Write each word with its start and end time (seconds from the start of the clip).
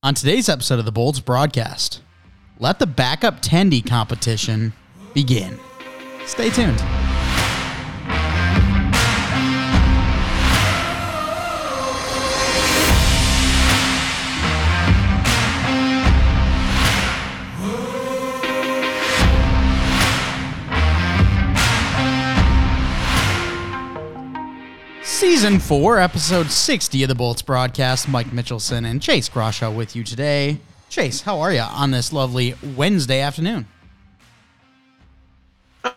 On 0.00 0.14
today's 0.14 0.48
episode 0.48 0.78
of 0.78 0.84
the 0.84 0.92
Bolts 0.92 1.18
broadcast, 1.18 2.02
let 2.60 2.78
the 2.78 2.86
backup 2.86 3.42
tendy 3.42 3.84
competition 3.84 4.72
begin. 5.12 5.58
Stay 6.24 6.50
tuned. 6.50 6.78
Season 25.18 25.58
4, 25.58 25.98
episode 25.98 26.48
60 26.48 27.02
of 27.02 27.08
the 27.08 27.14
Bolts 27.16 27.42
broadcast. 27.42 28.08
Mike 28.08 28.28
Mitchelson 28.28 28.88
and 28.88 29.02
Chase 29.02 29.28
Groshaw 29.28 29.74
with 29.74 29.96
you 29.96 30.04
today. 30.04 30.60
Chase, 30.90 31.22
how 31.22 31.40
are 31.40 31.52
you 31.52 31.58
on 31.58 31.90
this 31.90 32.12
lovely 32.12 32.54
Wednesday 32.76 33.20
afternoon? 33.20 33.66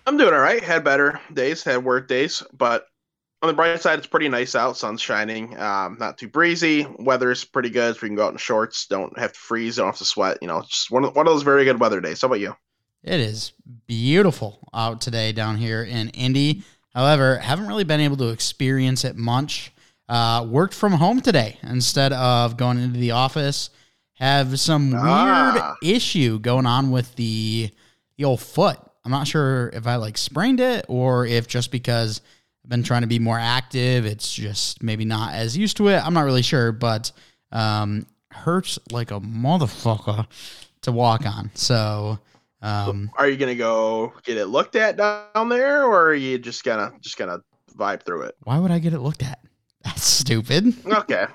I'm 0.07 0.17
doing 0.17 0.33
all 0.33 0.39
right. 0.39 0.63
Had 0.63 0.83
better 0.83 1.21
days, 1.31 1.63
had 1.63 1.83
work 1.83 2.07
days, 2.07 2.41
but 2.51 2.87
on 3.43 3.47
the 3.47 3.53
bright 3.53 3.79
side, 3.79 3.99
it's 3.99 4.07
pretty 4.07 4.27
nice 4.27 4.55
out. 4.55 4.75
Sun's 4.75 5.01
shining. 5.01 5.55
Um, 5.55 5.97
not 5.99 6.17
too 6.17 6.27
breezy. 6.27 6.87
Weather's 6.97 7.45
pretty 7.45 7.69
good. 7.69 7.93
So 7.93 7.99
we 8.01 8.09
can 8.09 8.15
go 8.15 8.25
out 8.25 8.31
in 8.31 8.39
shorts. 8.39 8.87
Don't 8.87 9.15
have 9.19 9.33
to 9.33 9.39
freeze. 9.39 9.75
Don't 9.75 9.85
have 9.85 9.97
to 9.97 10.05
sweat. 10.05 10.39
You 10.41 10.47
know, 10.47 10.57
it's 10.57 10.69
just 10.69 10.89
one 10.89 11.05
of, 11.05 11.15
one 11.15 11.27
of 11.27 11.31
those 11.31 11.43
very 11.43 11.63
good 11.63 11.79
weather 11.79 12.01
days. 12.01 12.21
How 12.21 12.25
about 12.25 12.39
you? 12.39 12.55
It 13.03 13.19
is 13.19 13.53
beautiful 13.85 14.67
out 14.73 14.99
today 14.99 15.31
down 15.31 15.57
here 15.57 15.83
in 15.83 16.09
Indy. 16.09 16.63
However, 16.93 17.37
haven't 17.37 17.67
really 17.67 17.83
been 17.83 17.99
able 18.01 18.17
to 18.17 18.29
experience 18.29 19.03
it 19.05 19.15
much. 19.15 19.71
Uh, 20.09 20.45
worked 20.49 20.73
from 20.73 20.91
home 20.93 21.21
today 21.21 21.57
instead 21.63 22.11
of 22.11 22.57
going 22.57 22.77
into 22.77 22.99
the 22.99 23.11
office. 23.11 23.69
Have 24.15 24.59
some 24.59 24.93
Ah. 24.95 25.53
weird 25.81 25.95
issue 25.95 26.37
going 26.39 26.65
on 26.65 26.91
with 26.91 27.15
the 27.15 27.71
the 28.17 28.25
old 28.25 28.41
foot. 28.41 28.77
I'm 29.05 29.11
not 29.11 29.25
sure 29.27 29.69
if 29.73 29.87
I 29.87 29.95
like 29.95 30.17
sprained 30.17 30.59
it 30.59 30.85
or 30.89 31.25
if 31.25 31.47
just 31.47 31.71
because 31.71 32.21
I've 32.63 32.69
been 32.69 32.83
trying 32.83 33.01
to 33.01 33.07
be 33.07 33.17
more 33.19 33.39
active, 33.39 34.05
it's 34.05 34.31
just 34.31 34.83
maybe 34.83 35.05
not 35.05 35.33
as 35.33 35.57
used 35.57 35.77
to 35.77 35.87
it. 35.87 36.05
I'm 36.05 36.13
not 36.13 36.25
really 36.25 36.43
sure, 36.43 36.71
but 36.71 37.11
um, 37.51 38.05
hurts 38.31 38.77
like 38.91 39.09
a 39.11 39.19
motherfucker 39.21 40.27
to 40.81 40.91
walk 40.91 41.25
on. 41.25 41.49
So 41.55 42.19
um, 42.61 43.11
Are 43.15 43.27
you 43.27 43.37
gonna 43.37 43.55
go 43.55 44.13
get 44.23 44.37
it 44.37 44.47
looked 44.47 44.75
at 44.75 44.97
down 44.97 45.49
there, 45.49 45.85
or 45.85 46.09
are 46.09 46.13
you 46.13 46.37
just 46.37 46.63
gonna 46.63 46.93
just 47.01 47.17
gonna 47.17 47.39
vibe 47.75 48.03
through 48.03 48.23
it? 48.23 48.35
why 48.43 48.59
would 48.59 48.71
I 48.71 48.79
get 48.79 48.93
it 48.93 48.99
looked 48.99 49.23
at? 49.23 49.39
That's 49.83 50.03
stupid. 50.03 50.73
Okay. 50.85 51.25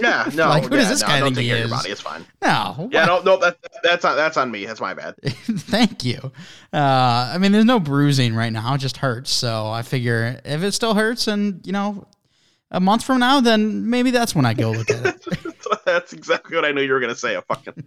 Yeah. 0.00 0.28
No. 0.34 0.48
Like, 0.48 0.64
who 0.64 0.74
yeah, 0.74 0.80
does 0.80 0.88
this 0.88 1.02
no, 1.02 1.06
guy 1.08 1.20
don't 1.20 1.34
think 1.34 1.36
take 1.36 1.44
he 1.44 1.50
care 1.50 1.56
of 1.62 1.70
your 1.70 1.76
is? 1.76 1.82
body. 1.82 1.90
It's 1.90 2.00
fine. 2.00 2.24
No. 2.42 2.88
Yeah. 2.92 3.04
No. 3.06 3.22
No. 3.22 3.36
That, 3.38 3.58
that's 3.82 4.04
on 4.04 4.16
that's 4.16 4.36
on 4.36 4.50
me. 4.50 4.66
That's 4.66 4.80
my 4.80 4.92
bad. 4.94 5.14
Thank 5.22 6.04
you. 6.04 6.32
Uh, 6.72 7.30
I 7.32 7.38
mean, 7.38 7.52
there's 7.52 7.64
no 7.64 7.78
bruising 7.78 8.34
right 8.34 8.52
now; 8.52 8.74
it 8.74 8.78
just 8.78 8.96
hurts. 8.96 9.30
So 9.30 9.68
I 9.68 9.82
figure 9.82 10.40
if 10.44 10.62
it 10.62 10.72
still 10.72 10.94
hurts, 10.94 11.28
and 11.28 11.64
you 11.64 11.72
know, 11.72 12.06
a 12.70 12.80
month 12.80 13.04
from 13.04 13.20
now, 13.20 13.40
then 13.40 13.88
maybe 13.88 14.10
that's 14.10 14.34
when 14.34 14.44
I 14.44 14.54
go 14.54 14.72
look 14.72 14.90
at 14.90 15.06
it. 15.06 15.54
that's 15.84 16.12
exactly 16.12 16.56
what 16.56 16.64
I 16.64 16.72
knew 16.72 16.82
you 16.82 16.92
were 16.92 17.00
gonna 17.00 17.14
say. 17.14 17.36
A 17.36 17.42
fucking. 17.42 17.84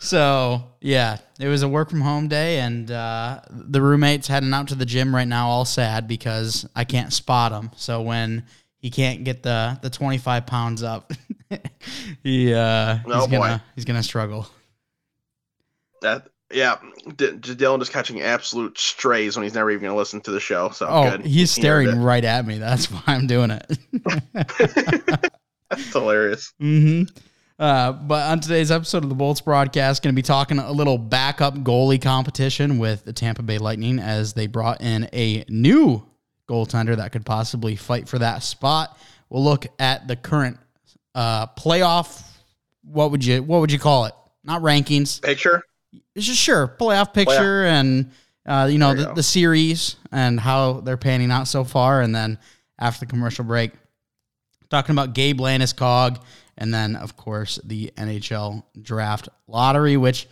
So 0.00 0.62
yeah, 0.80 1.18
it 1.40 1.48
was 1.48 1.62
a 1.62 1.68
work 1.68 1.90
from 1.90 2.00
home 2.00 2.28
day, 2.28 2.60
and 2.60 2.90
uh, 2.90 3.40
the 3.50 3.80
roommate's 3.82 4.28
heading 4.28 4.52
out 4.54 4.68
to 4.68 4.74
the 4.74 4.86
gym 4.86 5.14
right 5.14 5.26
now, 5.28 5.48
all 5.48 5.64
sad 5.64 6.06
because 6.08 6.68
I 6.76 6.84
can't 6.84 7.12
spot 7.12 7.52
him. 7.52 7.70
So 7.76 8.02
when 8.02 8.44
he 8.78 8.90
can't 8.90 9.24
get 9.24 9.42
the 9.42 9.78
the 9.82 9.90
25 9.90 10.46
pounds 10.46 10.82
up, 10.82 11.12
he 12.22 12.54
uh, 12.54 12.98
Oh, 13.06 13.12
he's 13.14 13.26
boy. 13.26 13.30
gonna 13.38 13.64
he's 13.74 13.84
gonna 13.84 14.02
struggle. 14.02 14.46
That. 16.02 16.28
Yeah. 16.50 16.78
D- 17.16 17.32
Dylan 17.32 17.78
just 17.78 17.92
catching 17.92 18.22
absolute 18.22 18.78
strays 18.78 19.36
when 19.36 19.42
he's 19.42 19.52
never 19.54 19.70
even 19.70 19.82
gonna 19.82 19.96
listen 19.96 20.20
to 20.22 20.30
the 20.30 20.40
show. 20.40 20.70
So 20.70 20.86
Oh, 20.88 21.02
good. 21.10 21.20
he's 21.26 21.54
He 21.54 21.60
staring 21.60 21.90
right 22.00 22.24
at 22.24 22.46
me. 22.46 22.58
That's 22.58 22.86
why 22.90 23.02
I'm 23.06 23.26
doing 23.26 23.50
it. 23.50 23.78
That's 25.70 25.92
hilarious. 25.92 26.52
hmm 26.58 27.02
Uh, 27.58 27.92
but 27.92 28.30
on 28.30 28.38
today's 28.38 28.70
episode 28.70 29.02
of 29.02 29.08
the 29.08 29.16
Bolts 29.16 29.40
broadcast, 29.40 30.02
going 30.02 30.14
to 30.14 30.16
be 30.16 30.22
talking 30.22 30.58
a 30.58 30.70
little 30.70 30.96
backup 30.96 31.54
goalie 31.56 32.00
competition 32.00 32.78
with 32.78 33.04
the 33.04 33.12
Tampa 33.12 33.42
Bay 33.42 33.58
Lightning 33.58 33.98
as 33.98 34.32
they 34.32 34.46
brought 34.46 34.80
in 34.80 35.08
a 35.12 35.44
new 35.48 36.06
goaltender 36.48 36.96
that 36.96 37.10
could 37.10 37.26
possibly 37.26 37.74
fight 37.74 38.08
for 38.08 38.20
that 38.20 38.44
spot. 38.44 38.96
We'll 39.28 39.42
look 39.42 39.66
at 39.80 40.06
the 40.06 40.14
current 40.14 40.58
uh, 41.16 41.48
playoff. 41.48 42.24
What 42.84 43.10
would 43.10 43.24
you 43.24 43.42
What 43.42 43.60
would 43.60 43.72
you 43.72 43.78
call 43.78 44.04
it? 44.04 44.14
Not 44.44 44.62
rankings. 44.62 45.20
Picture. 45.20 45.62
It's 46.14 46.26
just 46.26 46.40
sure 46.40 46.68
playoff 46.68 47.12
picture 47.12 47.64
and 47.64 48.12
uh, 48.46 48.68
you 48.70 48.78
know 48.78 48.94
the, 48.94 49.14
the 49.14 49.22
series 49.22 49.96
and 50.12 50.38
how 50.38 50.80
they're 50.80 50.96
panning 50.96 51.30
out 51.30 51.48
so 51.48 51.64
far, 51.64 52.02
and 52.02 52.14
then 52.14 52.38
after 52.78 53.00
the 53.00 53.10
commercial 53.10 53.44
break, 53.44 53.72
talking 54.70 54.94
about 54.94 55.14
Gabe 55.14 55.40
Landeskog, 55.40 56.22
and 56.58 56.74
then 56.74 56.96
of 56.96 57.16
course 57.16 57.58
the 57.64 57.90
NHL 57.96 58.62
draft 58.82 59.28
lottery, 59.46 59.96
which 59.96 60.28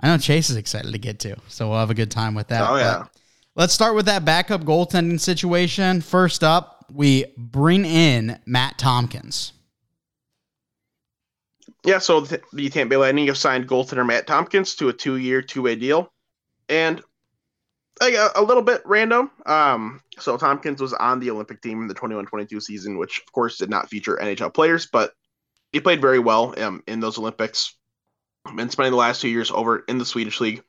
I 0.00 0.08
know 0.08 0.18
Chase 0.18 0.50
is 0.50 0.56
excited 0.56 0.92
to 0.92 0.98
get 0.98 1.20
to, 1.20 1.36
so 1.48 1.70
we'll 1.70 1.78
have 1.78 1.90
a 1.90 1.94
good 1.94 2.10
time 2.10 2.34
with 2.34 2.48
that. 2.48 2.62
Oh, 2.68 2.74
But 2.74 2.78
yeah. 2.78 3.04
let's 3.54 3.72
start 3.72 3.94
with 3.94 4.06
that 4.06 4.24
backup 4.24 4.62
goaltending 4.62 5.20
situation. 5.20 6.00
First 6.00 6.44
up, 6.44 6.86
we 6.92 7.26
bring 7.38 7.84
in 7.84 8.38
Matt 8.44 8.76
Tompkins. 8.76 9.52
Yeah, 11.84 11.98
so 11.98 12.20
the 12.20 12.40
the 12.52 12.68
Tampa 12.68 12.90
Bay 12.90 12.96
Lightning 12.96 13.26
have 13.28 13.38
signed 13.38 13.68
goaltender 13.68 14.06
Matt 14.06 14.26
Tompkins 14.26 14.74
to 14.76 14.88
a 14.88 14.92
two-year, 14.92 15.42
two-way 15.42 15.76
deal, 15.76 16.12
and 16.68 17.02
like 18.00 18.14
a, 18.14 18.30
a, 18.36 18.42
little 18.42 18.62
bit 18.62 18.82
random. 18.84 19.30
Um, 19.46 20.00
so 20.18 20.36
Tompkins 20.36 20.80
was 20.80 20.92
on 20.92 21.20
the 21.20 21.30
Olympic 21.30 21.60
team 21.60 21.82
in 21.82 21.88
the 21.88 21.94
21-22 21.94 22.62
season, 22.62 22.98
which 22.98 23.18
of 23.18 23.32
course 23.32 23.58
did 23.58 23.68
not 23.68 23.88
feature 23.88 24.18
NHL 24.20 24.54
players, 24.54 24.86
but 24.86 25.12
he 25.72 25.80
played 25.80 26.00
very 26.00 26.18
well 26.18 26.54
um, 26.62 26.82
in 26.86 27.00
those 27.00 27.18
Olympics. 27.18 27.74
Been 28.56 28.70
spending 28.70 28.92
the 28.92 28.98
last 28.98 29.20
two 29.20 29.28
years 29.28 29.50
over 29.50 29.80
in 29.88 29.98
the 29.98 30.04
Swedish 30.04 30.40
league. 30.40 30.62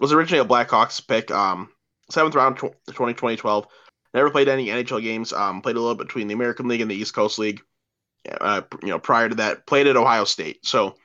Was 0.00 0.12
originally 0.12 0.44
a 0.44 0.48
Blackhawks 0.48 1.06
pick, 1.06 1.30
um, 1.30 1.70
seventh 2.10 2.34
round, 2.34 2.58
2012. 2.58 3.66
Never 4.14 4.30
played 4.30 4.48
any 4.48 4.68
NHL 4.68 5.02
games. 5.02 5.32
Um, 5.32 5.60
played 5.60 5.76
a 5.76 5.80
little 5.80 5.94
between 5.94 6.28
the 6.28 6.34
American 6.34 6.68
League 6.68 6.80
and 6.80 6.90
the 6.90 6.94
East 6.94 7.14
Coast 7.14 7.38
League. 7.38 7.60
Uh, 8.40 8.62
you 8.82 8.88
know, 8.88 8.98
prior 8.98 9.28
to 9.28 9.34
that, 9.36 9.66
played 9.66 9.86
at 9.86 9.96
Ohio 9.96 10.24
State. 10.24 10.64
So 10.64 10.96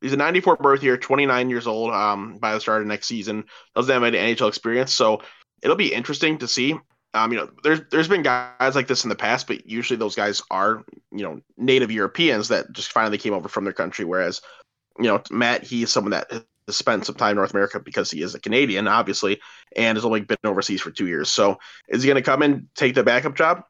he's 0.00 0.12
a 0.12 0.16
94 0.16 0.56
birth 0.56 0.82
year, 0.82 0.96
29 0.96 1.50
years 1.50 1.66
old 1.66 1.92
um, 1.92 2.38
by 2.38 2.54
the 2.54 2.60
start 2.60 2.82
of 2.82 2.88
next 2.88 3.06
season. 3.06 3.44
Doesn't 3.74 3.92
have 3.92 4.02
any 4.02 4.18
NHL 4.18 4.48
experience, 4.48 4.92
so 4.92 5.22
it'll 5.62 5.76
be 5.76 5.92
interesting 5.92 6.38
to 6.38 6.48
see. 6.48 6.76
Um, 7.14 7.32
you 7.32 7.38
know, 7.38 7.50
there's 7.62 7.80
there's 7.90 8.08
been 8.08 8.22
guys 8.22 8.74
like 8.74 8.88
this 8.88 9.04
in 9.04 9.08
the 9.08 9.14
past, 9.14 9.46
but 9.46 9.68
usually 9.68 9.96
those 9.96 10.16
guys 10.16 10.42
are 10.50 10.84
you 11.12 11.22
know 11.22 11.40
native 11.56 11.90
Europeans 11.90 12.48
that 12.48 12.72
just 12.72 12.92
finally 12.92 13.18
came 13.18 13.32
over 13.32 13.48
from 13.48 13.64
their 13.64 13.72
country. 13.72 14.04
Whereas, 14.04 14.42
you 14.98 15.04
know, 15.04 15.22
Matt, 15.30 15.62
he's 15.62 15.92
someone 15.92 16.10
that 16.10 16.30
has 16.30 16.76
spent 16.76 17.06
some 17.06 17.14
time 17.14 17.30
in 17.30 17.36
North 17.36 17.52
America 17.52 17.78
because 17.78 18.10
he 18.10 18.20
is 18.20 18.34
a 18.34 18.40
Canadian, 18.40 18.88
obviously, 18.88 19.40
and 19.76 19.96
has 19.96 20.04
only 20.04 20.22
been 20.22 20.38
overseas 20.44 20.80
for 20.80 20.90
two 20.90 21.06
years. 21.06 21.30
So, 21.30 21.58
is 21.88 22.02
he 22.02 22.08
going 22.08 22.22
to 22.22 22.28
come 22.28 22.42
and 22.42 22.66
take 22.74 22.94
the 22.94 23.04
backup 23.04 23.36
job? 23.36 23.62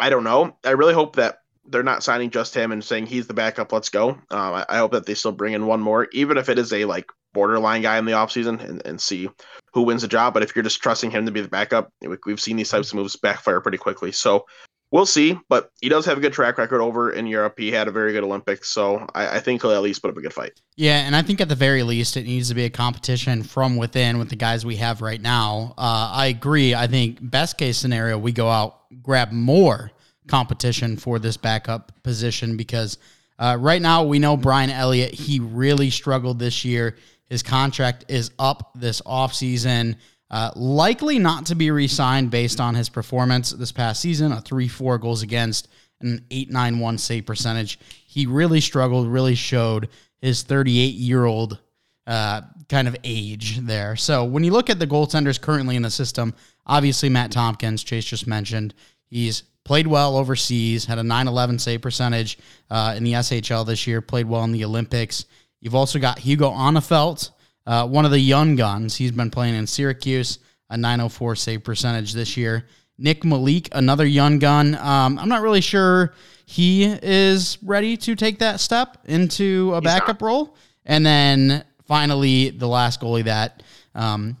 I 0.00 0.10
don't 0.10 0.24
know. 0.24 0.56
I 0.64 0.70
really 0.70 0.94
hope 0.94 1.16
that 1.16 1.40
they're 1.68 1.82
not 1.82 2.02
signing 2.02 2.30
just 2.30 2.54
him 2.54 2.72
and 2.72 2.82
saying 2.82 3.06
he's 3.06 3.26
the 3.26 3.34
backup. 3.34 3.72
Let's 3.72 3.90
go. 3.90 4.10
Um, 4.10 4.20
I, 4.30 4.64
I, 4.68 4.78
hope 4.78 4.92
that 4.92 5.04
they 5.04 5.14
still 5.14 5.32
bring 5.32 5.52
in 5.52 5.66
one 5.66 5.80
more, 5.80 6.08
even 6.12 6.38
if 6.38 6.48
it 6.48 6.58
is 6.58 6.72
a 6.72 6.86
like 6.86 7.10
borderline 7.34 7.82
guy 7.82 7.98
in 7.98 8.06
the 8.06 8.12
offseason 8.12 8.60
and, 8.66 8.84
and 8.86 9.00
see 9.00 9.28
who 9.78 9.84
wins 9.84 10.02
the 10.02 10.08
job. 10.08 10.34
But 10.34 10.42
if 10.42 10.56
you're 10.56 10.64
just 10.64 10.82
trusting 10.82 11.12
him 11.12 11.24
to 11.24 11.30
be 11.30 11.40
the 11.40 11.48
backup, 11.48 11.92
we've 12.26 12.40
seen 12.40 12.56
these 12.56 12.68
types 12.68 12.90
of 12.90 12.96
moves 12.96 13.14
backfire 13.14 13.60
pretty 13.60 13.78
quickly. 13.78 14.10
So 14.10 14.44
we'll 14.90 15.06
see. 15.06 15.38
But 15.48 15.70
he 15.80 15.88
does 15.88 16.04
have 16.06 16.18
a 16.18 16.20
good 16.20 16.32
track 16.32 16.58
record 16.58 16.80
over 16.80 17.12
in 17.12 17.28
Europe. 17.28 17.54
He 17.56 17.70
had 17.70 17.86
a 17.86 17.92
very 17.92 18.12
good 18.12 18.24
Olympics. 18.24 18.70
So 18.70 19.06
I, 19.14 19.36
I 19.36 19.40
think 19.40 19.62
he'll 19.62 19.70
at 19.70 19.82
least 19.82 20.02
put 20.02 20.10
up 20.10 20.16
a 20.16 20.20
good 20.20 20.32
fight. 20.32 20.60
Yeah. 20.76 21.06
And 21.06 21.14
I 21.14 21.22
think 21.22 21.40
at 21.40 21.48
the 21.48 21.54
very 21.54 21.84
least, 21.84 22.16
it 22.16 22.24
needs 22.24 22.48
to 22.48 22.56
be 22.56 22.64
a 22.64 22.70
competition 22.70 23.44
from 23.44 23.76
within 23.76 24.18
with 24.18 24.30
the 24.30 24.36
guys 24.36 24.66
we 24.66 24.76
have 24.76 25.00
right 25.00 25.20
now. 25.20 25.74
Uh, 25.78 26.10
I 26.12 26.26
agree. 26.26 26.74
I 26.74 26.88
think 26.88 27.18
best 27.20 27.56
case 27.56 27.78
scenario, 27.78 28.18
we 28.18 28.32
go 28.32 28.48
out, 28.48 28.80
grab 29.00 29.30
more 29.30 29.92
competition 30.26 30.96
for 30.96 31.20
this 31.20 31.36
backup 31.36 31.92
position 32.02 32.56
because 32.56 32.98
uh, 33.38 33.56
right 33.60 33.80
now 33.80 34.02
we 34.02 34.18
know 34.18 34.36
Brian 34.36 34.70
Elliott, 34.70 35.14
he 35.14 35.38
really 35.38 35.90
struggled 35.90 36.40
this 36.40 36.64
year. 36.64 36.96
His 37.28 37.42
contract 37.42 38.06
is 38.08 38.30
up 38.38 38.72
this 38.74 39.00
offseason. 39.02 39.96
Uh, 40.30 40.50
likely 40.56 41.18
not 41.18 41.46
to 41.46 41.54
be 41.54 41.70
re 41.70 41.88
signed 41.88 42.30
based 42.30 42.60
on 42.60 42.74
his 42.74 42.88
performance 42.88 43.50
this 43.50 43.72
past 43.72 44.00
season 44.00 44.32
a 44.32 44.40
3 44.40 44.68
4 44.68 44.98
goals 44.98 45.22
against, 45.22 45.68
an 46.00 46.24
891 46.30 46.98
save 46.98 47.26
percentage. 47.26 47.78
He 48.06 48.26
really 48.26 48.60
struggled, 48.60 49.08
really 49.08 49.34
showed 49.34 49.88
his 50.20 50.42
38 50.42 50.94
year 50.94 51.24
old 51.24 51.58
uh, 52.06 52.42
kind 52.68 52.88
of 52.88 52.96
age 53.04 53.58
there. 53.58 53.96
So 53.96 54.24
when 54.24 54.44
you 54.44 54.50
look 54.50 54.70
at 54.70 54.78
the 54.78 54.86
goaltenders 54.86 55.40
currently 55.40 55.76
in 55.76 55.82
the 55.82 55.90
system, 55.90 56.34
obviously 56.66 57.08
Matt 57.08 57.30
Tompkins, 57.30 57.84
Chase 57.84 58.04
just 58.04 58.26
mentioned, 58.26 58.74
he's 59.06 59.42
played 59.64 59.86
well 59.86 60.16
overseas, 60.16 60.86
had 60.86 60.98
a 60.98 61.02
911 61.02 61.58
save 61.58 61.82
percentage 61.82 62.38
uh, 62.70 62.94
in 62.96 63.04
the 63.04 63.12
SHL 63.12 63.66
this 63.66 63.86
year, 63.86 64.00
played 64.00 64.26
well 64.26 64.44
in 64.44 64.52
the 64.52 64.64
Olympics. 64.64 65.26
You've 65.60 65.74
also 65.74 65.98
got 65.98 66.18
Hugo 66.18 66.50
Alnefelt, 66.50 67.30
uh, 67.66 67.86
one 67.86 68.04
of 68.04 68.10
the 68.10 68.20
young 68.20 68.56
guns. 68.56 68.96
He's 68.96 69.12
been 69.12 69.30
playing 69.30 69.54
in 69.54 69.66
Syracuse, 69.66 70.38
a 70.70 70.76
904 70.76 71.36
save 71.36 71.64
percentage 71.64 72.12
this 72.12 72.36
year. 72.36 72.66
Nick 72.98 73.24
Malik, 73.24 73.68
another 73.72 74.06
young 74.06 74.38
gun. 74.38 74.74
Um, 74.74 75.18
I'm 75.18 75.28
not 75.28 75.42
really 75.42 75.60
sure 75.60 76.14
he 76.46 76.84
is 76.84 77.58
ready 77.62 77.96
to 77.98 78.16
take 78.16 78.40
that 78.40 78.58
step 78.60 78.98
into 79.04 79.72
a 79.74 79.80
backup 79.80 80.20
role. 80.20 80.56
And 80.84 81.04
then 81.06 81.64
finally, 81.86 82.50
the 82.50 82.66
last 82.66 83.00
goalie 83.00 83.24
that, 83.24 83.62
um, 83.94 84.36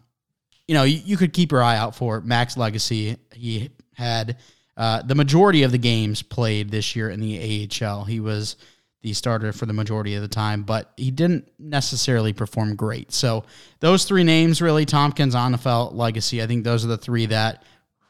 you 0.66 0.74
know, 0.74 0.82
you, 0.82 1.00
you 1.04 1.16
could 1.16 1.32
keep 1.32 1.52
your 1.52 1.62
eye 1.62 1.76
out 1.76 1.94
for, 1.94 2.20
Max 2.20 2.56
Lagacé. 2.56 3.16
He 3.32 3.70
had 3.94 4.38
uh, 4.76 5.02
the 5.02 5.14
majority 5.14 5.62
of 5.62 5.72
the 5.72 5.78
games 5.78 6.22
played 6.22 6.70
this 6.70 6.96
year 6.96 7.10
in 7.10 7.20
the 7.20 7.68
AHL. 7.82 8.04
He 8.04 8.20
was 8.20 8.56
the 9.02 9.12
starter 9.12 9.52
for 9.52 9.66
the 9.66 9.72
majority 9.72 10.14
of 10.14 10.22
the 10.22 10.28
time, 10.28 10.62
but 10.62 10.92
he 10.96 11.10
didn't 11.10 11.50
necessarily 11.58 12.32
perform 12.32 12.74
great. 12.74 13.12
So 13.12 13.44
those 13.80 14.04
three 14.04 14.24
names, 14.24 14.60
really, 14.60 14.84
Tompkins, 14.84 15.34
Alnefelt, 15.34 15.94
Lagacé, 15.94 16.42
I 16.42 16.46
think 16.46 16.64
those 16.64 16.84
are 16.84 16.88
the 16.88 16.98
three 16.98 17.26
that 17.26 17.62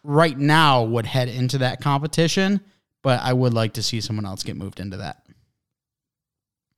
right 0.02 0.38
now 0.38 0.82
would 0.82 1.05
head 1.05 1.29
into 1.29 1.58
that 1.58 1.81
competition, 1.81 2.61
but 3.02 3.20
I 3.20 3.32
would 3.32 3.52
like 3.52 3.75
to 3.75 3.82
see 3.82 4.00
someone 4.00 4.25
else 4.25 4.43
get 4.43 4.56
moved 4.56 4.81
into 4.81 4.96
that. 4.96 5.25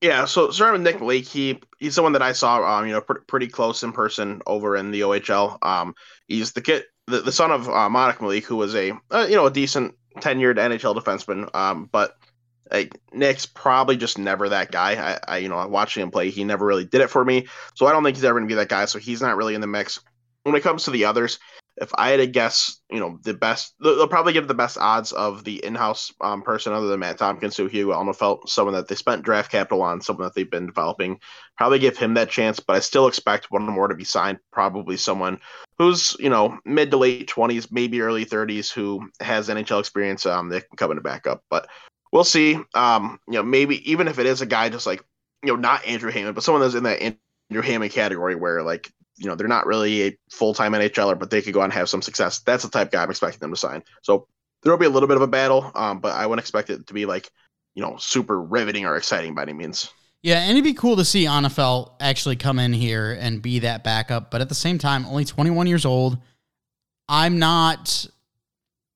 Yeah, 0.01 0.25
so 0.25 0.51
starting 0.51 0.83
with 0.83 0.93
Nick 0.93 1.01
Malik, 1.01 1.27
he 1.27 1.61
he's 1.79 1.95
someone 1.95 2.15
that 2.15 2.23
I 2.23 2.33
saw, 2.33 2.79
um, 2.79 2.87
you 2.87 2.93
know, 2.93 3.03
pr- 3.03 3.21
pretty 3.27 3.49
close 3.49 3.83
in 3.83 3.93
person 3.93 4.41
over 4.47 4.75
in 4.75 4.91
the 4.91 5.03
OHL. 5.03 5.59
Um, 5.63 5.95
he's 6.27 6.53
the 6.53 6.63
kid, 6.63 6.85
the, 7.07 7.21
the 7.21 7.33
son 7.33 7.51
of 7.51 7.69
uh, 7.69 7.89
Marek 7.91 8.23
Malik, 8.23 8.47
who 8.47 8.57
was 8.57 8.75
a 8.75 8.93
uh, 9.11 9.27
you 9.29 9.37
know 9.37 9.45
a 9.45 9.51
decent 9.51 9.95
tenured 10.17 10.57
NHL 10.57 10.97
defenseman. 10.97 11.55
Um, 11.55 11.89
but 11.93 12.17
like 12.71 12.99
Nick's 13.13 13.47
probably 13.47 13.97
just 13.97 14.19
never 14.19 14.49
that 14.49 14.71
guy. 14.71 14.93
I, 14.93 15.35
I 15.35 15.39
you 15.39 15.49
know 15.49 15.67
watching 15.69 16.03
him 16.03 16.11
play, 16.11 16.31
he 16.31 16.45
never 16.45 16.67
really 16.67 16.85
did 16.85 17.01
it 17.01 17.11
for 17.11 17.25
me. 17.25 17.47
So 17.75 17.87
I 17.87 17.93
don't 17.93 18.05
think 18.05 18.17
he's 18.17 18.25
ever 18.25 18.39
gonna 18.39 18.49
be 18.49 18.55
that 18.55 18.69
guy. 18.69 18.85
So 18.85 18.99
he's 18.99 19.23
not 19.23 19.37
really 19.37 19.55
in 19.55 19.61
the 19.61 19.67
mix. 19.67 20.01
When 20.45 20.55
it 20.55 20.63
comes 20.63 20.85
to 20.85 20.91
the 20.91 21.05
others, 21.05 21.39
if 21.81 21.91
I 21.95 22.11
had 22.11 22.19
to 22.19 22.27
guess, 22.27 22.81
you 22.91 23.01
know, 23.01 23.19
the 23.23 23.33
best, 23.33 23.75
they'll 23.83 24.07
probably 24.07 24.35
give 24.35 24.49
the 24.49 24.55
best 24.55 24.77
odds 24.79 25.13
of 25.13 25.45
the 25.45 25.65
in-house 25.65 26.13
um, 26.21 26.43
person 26.43 26.75
other 26.75 26.89
than 26.89 27.01
Matt 27.01 27.19
Tompkins, 27.19 27.57
who 27.57 27.67
Hugo 27.67 27.93
Alnefelt 27.93 28.49
someone 28.49 28.75
that 28.75 28.87
they 28.87 28.95
spent 28.95 29.23
draft 29.23 29.51
capital 29.51 29.83
on, 29.83 30.03
someone 30.03 30.25
that 30.25 30.35
they've 30.35 30.51
been 30.51 30.67
developing. 30.67 31.21
Probably 31.57 31.79
give 31.79 31.97
him 31.97 32.15
that 32.15 32.29
chance, 32.29 32.61
but 32.61 32.77
I 32.77 32.81
still 32.81 33.07
expect 33.07 33.51
one 33.51 33.65
more 33.65 33.89
to 33.89 33.95
be 33.95 34.05
signed. 34.05 34.39
Probably 34.53 34.97
someone 34.99 35.41
who's 35.79 36.17
you 36.19 36.29
know 36.29 36.59
mid 36.67 36.91
to 36.91 36.99
late 36.99 37.29
twenties, 37.29 37.73
maybe 37.73 38.03
early 38.03 38.25
thirties, 38.25 38.71
who 38.71 39.09
has 39.21 39.49
NHL 39.49 39.81
experience. 39.81 40.27
Um, 40.27 40.51
that 40.51 40.69
can 40.69 40.77
come 40.77 40.91
in 40.93 40.99
a 40.99 41.03
backup, 41.03 41.45
but 41.49 41.69
we'll 42.13 42.25
see. 42.25 42.59
Um, 42.75 43.21
you 43.27 43.35
know, 43.35 43.43
maybe 43.43 43.91
even 43.91 44.09
if 44.09 44.19
it 44.19 44.27
is 44.27 44.41
a 44.41 44.47
guy 44.47 44.69
just 44.69 44.87
like 44.87 45.05
you 45.43 45.49
know 45.49 45.57
not 45.57 45.87
Andrew 45.87 46.11
Hammond, 46.11 46.35
but 46.35 46.45
someone 46.45 46.63
that's 46.63 46.75
in 46.75 46.85
that 46.85 47.03
Andrew 47.03 47.63
Hammond 47.63 47.93
category 47.93 48.35
where 48.35 48.63
like 48.63 48.91
you 49.17 49.27
know 49.27 49.35
they're 49.35 49.49
not 49.49 49.67
really 49.67 50.03
a 50.03 50.19
full 50.31 50.55
time 50.55 50.73
NHLer, 50.73 51.19
but 51.19 51.31
they 51.31 51.43
could 51.43 51.55
go 51.55 51.61
on 51.61 51.65
and 51.65 51.73
have 51.73 51.89
some 51.89 52.03
success. 52.03 52.41
That's 52.41 52.63
the 52.63 52.71
type 52.71 52.89
of 52.89 52.93
guy 52.93 53.03
I'm 53.03 53.11
expecting 53.11 53.41
them 53.41 53.53
to 53.53 53.57
sign. 53.57 53.83
So 54.03 54.27
there 54.63 54.73
will 54.73 54.79
be 54.79 54.87
a 54.87 54.91
little 54.91 55.09
bit 55.09 55.17
of 55.17 55.23
a 55.23 55.29
battle, 55.29 55.71
um, 55.75 56.01
but 56.01 56.15
I 56.15 56.27
wouldn't 56.27 56.43
expect 56.43 56.71
it 56.71 56.87
to 56.87 56.95
be 56.95 57.07
like 57.07 57.31
you 57.75 57.83
know 57.83 57.97
super 57.99 58.41
riveting 58.41 58.87
or 58.87 58.97
exciting 58.97 59.35
by 59.35 59.43
any 59.43 59.53
means. 59.53 59.93
Yeah, 60.23 60.41
and 60.41 60.51
it'd 60.51 60.65
be 60.65 60.75
cool 60.75 60.97
to 60.97 61.05
see 61.05 61.25
Alnefelt 61.25 61.93
actually 61.99 62.37
come 62.37 62.59
in 62.59 62.75
here 62.75 63.17
and 63.19 63.41
be 63.41 63.61
that 63.61 63.83
backup, 63.83 64.31
but 64.31 64.43
at 64.43 64.51
the 64.51 64.55
same 64.55 64.77
time, 64.77 65.07
only 65.07 65.25
21 65.25 65.67
years 65.67 65.87
old. 65.87 66.19
I'm 67.09 67.39
not 67.39 68.07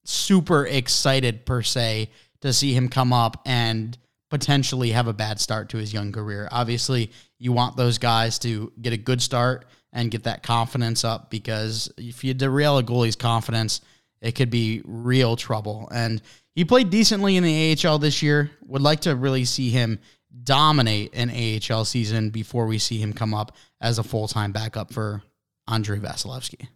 super 0.04 0.66
excited 0.66 1.46
per 1.46 1.62
se 1.62 2.10
to 2.44 2.52
see 2.52 2.74
him 2.74 2.88
come 2.88 3.12
up 3.12 3.40
and 3.46 3.96
potentially 4.30 4.90
have 4.90 5.06
a 5.06 5.12
bad 5.12 5.40
start 5.40 5.70
to 5.70 5.78
his 5.78 5.92
young 5.92 6.12
career. 6.12 6.46
Obviously, 6.52 7.10
you 7.38 7.52
want 7.52 7.76
those 7.76 7.98
guys 7.98 8.38
to 8.40 8.70
get 8.80 8.92
a 8.92 8.98
good 8.98 9.22
start 9.22 9.64
and 9.92 10.10
get 10.10 10.24
that 10.24 10.42
confidence 10.42 11.04
up 11.04 11.30
because 11.30 11.90
if 11.96 12.22
you 12.22 12.34
derail 12.34 12.78
a 12.78 12.82
goalie's 12.82 13.16
confidence, 13.16 13.80
it 14.20 14.32
could 14.32 14.50
be 14.50 14.82
real 14.84 15.36
trouble. 15.36 15.88
And 15.90 16.20
he 16.54 16.64
played 16.64 16.90
decently 16.90 17.36
in 17.36 17.44
the 17.44 17.78
AHL 17.82 17.98
this 17.98 18.22
year. 18.22 18.50
Would 18.66 18.82
like 18.82 19.00
to 19.00 19.16
really 19.16 19.46
see 19.46 19.70
him 19.70 19.98
dominate 20.42 21.14
an 21.14 21.30
AHL 21.30 21.84
season 21.84 22.30
before 22.30 22.66
we 22.66 22.78
see 22.78 22.98
him 22.98 23.12
come 23.12 23.32
up 23.32 23.56
as 23.80 23.98
a 23.98 24.02
full 24.02 24.28
time 24.28 24.52
backup 24.52 24.92
for 24.92 25.22
Andrei 25.66 25.98
Vasilevskiy. 25.98 26.68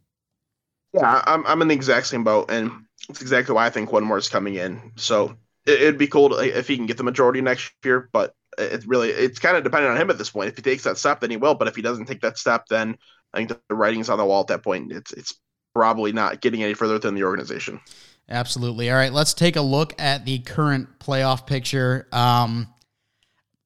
Yeah, 0.94 1.22
I'm, 1.26 1.46
I'm 1.46 1.60
in 1.60 1.68
the 1.68 1.74
exact 1.74 2.06
same 2.06 2.24
boat, 2.24 2.50
and 2.50 2.70
it's 3.10 3.20
exactly 3.20 3.54
why 3.54 3.66
I 3.66 3.70
think 3.70 3.92
one 3.92 4.04
more 4.04 4.16
is 4.16 4.30
coming 4.30 4.54
in. 4.54 4.92
So 4.96 5.36
it, 5.66 5.80
would 5.82 5.98
be 5.98 6.06
cool 6.06 6.30
to, 6.30 6.58
if 6.58 6.68
he 6.68 6.76
can 6.76 6.86
get 6.86 6.96
the 6.96 7.04
majority 7.04 7.40
next 7.40 7.72
year, 7.84 8.08
but 8.12 8.34
it 8.58 8.84
really 8.86 9.10
it's 9.10 9.38
kind 9.38 9.56
of 9.56 9.64
dependent 9.64 9.92
on 9.92 10.00
him 10.00 10.10
at 10.10 10.18
this 10.18 10.30
point. 10.30 10.48
If 10.48 10.56
he 10.56 10.62
takes 10.62 10.84
that 10.84 10.98
step, 10.98 11.20
then 11.20 11.30
he 11.30 11.36
will. 11.36 11.54
But 11.54 11.68
if 11.68 11.76
he 11.76 11.82
doesn't 11.82 12.06
take 12.06 12.20
that 12.22 12.38
step, 12.38 12.66
then 12.68 12.96
I 13.32 13.38
think 13.38 13.60
the 13.68 13.74
writing's 13.74 14.08
on 14.08 14.18
the 14.18 14.24
wall 14.24 14.40
at 14.40 14.48
that 14.48 14.62
point. 14.62 14.92
It's 14.92 15.12
it's 15.12 15.34
probably 15.74 16.12
not 16.12 16.40
getting 16.40 16.62
any 16.62 16.74
further 16.74 16.98
than 16.98 17.14
the 17.14 17.24
organization. 17.24 17.80
Absolutely. 18.28 18.90
All 18.90 18.96
right, 18.96 19.12
let's 19.12 19.32
take 19.32 19.56
a 19.56 19.62
look 19.62 19.94
at 19.98 20.26
the 20.26 20.40
current 20.40 20.98
playoff 20.98 21.46
picture. 21.46 22.06
Um, 22.12 22.68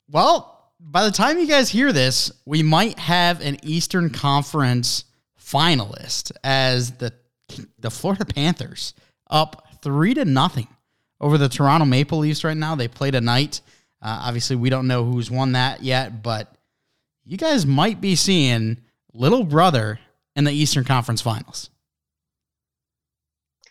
well, 0.08 0.72
by 0.78 1.04
the 1.04 1.10
time 1.10 1.38
you 1.38 1.48
guys 1.48 1.68
hear 1.68 1.92
this, 1.92 2.30
we 2.44 2.62
might 2.62 2.98
have 2.98 3.40
an 3.40 3.56
Eastern 3.62 4.10
Conference 4.10 5.04
finalist 5.40 6.32
as 6.44 6.92
the 6.92 7.12
the 7.78 7.90
Florida 7.90 8.24
Panthers 8.24 8.94
up 9.28 9.66
three 9.82 10.14
to 10.14 10.24
nothing 10.24 10.68
over 11.22 11.38
the 11.38 11.48
Toronto 11.48 11.86
Maple 11.86 12.18
Leafs 12.18 12.44
right 12.44 12.56
now. 12.56 12.74
They 12.74 12.88
played 12.88 13.14
a 13.14 13.20
night. 13.20 13.60
Uh, 14.02 14.22
obviously, 14.24 14.56
we 14.56 14.68
don't 14.68 14.88
know 14.88 15.04
who's 15.04 15.30
won 15.30 15.52
that 15.52 15.82
yet, 15.82 16.22
but 16.22 16.52
you 17.24 17.38
guys 17.38 17.64
might 17.64 18.00
be 18.00 18.16
seeing 18.16 18.78
little 19.14 19.44
brother 19.44 20.00
in 20.34 20.44
the 20.44 20.50
Eastern 20.50 20.84
Conference 20.84 21.22
Finals. 21.22 21.70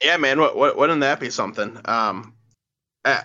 Yeah, 0.01 0.17
man. 0.17 0.39
What, 0.39 0.55
what 0.55 0.77
wouldn't 0.77 1.01
that 1.01 1.19
be 1.19 1.29
something? 1.29 1.77
Um, 1.85 2.33
I, 3.03 3.23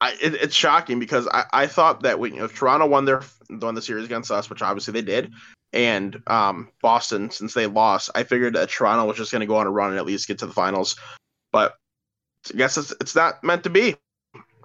I 0.00 0.12
it, 0.20 0.34
it's 0.34 0.56
shocking 0.56 0.98
because 0.98 1.28
I, 1.28 1.44
I 1.52 1.66
thought 1.66 2.02
that 2.02 2.18
when 2.18 2.34
you 2.34 2.40
know, 2.40 2.46
Toronto 2.48 2.86
won 2.86 3.04
their 3.04 3.22
won 3.50 3.74
the 3.74 3.82
series 3.82 4.06
against 4.06 4.30
us, 4.30 4.48
which 4.48 4.62
obviously 4.62 4.92
they 4.92 5.02
did, 5.02 5.32
and 5.72 6.20
um, 6.26 6.70
Boston 6.80 7.30
since 7.30 7.54
they 7.54 7.66
lost, 7.66 8.10
I 8.14 8.24
figured 8.24 8.54
that 8.54 8.70
Toronto 8.70 9.04
was 9.04 9.18
just 9.18 9.30
going 9.30 9.40
to 9.40 9.46
go 9.46 9.56
on 9.56 9.66
a 9.66 9.70
run 9.70 9.90
and 9.90 9.98
at 9.98 10.06
least 10.06 10.26
get 10.26 10.38
to 10.38 10.46
the 10.46 10.52
finals. 10.52 10.96
But 11.52 11.76
I 12.52 12.56
guess 12.56 12.76
it's 12.76 12.92
it's 13.00 13.14
not 13.14 13.42
meant 13.44 13.64
to 13.64 13.70
be. 13.70 13.96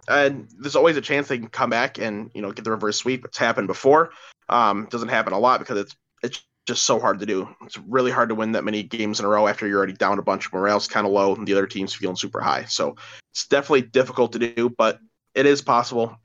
And 0.07 0.47
there's 0.59 0.75
always 0.75 0.97
a 0.97 1.01
chance 1.01 1.27
they 1.27 1.39
can 1.39 1.47
come 1.47 1.69
back 1.69 1.97
and 1.97 2.29
you 2.33 2.41
know 2.41 2.51
get 2.51 2.63
the 2.63 2.71
reverse 2.71 2.97
sweep. 2.97 3.25
It's 3.25 3.37
happened 3.37 3.67
before. 3.67 4.11
Um, 4.49 4.87
doesn't 4.91 5.09
happen 5.09 5.33
a 5.33 5.39
lot 5.39 5.59
because 5.59 5.79
it's 5.79 5.95
it's 6.21 6.41
just 6.67 6.83
so 6.83 6.99
hard 6.99 7.19
to 7.19 7.25
do. 7.25 7.47
It's 7.63 7.77
really 7.77 8.11
hard 8.11 8.29
to 8.29 8.35
win 8.35 8.53
that 8.53 8.63
many 8.63 8.83
games 8.83 9.19
in 9.19 9.25
a 9.25 9.29
row 9.29 9.47
after 9.47 9.67
you're 9.67 9.77
already 9.77 9.93
down 9.93 10.19
a 10.19 10.23
bunch. 10.23 10.47
Of 10.47 10.53
Morale's 10.53 10.87
kind 10.87 11.05
of 11.05 11.13
low, 11.13 11.35
and 11.35 11.47
the 11.47 11.53
other 11.53 11.67
team's 11.67 11.93
feeling 11.93 12.15
super 12.15 12.41
high. 12.41 12.65
So 12.65 12.95
it's 13.31 13.47
definitely 13.47 13.83
difficult 13.83 14.33
to 14.33 14.39
do, 14.39 14.69
but 14.69 14.99
it 15.33 15.45
is 15.45 15.61
possible. 15.61 16.15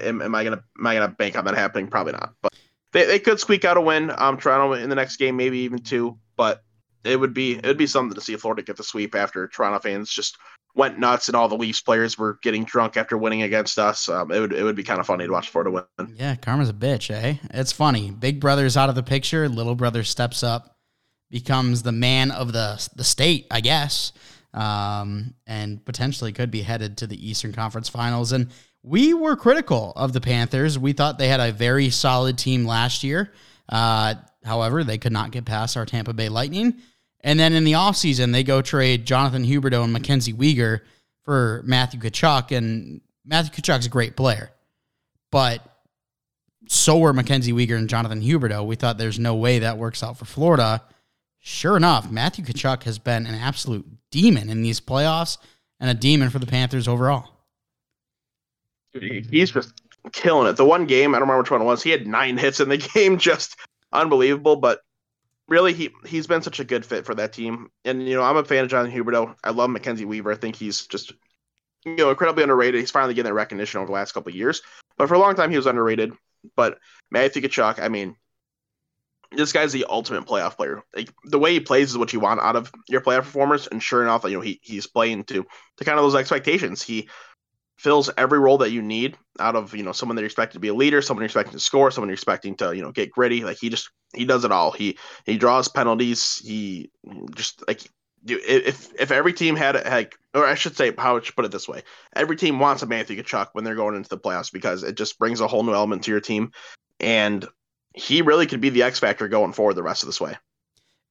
Am, 0.00 0.22
am 0.22 0.34
I 0.34 0.44
gonna 0.44 0.62
am 0.78 0.86
I 0.86 0.94
gonna 0.94 1.08
bank 1.08 1.36
on 1.36 1.44
that 1.44 1.56
happening? 1.56 1.88
Probably 1.88 2.12
not. 2.12 2.34
But 2.42 2.54
they, 2.92 3.06
they 3.06 3.18
could 3.18 3.40
squeak 3.40 3.64
out 3.64 3.76
a 3.76 3.80
win. 3.80 4.12
Um, 4.16 4.36
Toronto 4.36 4.72
in 4.72 4.88
the 4.88 4.96
next 4.96 5.16
game, 5.16 5.36
maybe 5.36 5.58
even 5.58 5.80
two. 5.80 6.18
But 6.36 6.62
it 7.04 7.18
would 7.18 7.34
be 7.34 7.56
it 7.56 7.66
would 7.66 7.78
be 7.78 7.86
something 7.86 8.14
to 8.14 8.20
see 8.20 8.36
Florida 8.36 8.62
get 8.62 8.76
the 8.76 8.82
sweep 8.82 9.14
after 9.14 9.48
Toronto 9.48 9.78
fans 9.78 10.10
just 10.10 10.36
went 10.76 10.98
nuts 10.98 11.28
and 11.28 11.34
all 11.34 11.48
the 11.48 11.56
Leafs 11.56 11.80
players 11.80 12.18
were 12.18 12.38
getting 12.42 12.64
drunk 12.64 12.96
after 12.96 13.16
winning 13.16 13.42
against 13.42 13.78
us. 13.78 14.08
Um, 14.08 14.30
it 14.30 14.38
would 14.38 14.52
it 14.52 14.62
would 14.62 14.76
be 14.76 14.84
kind 14.84 15.00
of 15.00 15.06
funny 15.06 15.26
to 15.26 15.32
watch 15.32 15.48
Florida 15.48 15.70
win. 15.70 16.14
Yeah, 16.14 16.36
karma's 16.36 16.68
a 16.68 16.74
bitch, 16.74 17.10
eh? 17.10 17.36
It's 17.52 17.72
funny. 17.72 18.10
Big 18.10 18.38
brother's 18.38 18.76
out 18.76 18.88
of 18.88 18.94
the 18.94 19.02
picture. 19.02 19.48
Little 19.48 19.74
brother 19.74 20.04
steps 20.04 20.42
up, 20.42 20.76
becomes 21.30 21.82
the 21.82 21.92
man 21.92 22.30
of 22.30 22.52
the 22.52 22.88
the 22.94 23.04
state, 23.04 23.46
I 23.50 23.60
guess, 23.60 24.12
um, 24.52 25.34
and 25.46 25.84
potentially 25.84 26.32
could 26.32 26.50
be 26.50 26.62
headed 26.62 26.98
to 26.98 27.06
the 27.06 27.28
Eastern 27.28 27.52
Conference 27.52 27.88
Finals. 27.88 28.32
And 28.32 28.50
we 28.82 29.14
were 29.14 29.34
critical 29.34 29.92
of 29.96 30.12
the 30.12 30.20
Panthers. 30.20 30.78
We 30.78 30.92
thought 30.92 31.18
they 31.18 31.28
had 31.28 31.40
a 31.40 31.52
very 31.52 31.90
solid 31.90 32.38
team 32.38 32.66
last 32.66 33.02
year. 33.02 33.32
Uh, 33.68 34.14
however, 34.44 34.84
they 34.84 34.98
could 34.98 35.12
not 35.12 35.32
get 35.32 35.44
past 35.44 35.76
our 35.76 35.86
Tampa 35.86 36.12
Bay 36.12 36.28
Lightning. 36.28 36.74
And 37.26 37.40
then 37.40 37.54
in 37.54 37.64
the 37.64 37.72
offseason, 37.72 38.32
they 38.32 38.44
go 38.44 38.62
trade 38.62 39.04
Jonathan 39.04 39.44
Huberdeau 39.44 39.82
and 39.82 39.92
Mackenzie 39.92 40.32
Weegar 40.32 40.82
for 41.24 41.60
Matthew 41.64 41.98
Tkachuk. 41.98 42.56
And 42.56 43.00
Matthew 43.24 43.50
Tkachuk's 43.60 43.86
a 43.86 43.90
great 43.90 44.16
player. 44.16 44.52
But 45.32 45.60
so 46.68 46.98
were 46.98 47.12
Mackenzie 47.12 47.52
Weegar 47.52 47.76
and 47.76 47.88
Jonathan 47.88 48.22
Huberdeau. 48.22 48.64
We 48.64 48.76
thought 48.76 48.96
there's 48.96 49.18
no 49.18 49.34
way 49.34 49.58
that 49.58 49.76
works 49.76 50.04
out 50.04 50.16
for 50.16 50.24
Florida. 50.24 50.84
Sure 51.40 51.76
enough, 51.76 52.12
Matthew 52.12 52.44
Tkachuk 52.44 52.84
has 52.84 53.00
been 53.00 53.26
an 53.26 53.34
absolute 53.34 53.84
demon 54.12 54.48
in 54.48 54.62
these 54.62 54.80
playoffs 54.80 55.38
and 55.80 55.90
a 55.90 55.94
demon 55.94 56.30
for 56.30 56.38
the 56.38 56.46
Panthers 56.46 56.86
overall. 56.86 57.28
He's 58.92 59.50
just 59.50 59.72
killing 60.12 60.48
it. 60.48 60.56
The 60.56 60.64
one 60.64 60.86
game, 60.86 61.12
I 61.12 61.18
don't 61.18 61.28
remember 61.28 61.42
which 61.42 61.50
one 61.50 61.60
it 61.60 61.64
was, 61.64 61.82
he 61.82 61.90
had 61.90 62.06
nine 62.06 62.38
hits 62.38 62.60
in 62.60 62.68
the 62.68 62.76
game, 62.94 63.18
just 63.18 63.56
unbelievable. 63.92 64.54
But 64.54 64.82
really 65.48 65.72
he 65.72 65.90
he's 66.04 66.26
been 66.26 66.42
such 66.42 66.60
a 66.60 66.64
good 66.64 66.84
fit 66.84 67.06
for 67.06 67.14
that 67.14 67.32
team. 67.32 67.70
And 67.84 68.06
you 68.06 68.14
know, 68.14 68.22
I'm 68.22 68.36
a 68.36 68.44
fan 68.44 68.64
of 68.64 68.70
John 68.70 68.90
Huberdeau. 68.90 69.34
I 69.44 69.50
love 69.50 69.70
Mackenzie 69.70 70.04
Weegar. 70.04 70.32
I 70.32 70.36
think 70.36 70.56
he's 70.56 70.86
just 70.86 71.12
you 71.84 71.96
know 71.96 72.10
incredibly 72.10 72.42
underrated. 72.42 72.80
He's 72.80 72.90
finally 72.90 73.14
getting 73.14 73.30
that 73.30 73.34
recognition 73.34 73.78
over 73.78 73.86
the 73.86 73.92
last 73.92 74.12
couple 74.12 74.30
of 74.30 74.36
years. 74.36 74.62
But 74.96 75.08
for 75.08 75.14
a 75.14 75.18
long 75.18 75.34
time 75.34 75.50
he 75.50 75.56
was 75.56 75.66
underrated. 75.66 76.12
But 76.54 76.78
Matthew 77.10 77.42
Tkachuk, 77.42 77.80
I 77.80 77.88
mean, 77.88 78.16
this 79.32 79.52
guy's 79.52 79.72
the 79.72 79.86
ultimate 79.88 80.26
playoff 80.26 80.56
player. 80.56 80.82
Like 80.94 81.12
the 81.24 81.38
way 81.38 81.52
he 81.52 81.60
plays 81.60 81.90
is 81.90 81.98
what 81.98 82.12
you 82.12 82.20
want 82.20 82.40
out 82.40 82.56
of 82.56 82.72
your 82.88 83.00
playoff 83.00 83.22
performers. 83.22 83.66
And 83.66 83.82
sure 83.82 84.02
enough, 84.02 84.24
you 84.24 84.30
know, 84.30 84.40
he 84.40 84.60
he's 84.62 84.86
playing 84.86 85.24
to 85.24 85.46
to 85.76 85.84
kind 85.84 85.98
of 85.98 86.04
those 86.04 86.14
expectations. 86.14 86.82
He 86.82 87.08
fills 87.76 88.10
every 88.16 88.38
role 88.38 88.58
that 88.58 88.70
you 88.70 88.82
need 88.82 89.16
out 89.38 89.54
of 89.54 89.74
you 89.74 89.82
know 89.82 89.92
someone 89.92 90.16
that 90.16 90.22
you're 90.22 90.26
expecting 90.26 90.54
to 90.54 90.60
be 90.60 90.68
a 90.68 90.74
leader, 90.74 91.02
someone 91.02 91.22
you're 91.22 91.26
expecting 91.26 91.52
to 91.52 91.60
score, 91.60 91.90
someone 91.90 92.08
you're 92.08 92.14
expecting 92.14 92.54
to 92.56 92.74
you 92.74 92.82
know 92.82 92.92
get 92.92 93.10
gritty. 93.10 93.44
Like 93.44 93.58
he 93.58 93.68
just 93.68 93.90
he 94.14 94.24
does 94.24 94.44
it 94.44 94.52
all. 94.52 94.72
He 94.72 94.98
he 95.24 95.36
draws 95.36 95.68
penalties. 95.68 96.40
He 96.44 96.90
just 97.34 97.66
like 97.68 97.82
if 98.26 98.92
if 98.98 99.10
every 99.10 99.32
team 99.32 99.56
had 99.56 99.74
like 99.86 100.16
or 100.34 100.46
I 100.46 100.54
should 100.54 100.76
say 100.76 100.92
how 100.96 101.16
I 101.16 101.22
should 101.22 101.36
put 101.36 101.44
it 101.44 101.52
this 101.52 101.68
way, 101.68 101.82
every 102.14 102.36
team 102.36 102.58
wants 102.58 102.82
a 102.82 102.86
Matthew 102.86 103.22
Tkachuk 103.22 103.48
when 103.52 103.64
they're 103.64 103.74
going 103.74 103.94
into 103.94 104.08
the 104.08 104.18
playoffs 104.18 104.52
because 104.52 104.82
it 104.82 104.96
just 104.96 105.18
brings 105.18 105.40
a 105.40 105.46
whole 105.46 105.62
new 105.62 105.74
element 105.74 106.04
to 106.04 106.10
your 106.10 106.20
team, 106.20 106.52
and 106.98 107.46
he 107.94 108.22
really 108.22 108.46
could 108.46 108.60
be 108.60 108.70
the 108.70 108.82
X 108.82 108.98
factor 108.98 109.28
going 109.28 109.52
forward 109.52 109.74
the 109.74 109.82
rest 109.82 110.02
of 110.02 110.08
this 110.08 110.20
way. 110.20 110.36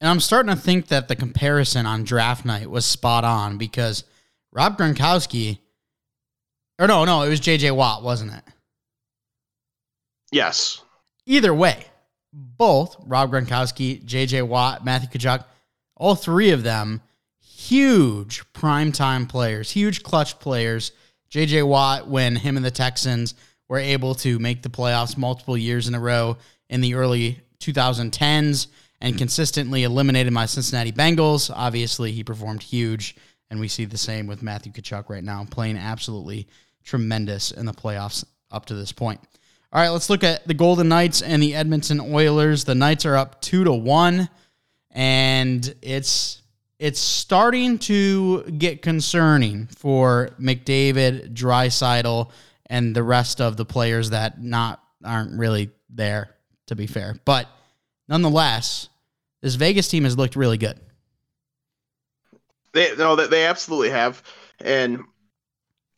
And 0.02 0.10
I'm 0.10 0.20
starting 0.20 0.54
to 0.54 0.60
think 0.60 0.88
that 0.88 1.08
the 1.08 1.16
comparison 1.16 1.86
on 1.86 2.04
draft 2.04 2.44
night 2.44 2.70
was 2.70 2.86
spot 2.86 3.24
on 3.24 3.58
because 3.58 4.04
Rob 4.52 4.78
Gronkowski 4.78 5.60
or 6.80 6.88
no, 6.88 7.06
no, 7.06 7.22
it 7.24 7.30
was 7.30 7.42
JJ 7.42 7.76
Watt, 7.76 8.04
wasn't 8.04 8.34
it? 8.34 8.44
Yes. 10.32 10.82
Either 11.26 11.54
way, 11.54 11.86
both 12.34 12.96
Rob 13.06 13.32
Gronkowski, 13.32 14.04
JJ 14.04 14.48
Watt, 14.48 14.84
Matthew 14.84 15.10
Tkachuk, 15.10 15.46
all 15.96 16.16
three 16.16 16.52
of 16.52 16.64
them 16.64 17.02
huge 17.40 18.44
primetime 18.54 19.28
players, 19.28 19.72
huge 19.72 20.04
clutch 20.04 20.40
players. 20.40 20.92
JJ 21.32 21.68
Watt, 21.68 22.08
when 22.08 22.36
him 22.36 22.58
and 22.58 22.66
the 22.66 22.72
Texans 22.72 23.34
were 23.68 23.80
able 23.80 24.14
to 24.16 24.38
make 24.40 24.62
the 24.62 24.70
playoffs 24.70 25.18
multiple 25.18 25.58
years 25.58 25.88
in 25.88 25.96
a 25.96 26.00
row 26.00 26.38
in 26.70 26.82
the 26.82 26.96
early 26.96 27.42
2010s 27.60 28.68
and 29.02 29.16
mm. 29.16 29.18
consistently 29.18 29.84
eliminated 29.84 30.32
my 30.32 30.46
Cincinnati 30.46 30.92
Bengals. 30.92 31.52
Obviously, 31.54 32.12
he 32.12 32.24
performed 32.24 32.62
huge, 32.62 33.16
and 33.50 33.60
we 33.60 33.68
see 33.68 33.86
the 33.86 33.98
same 33.98 34.28
with 34.28 34.44
Matthew 34.44 34.72
Tkachuk 34.72 35.10
right 35.10 35.24
now, 35.24 35.46
playing 35.50 35.78
absolutely 35.78 36.48
tremendous 36.86 37.52
in 37.52 37.66
the 37.66 37.74
playoffs 37.74 38.24
up 38.52 38.66
to 38.68 38.76
this 38.76 38.94
point. 38.94 39.20
All 39.74 39.82
right, 39.82 39.90
let's 39.90 40.10
look 40.10 40.24
at 40.24 40.48
the 40.48 40.54
Golden 40.54 40.88
Knights 40.88 41.22
and 41.22 41.44
the 41.44 41.54
Edmonton 41.54 42.00
Oilers. 42.00 42.64
The 42.64 42.76
Knights 42.76 43.06
are 43.06 43.18
up 43.18 43.42
two 43.42 43.66
to 43.66 43.74
one, 43.74 44.30
and 44.92 45.76
it's 45.82 46.42
it's 46.80 47.00
starting 47.00 47.80
to 47.80 48.44
get 48.44 48.82
concerning 48.82 49.68
for 49.68 50.30
McDavid, 50.40 51.34
Draisaitl, 51.34 52.30
and 52.68 52.96
the 52.96 53.04
rest 53.04 53.42
of 53.42 53.58
the 53.58 53.66
players 53.66 54.12
that 54.12 54.42
not 54.42 54.82
aren't 55.04 55.38
really 55.38 55.72
there. 55.90 56.30
To 56.68 56.76
be 56.76 56.88
fair, 56.88 57.16
but 57.26 57.48
nonetheless, 58.08 58.90
this 59.42 59.56
Vegas 59.56 59.88
team 59.88 60.04
has 60.06 60.18
looked 60.18 60.36
really 60.36 60.58
good. 60.58 60.80
They 62.72 62.96
no, 62.96 63.16
they 63.16 63.46
absolutely 63.46 63.90
have, 63.90 64.24
and 64.60 65.04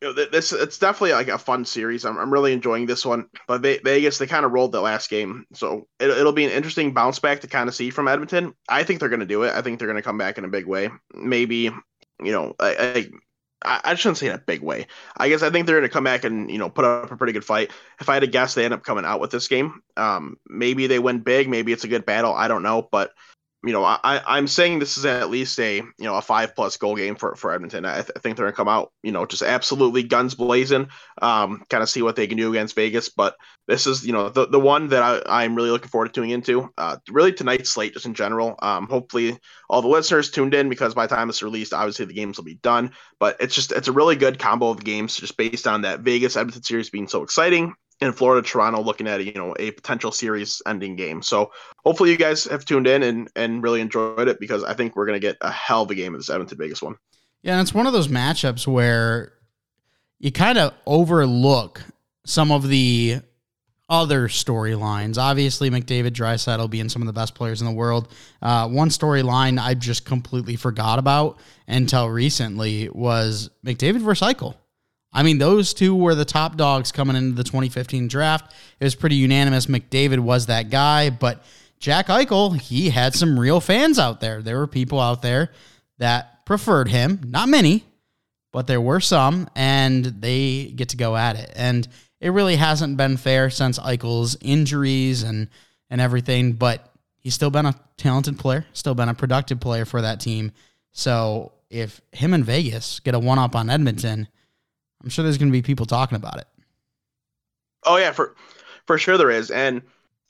you 0.02 0.14
know, 0.14 0.26
this 0.32 0.54
it's 0.54 0.78
definitely 0.78 1.14
like 1.14 1.28
a 1.28 1.38
fun 1.38 1.66
series. 1.66 2.06
I'm, 2.06 2.18
I'm 2.18 2.32
really 2.32 2.54
enjoying 2.54 2.86
this 2.86 3.06
one. 3.06 3.28
But 3.48 3.62
Vegas, 3.62 4.18
they 4.18 4.28
kind 4.28 4.46
of 4.46 4.52
rolled 4.52 4.72
the 4.72 4.82
last 4.82 5.10
game, 5.10 5.46
so 5.54 5.88
it, 6.00 6.10
it'll 6.10 6.34
be 6.34 6.46
an 6.46 6.52
interesting 6.52 6.94
bounce 6.94 7.20
back 7.20 7.42
to 7.42 7.48
kind 7.48 7.68
of 7.68 7.76
see 7.76 7.90
from 7.90 8.08
Edmonton. 8.08 8.54
I 8.70 8.84
think 8.84 9.00
they're 9.00 9.10
going 9.10 9.22
to 9.22 9.26
do 9.26 9.44
it. 9.44 9.54
I 9.54 9.62
think 9.62 9.80
they're 9.80 9.88
going 9.88 9.98
to 9.98 10.04
come 10.04 10.18
back 10.18 10.38
in 10.38 10.46
a 10.46 10.50
big 10.50 10.68
way. 10.68 10.90
Maybe, 11.16 11.72
you 12.24 12.32
know, 12.32 12.54
I, 12.60 13.10
I, 13.64 13.82
I 13.84 13.96
shouldn't 13.96 14.18
say 14.18 14.28
in 14.28 14.36
a 14.36 14.38
big 14.38 14.62
way. 14.62 14.86
I 15.16 15.30
guess 15.30 15.42
I 15.42 15.50
think 15.50 15.66
they're 15.66 15.78
going 15.78 15.90
to 15.90 15.94
come 15.94 16.04
back 16.04 16.24
and 16.24 16.52
you 16.52 16.60
know 16.60 16.70
put 16.70 16.86
up 16.86 17.12
a 17.12 17.18
pretty 17.18 17.34
good 17.34 17.46
fight. 17.46 17.72
If 18.00 18.08
I 18.08 18.14
had 18.14 18.20
to 18.20 18.28
guess, 18.28 18.54
they 18.54 18.66
end 18.66 18.76
up 18.76 18.84
coming 18.84 19.06
out 19.06 19.20
with 19.20 19.32
this 19.32 19.48
game. 19.48 19.82
Um, 19.96 20.38
maybe 20.48 20.86
they 20.86 21.00
win 21.00 21.22
big. 21.22 21.50
Maybe 21.50 21.72
it's 21.72 21.86
a 21.86 21.90
good 21.90 22.06
battle. 22.06 22.34
I 22.34 22.48
don't 22.48 22.64
know, 22.64 22.88
but 22.92 23.12
you 23.64 23.74
know, 23.74 23.84
I, 23.84 24.22
I'm 24.28 24.48
saying 24.48 24.78
this 24.78 24.98
is 24.98 25.06
at 25.06 25.32
least 25.32 25.60
a 25.60 25.78
you 25.78 25.94
know 26.00 26.16
a 26.16 26.22
five 26.22 26.56
plus 26.56 26.78
goal 26.78 26.96
game 26.96 27.16
for, 27.16 27.36
for 27.36 27.52
Edmonton. 27.52 27.86
I, 27.86 27.96
th- 27.96 28.12
I 28.16 28.20
think 28.20 28.38
they're 28.38 28.46
gonna 28.46 28.56
come 28.56 28.68
out, 28.68 28.94
you 29.02 29.12
know, 29.12 29.26
just 29.26 29.42
absolutely 29.42 30.04
guns 30.04 30.36
blazing, 30.36 30.90
um, 31.22 31.64
kind 31.70 31.82
of 31.82 31.90
see 31.90 32.04
what 32.04 32.16
they 32.16 32.28
can 32.28 32.38
do 32.38 32.52
against 32.52 32.76
Vegas. 32.76 33.10
But 33.10 33.36
this 33.68 33.88
is 33.88 34.06
you 34.06 34.14
know 34.14 34.30
the, 34.30 34.48
the 34.48 34.60
one 34.60 34.90
that 34.90 35.02
I, 35.02 35.44
I'm 35.44 35.56
really 35.56 35.72
looking 35.72 35.90
forward 35.90 36.08
to 36.08 36.14
tuning 36.14 36.30
into. 36.30 36.72
Uh, 36.78 36.98
really 37.10 37.34
tonight's 37.34 37.72
slate, 37.72 37.94
just 37.94 38.06
in 38.06 38.14
general. 38.14 38.56
Um, 38.62 38.88
hopefully 38.88 39.40
all 39.70 39.82
the 39.82 39.88
listeners 39.88 40.30
tuned 40.30 40.54
in 40.54 40.70
because 40.70 40.94
by 40.94 41.08
the 41.08 41.16
time 41.16 41.30
it's 41.30 41.42
released, 41.42 41.74
obviously 41.74 42.06
the 42.06 42.14
games 42.14 42.38
will 42.38 42.46
be 42.46 42.60
done. 42.62 42.92
But 43.20 43.38
it's 43.40 43.56
just 43.56 43.72
it's 43.72 43.88
a 43.88 43.94
really 43.94 44.16
good 44.16 44.38
combo 44.38 44.70
of 44.70 44.84
games 44.84 45.18
just 45.18 45.36
based 45.36 45.66
on 45.66 45.82
that 45.82 46.02
Vegas 46.02 46.38
Edmonton 46.38 46.62
series 46.62 46.92
being 46.92 47.08
so 47.08 47.24
exciting 47.24 47.74
in 48.00 48.14
Florida, 48.14 48.48
Toronto, 48.48 48.82
looking 48.82 49.08
at 49.08 49.24
you 49.26 49.34
know 49.34 49.56
a 49.60 49.72
potential 49.72 50.12
series 50.12 50.62
ending 50.66 50.96
game. 50.96 51.22
So 51.22 51.52
hopefully 51.84 52.12
you 52.12 52.18
guys 52.18 52.46
have 52.46 52.66
tuned 52.66 52.88
in 52.88 53.04
and 53.04 53.30
and 53.36 53.64
really 53.64 53.82
enjoyed 53.82 54.28
it 54.28 54.40
because 54.40 54.64
I 54.64 54.74
think 54.74 54.96
we're 54.96 55.06
gonna 55.06 55.20
get 55.20 55.38
a 55.42 55.52
hell 55.52 55.84
of 55.84 55.92
a 55.92 55.96
game 55.96 56.14
of 56.14 56.20
this 56.20 56.30
Edmonton 56.30 56.58
Vegas 56.58 56.82
one. 56.82 56.96
Yeah, 57.42 57.54
and 57.54 57.62
it's 57.62 57.74
one 57.74 57.88
of 57.88 57.94
those 57.94 58.08
matchups 58.08 58.68
where 58.68 59.34
you 60.20 60.32
kind 60.32 60.58
of 60.58 60.74
overlook 60.86 61.84
some 62.26 62.52
of 62.52 62.68
the 62.68 63.22
other 63.90 64.28
storylines. 64.28 65.18
Obviously, 65.18 65.70
McDavid 65.70 66.12
Draisaitl 66.12 66.70
being 66.70 66.90
some 66.90 67.02
of 67.02 67.06
the 67.06 67.14
best 67.14 67.36
players 67.36 67.62
in 67.62 67.68
the 67.68 67.74
world. 67.74 68.14
Uh, 68.42 68.68
one 68.68 68.90
storyline 68.90 69.60
I 69.60 69.76
just 69.76 70.06
completely 70.06 70.56
forgot 70.56 71.00
about 71.00 71.40
until 71.68 72.10
recently 72.10 72.90
was 72.90 73.50
McDavid 73.66 74.02
versus. 74.02 74.58
I 75.18 75.24
mean, 75.24 75.40
those 75.40 75.74
two 75.74 75.96
were 75.96 76.14
the 76.14 76.26
top 76.26 76.58
dogs 76.58 76.92
coming 76.92 77.16
into 77.16 77.36
the 77.36 77.44
2015 77.44 78.08
draft. 78.08 78.54
It 78.80 78.84
was 78.84 78.94
pretty 78.94 79.16
unanimous. 79.16 79.66
McDavid 79.66 80.20
was 80.20 80.46
that 80.46 80.70
guy, 80.70 81.10
but 81.10 81.44
Jack 81.80 82.06
Eichel, 82.06 82.56
he 82.62 82.92
had 82.92 83.16
some 83.16 83.40
real 83.40 83.60
fans 83.60 83.98
out 83.98 84.22
there. 84.22 84.44
There 84.44 84.60
were 84.60 84.68
people 84.68 85.00
out 85.00 85.24
there 85.24 85.50
that 85.98 86.46
preferred 86.46 86.90
him. 86.90 87.20
Not 87.26 87.50
many, 87.50 87.84
but 88.52 88.68
there 88.68 88.80
were 88.80 89.00
some, 89.00 89.50
and 89.56 90.06
they 90.06 90.66
get 90.76 90.90
to 90.90 90.98
go 90.98 91.18
at 91.18 91.36
it. 91.36 91.52
And 91.56 91.88
it 92.22 92.30
really 92.30 92.56
hasn't 92.56 92.96
been 92.96 93.18
fair 93.18 93.50
since 93.50 93.80
Eichel's 93.80 94.38
injuries 94.40 95.24
and 95.24 95.48
and 95.90 96.00
everything, 96.00 96.52
but 96.52 96.94
he's 97.18 97.34
still 97.34 97.50
been 97.50 97.66
a 97.66 97.74
talented 97.98 98.38
player, 98.38 98.68
still 98.74 98.94
been 98.94 99.10
a 99.10 99.16
productive 99.16 99.60
player 99.60 99.86
for 99.86 100.04
that 100.04 100.20
team. 100.20 100.52
So 100.92 101.54
if 101.72 102.02
him 102.12 102.36
and 102.36 102.46
Vegas 102.46 103.00
get 103.00 103.16
a 103.16 103.20
one 103.20 103.40
up 103.40 103.56
on 103.56 103.72
Edmonton, 103.72 104.28
I'm 105.08 105.12
sure 105.12 105.24
there's 105.24 105.38
going 105.38 105.48
to 105.48 105.54
be 105.54 105.62
people 105.62 105.86
talking 105.86 106.18
about 106.18 106.38
it. 106.38 106.48
Oh 107.86 107.96
yeah, 107.96 108.12
for 108.12 108.36
for 108.88 108.98
sure 108.98 109.18
there 109.18 109.32
is, 109.32 109.50
and 109.50 109.84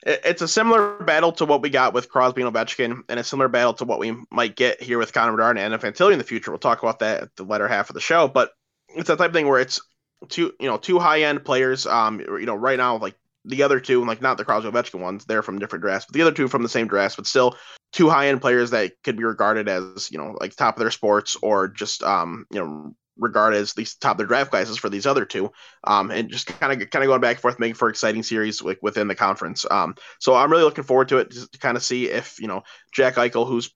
it, 0.06 0.20
it's 0.24 0.40
a 0.40 0.46
similar 0.46 1.02
battle 1.02 1.32
to 1.32 1.44
what 1.44 1.62
we 1.62 1.68
got 1.68 1.94
with 1.94 2.08
Crosby 2.08 2.42
and 2.42 2.54
Ovechkin, 2.54 3.02
and 3.08 3.18
a 3.18 3.24
similar 3.24 3.48
battle 3.48 3.74
to 3.74 3.84
what 3.84 3.98
we 3.98 4.14
might 4.30 4.54
get 4.54 4.80
here 4.80 4.96
with 4.96 5.12
Connor 5.12 5.32
Bedard 5.32 5.58
and 5.58 5.74
Fantilli 5.74 6.12
in 6.12 6.18
the 6.18 6.24
future. 6.24 6.52
We'll 6.52 6.58
talk 6.58 6.80
about 6.80 7.00
that 7.00 7.22
at 7.24 7.34
the 7.34 7.42
latter 7.42 7.66
half 7.66 7.90
of 7.90 7.94
the 7.94 8.00
show, 8.00 8.28
but 8.28 8.52
it's 8.90 9.08
that 9.08 9.18
type 9.18 9.30
of 9.30 9.34
thing 9.34 9.48
where 9.48 9.58
it's 9.58 9.80
two 10.28 10.52
you 10.60 10.68
know 10.68 10.76
two 10.76 11.00
high 11.00 11.22
end 11.22 11.44
players. 11.44 11.84
Um, 11.84 12.20
you 12.20 12.46
know 12.46 12.54
right 12.54 12.78
now 12.78 12.98
like 12.98 13.16
the 13.44 13.64
other 13.64 13.80
two, 13.80 14.04
like 14.04 14.22
not 14.22 14.36
the 14.36 14.44
Crosby 14.44 14.70
Ovechkin 14.70 15.00
ones, 15.00 15.24
they're 15.24 15.42
from 15.42 15.58
different 15.58 15.82
drafts, 15.82 16.06
but 16.06 16.14
the 16.14 16.22
other 16.22 16.30
two 16.30 16.46
from 16.46 16.62
the 16.62 16.68
same 16.68 16.86
drafts, 16.86 17.16
but 17.16 17.26
still 17.26 17.56
two 17.92 18.08
high 18.08 18.28
end 18.28 18.40
players 18.40 18.70
that 18.70 18.92
could 19.02 19.16
be 19.16 19.24
regarded 19.24 19.68
as 19.68 20.08
you 20.12 20.18
know 20.18 20.36
like 20.40 20.54
top 20.54 20.76
of 20.76 20.80
their 20.80 20.92
sports 20.92 21.36
or 21.42 21.66
just 21.66 22.04
um 22.04 22.46
you 22.52 22.60
know 22.60 22.94
regarded 23.18 23.58
as 23.58 23.74
the 23.74 23.86
top 24.00 24.12
of 24.12 24.18
their 24.18 24.26
draft 24.26 24.50
classes 24.50 24.78
for 24.78 24.88
these 24.88 25.06
other 25.06 25.24
two, 25.24 25.50
um, 25.84 26.10
and 26.10 26.30
just 26.30 26.46
kind 26.46 26.72
of 26.72 26.90
kind 26.90 27.04
of 27.04 27.08
going 27.08 27.20
back 27.20 27.36
and 27.36 27.42
forth, 27.42 27.58
making 27.58 27.74
for 27.74 27.88
exciting 27.88 28.22
series 28.22 28.62
like 28.62 28.78
within 28.82 29.08
the 29.08 29.14
conference. 29.14 29.66
Um, 29.70 29.94
so 30.18 30.34
I'm 30.34 30.50
really 30.50 30.64
looking 30.64 30.84
forward 30.84 31.08
to 31.08 31.18
it 31.18 31.30
to 31.30 31.58
kind 31.58 31.76
of 31.76 31.82
see 31.82 32.06
if 32.06 32.40
you 32.40 32.46
know 32.46 32.62
Jack 32.92 33.16
Eichel, 33.16 33.46
who's 33.46 33.70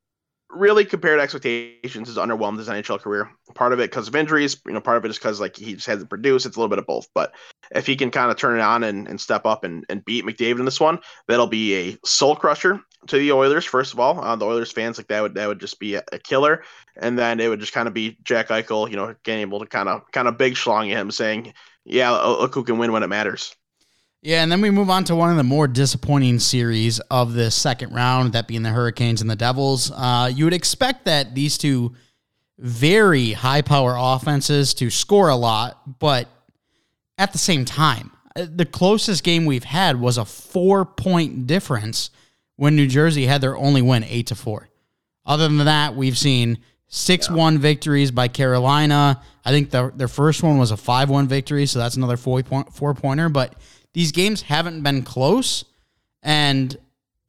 really 0.50 0.84
compared 0.84 1.20
expectations, 1.20 2.08
is 2.08 2.16
underwhelmed 2.16 2.58
his 2.58 2.68
NHL 2.68 3.00
career. 3.00 3.30
Part 3.54 3.72
of 3.72 3.80
it 3.80 3.90
because 3.90 4.08
of 4.08 4.16
injuries, 4.16 4.60
you 4.66 4.72
know, 4.72 4.80
part 4.80 4.98
of 4.98 5.04
it 5.04 5.10
is 5.10 5.18
because 5.18 5.40
like 5.40 5.56
he 5.56 5.74
just 5.74 5.86
hasn't 5.86 6.10
produced. 6.10 6.46
It's 6.46 6.56
a 6.56 6.58
little 6.58 6.70
bit 6.70 6.78
of 6.78 6.86
both. 6.86 7.08
But 7.14 7.34
if 7.74 7.86
he 7.86 7.96
can 7.96 8.10
kind 8.10 8.30
of 8.30 8.36
turn 8.36 8.58
it 8.58 8.62
on 8.62 8.84
and, 8.84 9.08
and 9.08 9.20
step 9.20 9.46
up 9.46 9.64
and, 9.64 9.84
and 9.88 10.04
beat 10.04 10.24
McDavid 10.24 10.58
in 10.58 10.64
this 10.64 10.80
one, 10.80 11.00
that'll 11.26 11.46
be 11.46 11.74
a 11.74 11.98
soul 12.04 12.36
crusher 12.36 12.80
to 13.06 13.18
the 13.18 13.32
Oilers. 13.32 13.64
First 13.64 13.92
of 13.92 14.00
all, 14.00 14.20
uh, 14.20 14.36
the 14.36 14.46
Oilers 14.46 14.72
fans 14.72 14.98
like 14.98 15.08
that 15.08 15.22
would 15.22 15.34
that 15.34 15.48
would 15.48 15.60
just 15.60 15.78
be 15.78 15.94
a, 15.94 16.02
a 16.12 16.18
killer. 16.18 16.62
And 16.96 17.18
then 17.18 17.40
it 17.40 17.48
would 17.48 17.60
just 17.60 17.72
kind 17.72 17.88
of 17.88 17.94
be 17.94 18.18
Jack 18.24 18.48
Eichel, 18.48 18.90
you 18.90 18.96
know, 18.96 19.14
getting 19.24 19.40
able 19.40 19.60
to 19.60 19.66
kind 19.66 19.88
of 19.88 20.10
kind 20.12 20.28
of 20.28 20.38
big 20.38 20.54
schlong 20.54 20.88
him, 20.88 21.10
saying, 21.10 21.52
"Yeah, 21.84 22.10
look 22.10 22.54
who 22.54 22.64
can 22.64 22.78
win 22.78 22.92
when 22.92 23.02
it 23.02 23.08
matters." 23.08 23.54
Yeah, 24.22 24.44
and 24.44 24.52
then 24.52 24.60
we 24.60 24.70
move 24.70 24.88
on 24.88 25.02
to 25.04 25.16
one 25.16 25.30
of 25.30 25.36
the 25.36 25.42
more 25.42 25.66
disappointing 25.66 26.38
series 26.38 27.00
of 27.10 27.34
the 27.34 27.50
second 27.50 27.92
round, 27.92 28.34
that 28.34 28.46
being 28.46 28.62
the 28.62 28.70
Hurricanes 28.70 29.20
and 29.20 29.28
the 29.28 29.34
Devils. 29.34 29.90
Uh, 29.90 30.30
you 30.32 30.44
would 30.44 30.54
expect 30.54 31.06
that 31.06 31.34
these 31.34 31.58
two 31.58 31.92
very 32.56 33.32
high 33.32 33.62
power 33.62 33.96
offenses 33.98 34.74
to 34.74 34.90
score 34.90 35.28
a 35.28 35.34
lot, 35.34 35.98
but 35.98 36.28
at 37.18 37.32
the 37.32 37.38
same 37.38 37.64
time, 37.64 38.12
uh, 38.36 38.46
the 38.48 38.64
closest 38.64 39.24
game 39.24 39.44
we've 39.44 39.64
had 39.64 40.00
was 40.00 40.16
a 40.16 40.24
four 40.24 40.84
point 40.84 41.48
difference 41.48 42.10
when 42.56 42.76
New 42.76 42.86
Jersey 42.86 43.26
had 43.26 43.40
their 43.40 43.56
only 43.56 43.82
win, 43.82 44.04
eight 44.04 44.28
to 44.28 44.34
four. 44.34 44.68
Other 45.24 45.48
than 45.48 45.58
that, 45.58 45.94
we've 45.94 46.18
seen 46.18 46.58
six 46.88 47.30
one 47.30 47.58
victories 47.58 48.10
by 48.10 48.28
Carolina. 48.28 49.22
I 49.44 49.50
think 49.50 49.70
the, 49.70 49.92
their 49.94 50.08
first 50.08 50.42
one 50.42 50.58
was 50.58 50.70
a 50.70 50.76
five 50.76 51.10
one 51.10 51.28
victory, 51.28 51.66
so 51.66 51.78
that's 51.78 51.96
another 51.96 52.16
four 52.16 52.42
point 52.42 52.72
four 52.72 52.94
pointer. 52.94 53.28
But 53.28 53.54
these 53.94 54.12
games 54.12 54.42
haven't 54.42 54.82
been 54.82 55.02
close, 55.02 55.64
and 56.22 56.76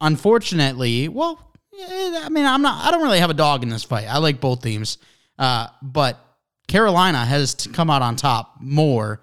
unfortunately, 0.00 1.08
well, 1.08 1.52
I 1.72 2.28
mean, 2.30 2.46
I'm 2.46 2.62
not. 2.62 2.84
I 2.84 2.90
don't 2.90 3.02
really 3.02 3.20
have 3.20 3.30
a 3.30 3.34
dog 3.34 3.62
in 3.62 3.68
this 3.68 3.84
fight. 3.84 4.06
I 4.08 4.18
like 4.18 4.40
both 4.40 4.62
teams, 4.62 4.98
uh, 5.38 5.68
but 5.82 6.18
Carolina 6.68 7.24
has 7.24 7.54
come 7.72 7.90
out 7.90 8.02
on 8.02 8.16
top 8.16 8.56
more 8.60 9.20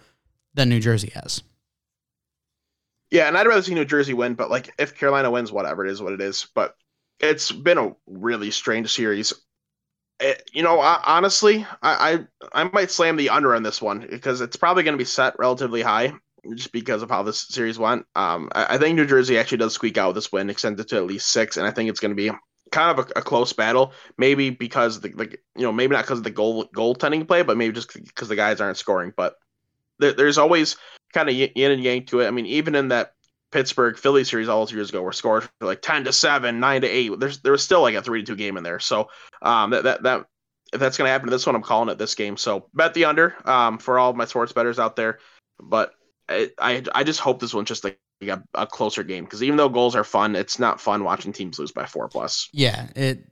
than 0.53 0.69
New 0.69 0.79
Jersey 0.79 1.11
has. 1.13 1.43
Yeah, 3.11 3.27
and 3.27 3.37
I'd 3.37 3.45
rather 3.45 3.61
see 3.61 3.75
New 3.75 3.85
Jersey 3.85 4.13
win, 4.13 4.35
but 4.35 4.49
like 4.49 4.73
if 4.79 4.97
Carolina 4.97 5.29
wins, 5.29 5.51
whatever 5.51 5.85
it 5.85 5.91
is, 5.91 6.01
what 6.01 6.13
it 6.13 6.21
is. 6.21 6.47
But 6.55 6.75
it's 7.19 7.51
been 7.51 7.77
a 7.77 7.93
really 8.07 8.51
strange 8.51 8.91
series. 8.91 9.33
It, 10.21 10.49
you 10.53 10.63
know, 10.63 10.79
I, 10.79 11.01
honestly, 11.05 11.65
I, 11.81 12.25
I 12.53 12.61
I 12.61 12.69
might 12.71 12.89
slam 12.89 13.17
the 13.17 13.29
under 13.29 13.53
on 13.53 13.63
this 13.63 13.81
one 13.81 14.07
because 14.09 14.39
it's 14.39 14.55
probably 14.55 14.83
going 14.83 14.93
to 14.93 14.97
be 14.97 15.05
set 15.05 15.37
relatively 15.37 15.81
high 15.81 16.13
just 16.55 16.71
because 16.71 17.01
of 17.01 17.09
how 17.09 17.21
this 17.23 17.47
series 17.49 17.77
went. 17.77 18.05
Um, 18.15 18.49
I, 18.53 18.75
I, 18.75 18.77
think 18.77 18.95
New 18.95 19.05
Jersey 19.05 19.37
actually 19.37 19.59
does 19.59 19.73
squeak 19.73 19.97
out 19.97 20.15
this 20.15 20.31
win, 20.31 20.49
extend 20.49 20.79
it 20.79 20.87
to 20.89 20.97
at 20.97 21.05
least 21.05 21.31
six, 21.31 21.57
and 21.57 21.67
I 21.67 21.71
think 21.71 21.89
it's 21.89 21.99
going 21.99 22.15
to 22.15 22.15
be 22.15 22.31
kind 22.71 22.97
of 22.97 23.05
a, 23.05 23.19
a, 23.19 23.21
close 23.21 23.53
battle. 23.53 23.93
Maybe 24.17 24.49
because 24.49 25.01
the, 25.01 25.09
the 25.09 25.37
you 25.55 25.63
know 25.63 25.71
maybe 25.71 25.93
not 25.93 26.05
because 26.05 26.19
of 26.19 26.23
the 26.23 26.31
goal 26.31 26.65
goaltending 26.75 27.27
play, 27.27 27.43
but 27.43 27.57
maybe 27.57 27.73
just 27.73 27.93
because 27.93 28.29
the 28.29 28.35
guys 28.35 28.61
aren't 28.61 28.77
scoring. 28.77 29.11
But 29.15 29.35
there, 29.99 30.13
there's 30.13 30.37
always 30.37 30.77
kind 31.13 31.29
of 31.29 31.35
yin 31.35 31.71
and 31.71 31.83
yang 31.83 32.05
to 32.07 32.21
it. 32.21 32.27
I 32.27 32.31
mean, 32.31 32.45
even 32.45 32.75
in 32.75 32.89
that 32.89 33.13
Pittsburgh 33.51 33.97
Philly 33.97 34.23
series 34.23 34.47
all 34.47 34.59
those 34.59 34.73
years 34.73 34.89
ago 34.89 35.01
were 35.01 35.11
scored 35.11 35.43
for 35.43 35.65
like 35.65 35.81
ten 35.81 36.03
to 36.05 36.13
seven, 36.13 36.59
nine 36.59 36.81
to 36.81 36.87
eight. 36.87 37.19
There's 37.19 37.39
there 37.39 37.51
was 37.51 37.63
still 37.63 37.81
like 37.81 37.95
a 37.95 38.01
three 38.01 38.21
to 38.21 38.25
two 38.25 38.35
game 38.35 38.57
in 38.57 38.63
there. 38.63 38.79
So 38.79 39.09
um, 39.41 39.71
that 39.71 39.83
that 39.83 40.03
that 40.03 40.25
if 40.73 40.79
that's 40.79 40.97
going 40.97 41.07
to 41.07 41.11
happen 41.11 41.27
to 41.27 41.31
this 41.31 41.45
one, 41.45 41.55
I'm 41.55 41.61
calling 41.61 41.89
it 41.89 41.97
this 41.97 42.15
game. 42.15 42.37
So 42.37 42.67
bet 42.73 42.93
the 42.93 43.05
under 43.05 43.35
um, 43.47 43.77
for 43.77 43.99
all 43.99 44.13
my 44.13 44.25
sports 44.25 44.53
betters 44.53 44.79
out 44.79 44.95
there. 44.95 45.19
But 45.61 45.91
I 46.29 46.83
I, 46.93 47.03
just 47.03 47.19
hope 47.19 47.39
this 47.39 47.53
one's 47.53 47.67
just 47.67 47.83
like 47.83 47.99
a, 48.21 48.41
a 48.53 48.65
closer 48.65 49.03
game 49.03 49.25
because 49.25 49.43
even 49.43 49.57
though 49.57 49.69
goals 49.69 49.95
are 49.95 50.03
fun, 50.03 50.35
it's 50.35 50.59
not 50.59 50.79
fun 50.79 51.03
watching 51.03 51.33
teams 51.33 51.59
lose 51.59 51.71
by 51.71 51.85
four 51.85 52.07
plus. 52.07 52.47
Yeah, 52.53 52.87
it 52.95 53.25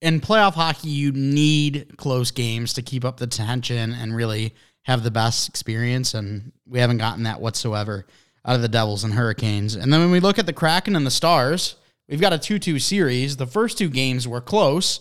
in 0.00 0.20
playoff 0.20 0.54
hockey 0.54 0.90
you 0.90 1.12
need 1.12 1.96
close 1.96 2.30
games 2.30 2.72
to 2.74 2.82
keep 2.82 3.04
up 3.04 3.16
the 3.16 3.26
tension 3.26 3.92
and 3.94 4.14
really 4.14 4.54
have 4.88 5.02
the 5.02 5.10
best 5.10 5.50
experience, 5.50 6.14
and 6.14 6.50
we 6.66 6.80
haven't 6.80 6.96
gotten 6.96 7.24
that 7.24 7.42
whatsoever 7.42 8.06
out 8.44 8.56
of 8.56 8.62
the 8.62 8.68
Devils 8.68 9.04
and 9.04 9.12
Hurricanes. 9.12 9.74
And 9.74 9.92
then 9.92 10.00
when 10.00 10.10
we 10.10 10.18
look 10.18 10.38
at 10.38 10.46
the 10.46 10.52
Kraken 10.54 10.96
and 10.96 11.06
the 11.06 11.10
Stars, 11.10 11.76
we've 12.08 12.22
got 12.22 12.32
a 12.32 12.38
2 12.38 12.58
2 12.58 12.78
series. 12.78 13.36
The 13.36 13.46
first 13.46 13.76
two 13.76 13.90
games 13.90 14.26
were 14.26 14.40
close, 14.40 15.00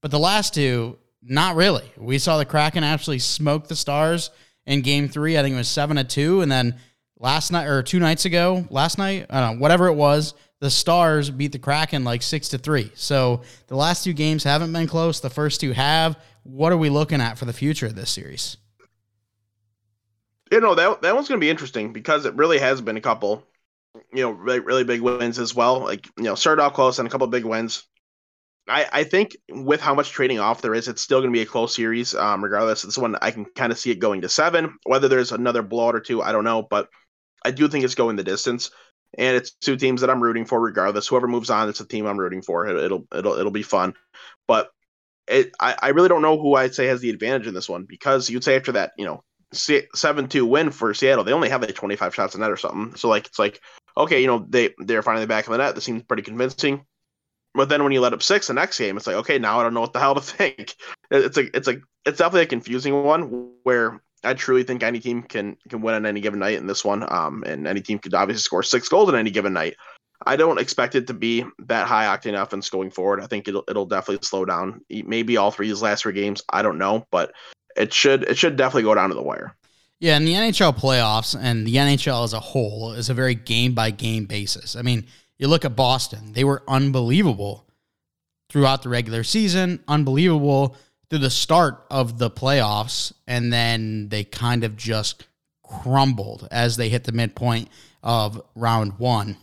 but 0.00 0.12
the 0.12 0.18
last 0.20 0.54
two, 0.54 0.96
not 1.20 1.56
really. 1.56 1.90
We 1.96 2.18
saw 2.18 2.38
the 2.38 2.44
Kraken 2.44 2.84
actually 2.84 3.18
smoke 3.18 3.66
the 3.66 3.74
Stars 3.74 4.30
in 4.64 4.82
game 4.82 5.08
three. 5.08 5.36
I 5.36 5.42
think 5.42 5.54
it 5.54 5.58
was 5.58 5.68
seven 5.68 5.96
to 5.96 6.04
two. 6.04 6.40
And 6.40 6.50
then 6.50 6.76
last 7.18 7.50
night 7.50 7.66
or 7.66 7.82
two 7.82 7.98
nights 7.98 8.26
ago, 8.26 8.64
last 8.70 8.96
night, 8.96 9.26
know, 9.28 9.56
whatever 9.58 9.88
it 9.88 9.94
was, 9.94 10.34
the 10.60 10.70
Stars 10.70 11.30
beat 11.30 11.50
the 11.50 11.58
Kraken 11.58 12.04
like 12.04 12.22
six 12.22 12.48
to 12.50 12.58
three. 12.58 12.92
So 12.94 13.42
the 13.66 13.76
last 13.76 14.04
two 14.04 14.12
games 14.12 14.44
haven't 14.44 14.72
been 14.72 14.86
close. 14.86 15.18
The 15.18 15.30
first 15.30 15.60
two 15.60 15.72
have. 15.72 16.16
What 16.44 16.70
are 16.70 16.76
we 16.76 16.90
looking 16.90 17.20
at 17.20 17.38
for 17.38 17.44
the 17.44 17.52
future 17.52 17.86
of 17.86 17.96
this 17.96 18.10
series? 18.10 18.56
You 20.50 20.60
know 20.60 20.74
that 20.74 21.02
that 21.02 21.14
one's 21.14 21.28
going 21.28 21.40
to 21.40 21.44
be 21.44 21.50
interesting 21.50 21.92
because 21.92 22.24
it 22.24 22.34
really 22.34 22.58
has 22.58 22.80
been 22.80 22.96
a 22.96 23.00
couple, 23.00 23.44
you 24.12 24.22
know, 24.22 24.30
really, 24.30 24.60
really 24.60 24.84
big 24.84 25.00
wins 25.00 25.38
as 25.38 25.54
well. 25.54 25.80
Like 25.80 26.06
you 26.16 26.24
know, 26.24 26.34
started 26.34 26.62
off 26.62 26.74
close 26.74 26.98
and 26.98 27.08
a 27.08 27.10
couple 27.10 27.26
big 27.26 27.44
wins. 27.44 27.84
I, 28.68 28.86
I 28.92 29.04
think 29.04 29.36
with 29.48 29.80
how 29.80 29.94
much 29.94 30.10
trading 30.10 30.40
off 30.40 30.60
there 30.60 30.74
is, 30.74 30.88
it's 30.88 31.00
still 31.00 31.20
going 31.20 31.32
to 31.32 31.36
be 31.36 31.42
a 31.42 31.46
close 31.46 31.74
series. 31.74 32.14
Um, 32.14 32.42
regardless, 32.42 32.82
this 32.82 32.98
one 32.98 33.16
I 33.22 33.30
can 33.30 33.44
kind 33.44 33.72
of 33.72 33.78
see 33.78 33.90
it 33.90 34.00
going 34.00 34.22
to 34.22 34.28
seven. 34.28 34.76
Whether 34.84 35.08
there's 35.08 35.32
another 35.32 35.62
blowout 35.62 35.94
or 35.94 36.00
two, 36.00 36.22
I 36.22 36.32
don't 36.32 36.44
know, 36.44 36.62
but 36.62 36.88
I 37.44 37.52
do 37.52 37.68
think 37.68 37.84
it's 37.84 37.94
going 37.94 38.16
the 38.16 38.24
distance. 38.24 38.70
And 39.18 39.36
it's 39.36 39.52
two 39.52 39.76
teams 39.76 40.00
that 40.00 40.10
I'm 40.10 40.22
rooting 40.22 40.44
for, 40.44 40.60
regardless. 40.60 41.06
Whoever 41.06 41.28
moves 41.28 41.48
on, 41.48 41.68
it's 41.68 41.80
a 41.80 41.86
team 41.86 42.06
I'm 42.06 42.18
rooting 42.18 42.42
for. 42.42 42.66
It, 42.66 42.90
will 42.90 43.06
it'll 43.14 43.34
it'll 43.34 43.52
be 43.52 43.62
fun, 43.62 43.94
but 44.48 44.70
it 45.28 45.52
I, 45.60 45.76
I 45.80 45.88
really 45.90 46.08
don't 46.08 46.22
know 46.22 46.38
who 46.38 46.54
I'd 46.54 46.74
say 46.74 46.86
has 46.86 47.00
the 47.00 47.10
advantage 47.10 47.46
in 47.46 47.54
this 47.54 47.68
one 47.68 47.84
because 47.84 48.28
you'd 48.28 48.44
say 48.44 48.56
after 48.56 48.72
that, 48.72 48.92
you 48.98 49.04
know, 49.04 49.22
seven 49.56 50.28
two 50.28 50.46
win 50.46 50.70
for 50.70 50.94
Seattle, 50.94 51.24
they 51.24 51.32
only 51.32 51.48
have 51.48 51.62
like 51.62 51.74
25 51.74 52.14
shots 52.14 52.34
in 52.34 52.40
net 52.40 52.50
or 52.50 52.56
something. 52.56 52.96
So 52.96 53.08
like 53.08 53.26
it's 53.26 53.38
like 53.38 53.60
okay, 53.96 54.20
you 54.20 54.26
know 54.26 54.44
they 54.48 54.74
they're 54.78 55.02
the 55.02 55.26
back 55.26 55.46
of 55.46 55.52
the 55.52 55.58
net. 55.58 55.74
This 55.74 55.84
seems 55.84 56.02
pretty 56.02 56.22
convincing. 56.22 56.84
But 57.54 57.70
then 57.70 57.82
when 57.82 57.92
you 57.92 58.02
let 58.02 58.12
up 58.12 58.22
six 58.22 58.48
the 58.48 58.52
next 58.52 58.78
game, 58.78 58.98
it's 58.98 59.06
like, 59.06 59.16
okay, 59.16 59.38
now 59.38 59.58
I 59.58 59.62
don't 59.62 59.72
know 59.72 59.80
what 59.80 59.94
the 59.94 59.98
hell 59.98 60.14
to 60.14 60.20
think. 60.20 60.76
It's 61.10 61.38
a, 61.38 61.56
it's 61.56 61.68
a, 61.68 61.78
it's 62.04 62.18
definitely 62.18 62.42
a 62.42 62.46
confusing 62.46 63.02
one 63.02 63.50
where 63.62 64.02
I 64.22 64.34
truly 64.34 64.62
think 64.62 64.82
any 64.82 65.00
team 65.00 65.22
can 65.22 65.56
can 65.68 65.80
win 65.80 65.94
on 65.94 66.06
any 66.06 66.20
given 66.20 66.40
night 66.40 66.58
in 66.58 66.66
this 66.66 66.84
one. 66.84 67.10
Um, 67.10 67.44
and 67.46 67.66
any 67.66 67.80
team 67.80 67.98
could 67.98 68.14
obviously 68.14 68.42
score 68.42 68.62
six 68.62 68.88
goals 68.88 69.08
on 69.08 69.16
any 69.16 69.30
given 69.30 69.54
night. 69.54 69.76
I 70.26 70.36
don't 70.36 70.60
expect 70.60 70.94
it 70.94 71.06
to 71.08 71.14
be 71.14 71.44
that 71.66 71.86
high 71.86 72.04
octane 72.04 72.40
offense 72.40 72.70
going 72.70 72.90
forward. 72.90 73.20
I 73.20 73.26
think 73.26 73.48
it'll 73.48 73.64
it'll 73.68 73.86
definitely 73.86 74.26
slow 74.26 74.44
down. 74.44 74.82
Maybe 74.90 75.36
all 75.36 75.50
three 75.50 75.66
of 75.66 75.76
these 75.76 75.82
last 75.82 76.02
three 76.02 76.12
games. 76.12 76.42
I 76.50 76.62
don't 76.62 76.78
know, 76.78 77.06
but 77.10 77.32
it 77.76 77.92
should 77.92 78.24
it 78.24 78.36
should 78.36 78.56
definitely 78.56 78.82
go 78.82 78.94
down 78.94 79.08
to 79.10 79.14
the 79.14 79.22
wire. 79.22 79.54
Yeah, 79.98 80.16
and 80.16 80.26
the 80.26 80.34
NHL 80.34 80.76
playoffs 80.76 81.38
and 81.38 81.66
the 81.66 81.76
NHL 81.76 82.24
as 82.24 82.34
a 82.34 82.40
whole 82.40 82.92
is 82.92 83.08
a 83.08 83.14
very 83.14 83.34
game 83.34 83.72
by 83.74 83.90
game 83.90 84.26
basis. 84.26 84.76
I 84.76 84.82
mean, 84.82 85.06
you 85.38 85.48
look 85.48 85.64
at 85.64 85.74
Boston, 85.74 86.32
they 86.32 86.44
were 86.44 86.62
unbelievable 86.68 87.66
throughout 88.50 88.82
the 88.82 88.90
regular 88.90 89.24
season, 89.24 89.82
unbelievable 89.88 90.76
through 91.08 91.20
the 91.20 91.30
start 91.30 91.86
of 91.90 92.18
the 92.18 92.30
playoffs, 92.30 93.12
and 93.26 93.52
then 93.52 94.08
they 94.10 94.24
kind 94.24 94.64
of 94.64 94.76
just 94.76 95.26
crumbled 95.62 96.46
as 96.50 96.76
they 96.76 96.88
hit 96.88 97.04
the 97.04 97.12
midpoint 97.12 97.68
of 98.02 98.40
round 98.54 98.98
one. 98.98 99.36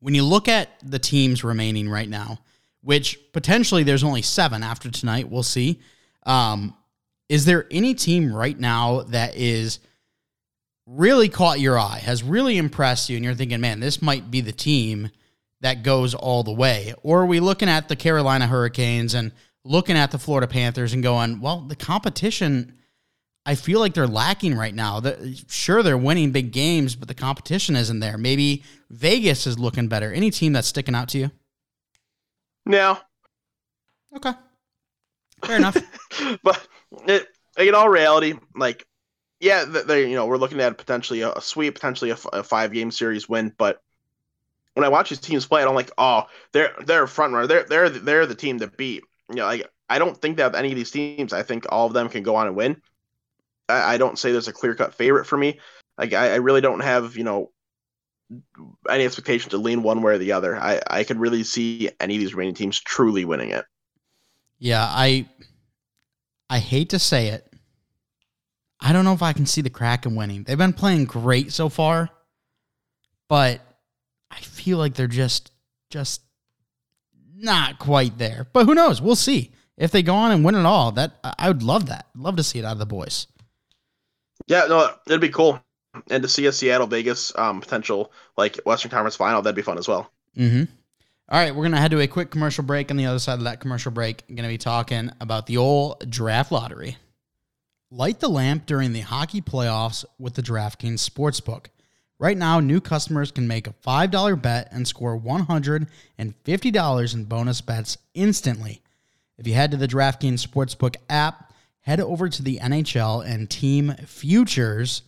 When 0.00 0.14
you 0.14 0.24
look 0.24 0.48
at 0.48 0.70
the 0.82 0.98
teams 0.98 1.44
remaining 1.44 1.88
right 1.88 2.08
now, 2.08 2.40
which 2.82 3.18
potentially 3.32 3.84
there's 3.84 4.04
only 4.04 4.22
seven 4.22 4.62
after 4.62 4.90
tonight. 4.90 5.30
We'll 5.30 5.42
see. 5.42 5.80
Um, 6.24 6.74
is 7.32 7.46
there 7.46 7.64
any 7.70 7.94
team 7.94 8.30
right 8.30 8.60
now 8.60 9.04
that 9.04 9.34
is 9.36 9.78
really 10.86 11.30
caught 11.30 11.60
your 11.60 11.78
eye, 11.78 11.98
has 12.04 12.22
really 12.22 12.58
impressed 12.58 13.08
you, 13.08 13.16
and 13.16 13.24
you're 13.24 13.32
thinking, 13.32 13.58
man, 13.58 13.80
this 13.80 14.02
might 14.02 14.30
be 14.30 14.42
the 14.42 14.52
team 14.52 15.08
that 15.62 15.82
goes 15.82 16.14
all 16.14 16.42
the 16.42 16.52
way? 16.52 16.92
Or 17.02 17.22
are 17.22 17.26
we 17.26 17.40
looking 17.40 17.70
at 17.70 17.88
the 17.88 17.96
Carolina 17.96 18.46
Hurricanes 18.46 19.14
and 19.14 19.32
looking 19.64 19.96
at 19.96 20.10
the 20.10 20.18
Florida 20.18 20.46
Panthers 20.46 20.92
and 20.92 21.02
going, 21.02 21.40
well, 21.40 21.62
the 21.62 21.74
competition, 21.74 22.74
I 23.46 23.54
feel 23.54 23.80
like 23.80 23.94
they're 23.94 24.06
lacking 24.06 24.54
right 24.54 24.74
now. 24.74 25.00
The, 25.00 25.34
sure, 25.48 25.82
they're 25.82 25.96
winning 25.96 26.32
big 26.32 26.52
games, 26.52 26.94
but 26.94 27.08
the 27.08 27.14
competition 27.14 27.76
isn't 27.76 28.00
there. 28.00 28.18
Maybe 28.18 28.62
Vegas 28.90 29.46
is 29.46 29.58
looking 29.58 29.88
better. 29.88 30.12
Any 30.12 30.30
team 30.30 30.52
that's 30.52 30.68
sticking 30.68 30.94
out 30.94 31.08
to 31.08 31.18
you? 31.18 31.30
No. 32.66 32.98
Okay. 34.14 34.32
Fair 35.42 35.56
enough. 35.56 35.78
but 36.42 36.68
it, 37.06 37.26
in 37.58 37.74
all 37.74 37.88
reality, 37.88 38.34
like, 38.54 38.86
yeah, 39.40 39.64
they 39.64 40.08
you 40.08 40.14
know 40.14 40.26
we're 40.26 40.36
looking 40.36 40.60
at 40.60 40.78
potentially 40.78 41.22
a, 41.22 41.40
sweep, 41.40 41.74
potentially 41.74 42.10
a, 42.10 42.14
f- 42.14 42.26
a 42.32 42.42
five 42.42 42.72
game 42.72 42.90
series 42.90 43.28
win, 43.28 43.52
but 43.56 43.80
when 44.74 44.84
I 44.84 44.88
watch 44.88 45.10
these 45.10 45.18
teams 45.18 45.46
play, 45.46 45.60
I 45.60 45.64
don't 45.64 45.74
like, 45.74 45.90
oh, 45.98 46.24
they're 46.52 46.72
they're 46.86 47.02
a 47.04 47.08
front 47.08 47.34
runner. 47.34 47.46
They're 47.46 47.64
they're 47.64 47.90
they're 47.90 48.26
the 48.26 48.34
team 48.34 48.60
to 48.60 48.68
beat. 48.68 49.02
You 49.28 49.36
know, 49.36 49.46
like 49.46 49.68
I 49.88 49.98
don't 49.98 50.16
think 50.16 50.36
that 50.38 50.54
any 50.54 50.70
of 50.70 50.76
these 50.76 50.90
teams. 50.90 51.32
I 51.32 51.42
think 51.42 51.66
all 51.68 51.86
of 51.86 51.92
them 51.92 52.08
can 52.08 52.22
go 52.22 52.36
on 52.36 52.46
and 52.46 52.56
win. 52.56 52.80
I, 53.68 53.94
I 53.94 53.98
don't 53.98 54.18
say 54.18 54.32
there's 54.32 54.48
a 54.48 54.52
clear 54.52 54.74
cut 54.74 54.94
favorite 54.94 55.26
for 55.26 55.36
me. 55.36 55.60
Like 55.98 56.12
I, 56.14 56.32
I 56.32 56.36
really 56.36 56.60
don't 56.60 56.80
have 56.80 57.16
you 57.16 57.24
know 57.24 57.50
any 58.88 59.04
expectation 59.04 59.50
to 59.50 59.58
lean 59.58 59.82
one 59.82 60.02
way 60.02 60.14
or 60.14 60.18
the 60.18 60.32
other. 60.32 60.56
I 60.56 60.80
I 60.86 61.04
could 61.04 61.18
really 61.18 61.44
see 61.44 61.90
any 62.00 62.16
of 62.16 62.20
these 62.20 62.34
remaining 62.34 62.54
teams 62.54 62.80
truly 62.80 63.24
winning 63.24 63.50
it. 63.50 63.64
Yeah, 64.58 64.86
I 64.88 65.26
I 66.52 66.58
hate 66.58 66.90
to 66.90 66.98
say 66.98 67.28
it. 67.28 67.50
I 68.78 68.92
don't 68.92 69.06
know 69.06 69.14
if 69.14 69.22
I 69.22 69.32
can 69.32 69.46
see 69.46 69.62
the 69.62 69.70
Kraken 69.70 70.16
winning. 70.16 70.44
They've 70.44 70.58
been 70.58 70.74
playing 70.74 71.06
great 71.06 71.50
so 71.50 71.70
far, 71.70 72.10
but 73.26 73.62
I 74.30 74.36
feel 74.36 74.76
like 74.76 74.92
they're 74.92 75.06
just 75.06 75.50
just 75.88 76.20
not 77.34 77.78
quite 77.78 78.18
there. 78.18 78.46
But 78.52 78.66
who 78.66 78.74
knows? 78.74 79.00
We'll 79.00 79.16
see. 79.16 79.52
If 79.78 79.92
they 79.92 80.02
go 80.02 80.14
on 80.14 80.30
and 80.30 80.44
win 80.44 80.54
it 80.54 80.66
all, 80.66 80.92
that 80.92 81.12
I 81.38 81.48
would 81.48 81.62
love 81.62 81.86
that. 81.86 82.08
Love 82.14 82.36
to 82.36 82.42
see 82.42 82.58
it 82.58 82.66
out 82.66 82.72
of 82.72 82.78
the 82.78 82.84
boys. 82.84 83.28
Yeah, 84.46 84.66
no, 84.68 84.90
it'd 85.06 85.22
be 85.22 85.30
cool. 85.30 85.58
And 86.10 86.22
to 86.22 86.28
see 86.28 86.44
a 86.44 86.52
Seattle 86.52 86.86
Vegas 86.86 87.32
um, 87.34 87.62
potential 87.62 88.12
like 88.36 88.60
Western 88.66 88.90
Conference 88.90 89.16
final, 89.16 89.40
that'd 89.40 89.56
be 89.56 89.62
fun 89.62 89.78
as 89.78 89.88
well. 89.88 90.12
Mm-hmm. 90.36 90.64
All 91.32 91.38
right, 91.38 91.54
we're 91.54 91.62
gonna 91.62 91.80
head 91.80 91.92
to 91.92 92.00
a 92.00 92.06
quick 92.06 92.30
commercial 92.30 92.62
break. 92.62 92.90
On 92.90 92.98
the 92.98 93.06
other 93.06 93.18
side 93.18 93.38
of 93.38 93.44
that 93.44 93.58
commercial 93.58 93.90
break, 93.90 94.22
I'm 94.28 94.34
gonna 94.34 94.48
be 94.48 94.58
talking 94.58 95.10
about 95.18 95.46
the 95.46 95.56
old 95.56 96.10
draft 96.10 96.52
lottery. 96.52 96.98
Light 97.90 98.20
the 98.20 98.28
lamp 98.28 98.66
during 98.66 98.92
the 98.92 99.00
hockey 99.00 99.40
playoffs 99.40 100.04
with 100.18 100.34
the 100.34 100.42
DraftKings 100.42 101.08
Sportsbook. 101.08 101.68
Right 102.18 102.36
now, 102.36 102.60
new 102.60 102.82
customers 102.82 103.30
can 103.30 103.48
make 103.48 103.66
a 103.66 103.72
$5 103.72 104.36
bet 104.36 104.68
and 104.72 104.86
score 104.86 105.18
$150 105.18 107.14
in 107.14 107.24
bonus 107.24 107.62
bets 107.62 107.96
instantly. 108.12 108.82
If 109.38 109.46
you 109.46 109.54
head 109.54 109.70
to 109.70 109.78
the 109.78 109.88
DraftKings 109.88 110.46
Sportsbook 110.46 110.96
app, 111.08 111.54
head 111.80 112.00
over 112.00 112.28
to 112.28 112.42
the 112.42 112.58
NHL 112.58 113.24
and 113.26 113.48
team 113.48 113.94
futures. 114.06 115.00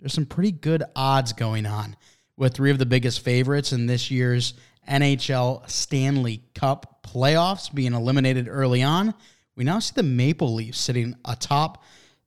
There's 0.00 0.12
some 0.12 0.26
pretty 0.26 0.50
good 0.50 0.82
odds 0.96 1.32
going 1.32 1.66
on 1.66 1.94
with 2.36 2.54
three 2.54 2.72
of 2.72 2.80
the 2.80 2.86
biggest 2.86 3.20
favorites 3.20 3.72
in 3.72 3.86
this 3.86 4.10
year's 4.10 4.54
NHL 4.88 5.68
Stanley 5.68 6.42
Cup 6.54 7.02
playoffs 7.06 7.72
being 7.72 7.94
eliminated 7.94 8.48
early 8.48 8.82
on. 8.82 9.14
We 9.56 9.64
now 9.64 9.78
see 9.78 9.92
the 9.94 10.02
Maple 10.02 10.54
Leafs 10.54 10.78
sitting 10.78 11.16
atop 11.24 11.82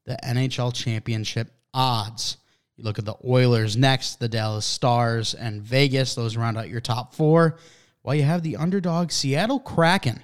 the 0.06 0.18
NHL 0.24 0.74
championship 0.74 1.52
odds. 1.74 2.38
You 2.78 2.84
look 2.84 3.00
at 3.00 3.06
the 3.06 3.16
Oilers 3.26 3.78
next, 3.78 4.20
the 4.20 4.28
Dallas 4.28 4.66
Stars, 4.66 5.34
and 5.34 5.62
Vegas. 5.62 6.16
Those 6.16 6.38
round 6.38 6.58
out 6.58 6.70
your 6.70 6.82
top 6.82 7.14
four. 7.14 7.58
While 8.02 8.16
you 8.16 8.24
have 8.24 8.42
the 8.42 8.58
underdog 8.58 9.12
Seattle 9.12 9.60
Kraken 9.60 10.22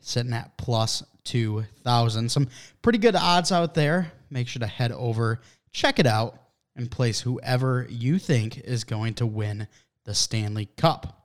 sitting 0.00 0.32
at 0.32 0.56
plus 0.58 1.02
2,000. 1.24 2.30
Some 2.30 2.48
pretty 2.82 2.98
good 2.98 3.16
odds 3.16 3.52
out 3.52 3.74
there. 3.74 4.12
Make 4.30 4.48
sure 4.48 4.60
to 4.60 4.66
head 4.66 4.92
over, 4.92 5.40
check 5.72 5.98
it 5.98 6.06
out, 6.06 6.38
and 6.76 6.90
place 6.90 7.20
whoever 7.20 7.86
you 7.88 8.18
think 8.18 8.58
is 8.58 8.84
going 8.84 9.14
to 9.14 9.26
win 9.26 9.68
the 10.04 10.14
Stanley 10.14 10.66
Cup. 10.76 11.23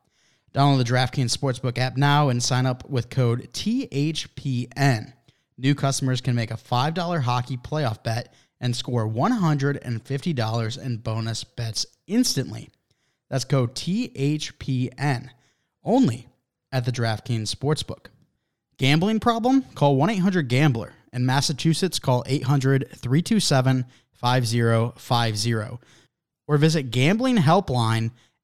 Download 0.54 0.80
the 0.80 0.84
DraftKings 0.84 1.36
Sportsbook 1.36 1.78
app 1.78 1.96
now 1.96 2.30
and 2.30 2.42
sign 2.42 2.66
up 2.66 2.90
with 2.90 3.10
code 3.10 3.50
THPN. 3.54 5.14
New 5.58 5.76
customers 5.76 6.22
can 6.22 6.36
make 6.36 6.52
a 6.52 6.58
$5 6.58 7.22
hockey 7.22 7.58
playoff 7.58 8.04
bet 8.04 8.34
and 8.60 8.76
score 8.76 9.08
$150 9.08 10.82
in 10.84 10.98
bonus 10.98 11.44
bets 11.44 11.86
instantly. 12.08 12.70
That's 13.30 13.46
code 13.46 13.76
THPN 13.76 15.30
only 15.84 16.28
at 16.72 16.86
the 16.86 16.92
DraftKings 16.92 17.54
Sportsbook. 17.54 18.08
Gambling 18.78 19.20
problem? 19.20 19.64
Call 19.76 19.98
1 19.98 20.10
800 20.10 20.48
Gambler. 20.48 20.94
In 21.12 21.26
Massachusetts, 21.26 22.00
call 22.00 22.24
800 22.26 22.88
327 22.96 23.86
5050 24.14 25.80
or 26.48 26.58
visit 26.58 26.92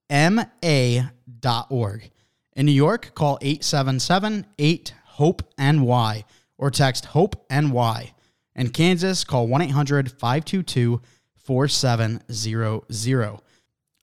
gamblinghelplinema.org. 0.09 2.11
In 2.55 2.65
New 2.65 2.71
York, 2.71 3.13
call 3.15 3.37
877 3.41 4.45
8 4.57 4.93
HOPE 5.05 5.43
NY 5.57 6.23
or 6.57 6.71
text 6.71 7.05
HOPE 7.05 7.35
NY. 7.49 8.13
In 8.55 8.69
Kansas, 8.69 9.25
call 9.25 9.47
1 9.47 9.61
800 9.63 10.11
522 10.11 11.01
4700. 11.35 13.39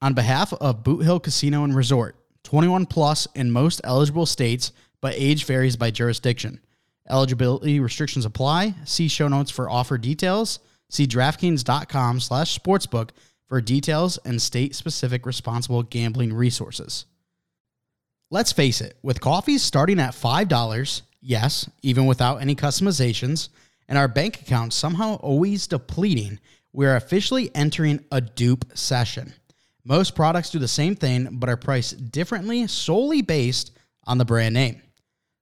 On 0.03 0.15
behalf 0.15 0.53
of 0.55 0.85
Boot 0.85 1.05
Hill 1.05 1.21
Casino 1.21 1.65
and 1.65 1.75
Resort, 1.75 2.17
21 2.45 2.87
plus 2.87 3.27
in 3.35 3.51
most 3.51 3.81
eligible 3.85 4.27
states, 4.27 4.73
but 5.01 5.15
age 5.17 5.45
varies 5.45 5.77
by 5.77 5.91
jurisdiction. 5.91 6.61
Eligibility 7.09 7.81
restrictions 7.81 8.25
apply. 8.25 8.75
See 8.85 9.09
show 9.09 9.29
notes 9.29 9.51
for 9.51 9.71
offer 9.71 9.99
details. 9.99 10.61
See 10.91 11.07
DraftKings.com 11.07 12.21
slash 12.21 12.59
sportsbook 12.59 13.11
for 13.53 13.61
details 13.61 14.17
and 14.25 14.41
state-specific 14.41 15.27
responsible 15.27 15.83
gambling 15.83 16.33
resources. 16.33 17.05
Let's 18.31 18.51
face 18.51 18.81
it, 18.81 18.97
with 19.03 19.21
coffees 19.21 19.63
starting 19.63 20.01
at 20.01 20.15
$5, 20.15 21.03
yes, 21.21 21.69
even 21.83 22.07
without 22.07 22.41
any 22.41 22.55
customizations, 22.55 23.51
and 23.91 23.99
our 23.99 24.09
bank 24.09 24.41
account 24.41 24.73
somehow 24.73 25.17
always 25.17 25.67
depleting, 25.67 26.41
we're 26.73 26.97
officially 26.97 27.55
entering 27.55 28.03
a 28.11 28.23
dupe 28.23 28.65
session. 28.73 29.35
Most 29.85 30.15
products 30.15 30.49
do 30.49 30.59
the 30.59 30.67
same 30.67 30.97
thing, 30.97 31.29
but 31.33 31.51
are 31.51 31.59
priced 31.59 32.11
differently 32.11 32.67
solely 32.69 33.21
based 33.21 33.73
on 34.05 34.17
the 34.17 34.25
brand 34.25 34.55
name. 34.55 34.81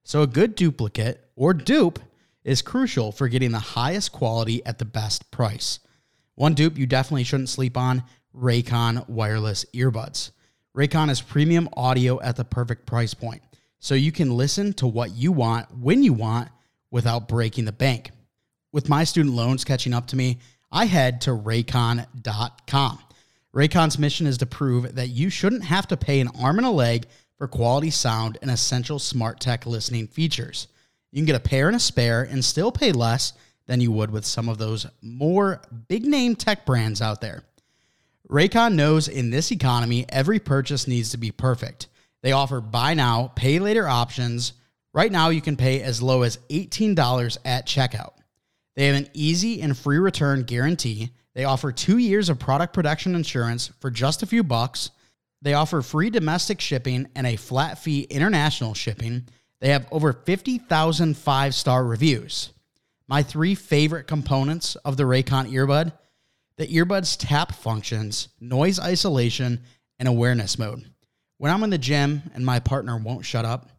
So, 0.02 0.22
a 0.22 0.26
good 0.26 0.56
duplicate 0.56 1.24
or 1.36 1.54
dupe 1.54 2.00
is 2.42 2.60
crucial 2.60 3.12
for 3.12 3.28
getting 3.28 3.52
the 3.52 3.60
highest 3.60 4.10
quality 4.10 4.66
at 4.66 4.78
the 4.78 4.84
best 4.84 5.30
price. 5.30 5.78
One 6.34 6.54
dupe 6.54 6.78
you 6.78 6.86
definitely 6.86 7.24
shouldn't 7.24 7.48
sleep 7.48 7.76
on 7.76 8.02
Raycon 8.34 9.08
wireless 9.08 9.64
earbuds. 9.74 10.30
Raycon 10.76 11.10
is 11.10 11.20
premium 11.20 11.68
audio 11.76 12.20
at 12.20 12.36
the 12.36 12.44
perfect 12.44 12.86
price 12.86 13.12
point, 13.12 13.42
so 13.78 13.94
you 13.94 14.12
can 14.12 14.36
listen 14.36 14.72
to 14.74 14.86
what 14.86 15.10
you 15.12 15.32
want 15.32 15.66
when 15.76 16.02
you 16.02 16.12
want 16.12 16.48
without 16.90 17.28
breaking 17.28 17.64
the 17.64 17.72
bank. 17.72 18.10
With 18.72 18.88
my 18.88 19.04
student 19.04 19.34
loans 19.34 19.64
catching 19.64 19.92
up 19.92 20.06
to 20.08 20.16
me, 20.16 20.38
I 20.70 20.86
head 20.86 21.20
to 21.22 21.30
raycon.com. 21.30 22.98
Raycon's 23.52 23.98
mission 23.98 24.28
is 24.28 24.38
to 24.38 24.46
prove 24.46 24.94
that 24.94 25.08
you 25.08 25.28
shouldn't 25.28 25.64
have 25.64 25.88
to 25.88 25.96
pay 25.96 26.20
an 26.20 26.28
arm 26.38 26.58
and 26.58 26.66
a 26.66 26.70
leg 26.70 27.06
for 27.36 27.48
quality 27.48 27.90
sound 27.90 28.38
and 28.42 28.50
essential 28.50 29.00
smart 29.00 29.40
tech 29.40 29.66
listening 29.66 30.06
features. 30.06 30.68
You 31.10 31.18
can 31.18 31.26
get 31.26 31.34
a 31.34 31.40
pair 31.40 31.66
and 31.66 31.76
a 31.76 31.80
spare 31.80 32.22
and 32.22 32.44
still 32.44 32.70
pay 32.70 32.92
less 32.92 33.32
than 33.70 33.80
you 33.80 33.92
would 33.92 34.10
with 34.10 34.26
some 34.26 34.48
of 34.48 34.58
those 34.58 34.84
more 35.00 35.62
big 35.86 36.04
name 36.04 36.34
tech 36.34 36.66
brands 36.66 37.00
out 37.00 37.20
there. 37.20 37.44
Raycon 38.28 38.74
knows 38.74 39.06
in 39.06 39.30
this 39.30 39.52
economy, 39.52 40.04
every 40.08 40.40
purchase 40.40 40.88
needs 40.88 41.10
to 41.10 41.18
be 41.18 41.30
perfect. 41.30 41.86
They 42.20 42.32
offer 42.32 42.60
buy 42.60 42.94
now, 42.94 43.30
pay 43.36 43.60
later 43.60 43.86
options. 43.86 44.54
Right 44.92 45.12
now, 45.12 45.28
you 45.28 45.40
can 45.40 45.56
pay 45.56 45.82
as 45.82 46.02
low 46.02 46.22
as 46.22 46.38
$18 46.48 47.38
at 47.44 47.64
checkout. 47.64 48.14
They 48.74 48.86
have 48.86 48.96
an 48.96 49.08
easy 49.14 49.62
and 49.62 49.78
free 49.78 49.98
return 49.98 50.42
guarantee. 50.42 51.10
They 51.36 51.44
offer 51.44 51.70
two 51.70 51.98
years 51.98 52.28
of 52.28 52.40
product 52.40 52.74
protection 52.74 53.14
insurance 53.14 53.70
for 53.78 53.88
just 53.88 54.24
a 54.24 54.26
few 54.26 54.42
bucks. 54.42 54.90
They 55.42 55.54
offer 55.54 55.80
free 55.80 56.10
domestic 56.10 56.60
shipping 56.60 57.06
and 57.14 57.24
a 57.24 57.36
flat 57.36 57.78
fee 57.78 58.02
international 58.10 58.74
shipping. 58.74 59.28
They 59.60 59.68
have 59.68 59.86
over 59.92 60.12
50,000 60.12 61.16
five 61.16 61.54
star 61.54 61.84
reviews. 61.84 62.50
My 63.10 63.24
three 63.24 63.56
favorite 63.56 64.06
components 64.06 64.76
of 64.76 64.96
the 64.96 65.02
Raycon 65.02 65.50
earbud 65.50 65.92
the 66.56 66.66
earbud's 66.66 67.16
tap 67.16 67.52
functions, 67.52 68.28
noise 68.38 68.78
isolation, 68.78 69.62
and 69.98 70.06
awareness 70.06 70.58
mode. 70.58 70.84
When 71.38 71.50
I'm 71.50 71.62
in 71.62 71.70
the 71.70 71.78
gym 71.78 72.22
and 72.34 72.44
my 72.44 72.60
partner 72.60 72.98
won't 72.98 73.24
shut 73.24 73.46
up, 73.46 73.70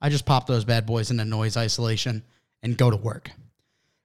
I 0.00 0.08
just 0.08 0.24
pop 0.24 0.46
those 0.46 0.64
bad 0.64 0.86
boys 0.86 1.10
into 1.10 1.24
noise 1.24 1.56
isolation 1.56 2.22
and 2.62 2.78
go 2.78 2.90
to 2.90 2.96
work. 2.96 3.32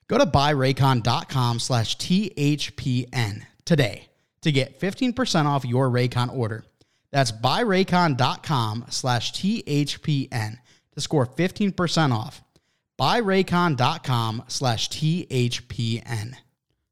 Go 0.08 0.18
to 0.18 0.26
buyraycon.com 0.26 1.60
slash 1.60 1.96
THPN 1.98 3.44
today 3.66 4.10
to 4.42 4.52
get 4.52 4.80
15% 4.82 5.46
off 5.46 5.64
your 5.64 5.90
Raycon 5.90 6.36
order. 6.36 6.66
That's 7.12 7.32
buyraycon.com 7.32 8.86
slash 8.90 9.32
THPN 9.34 10.58
to 10.94 11.02
score 11.02 11.28
15% 11.28 12.12
off. 12.12 12.44
Buyraycon.com 13.00 14.44
slash 14.48 14.90
THPN. 14.90 16.36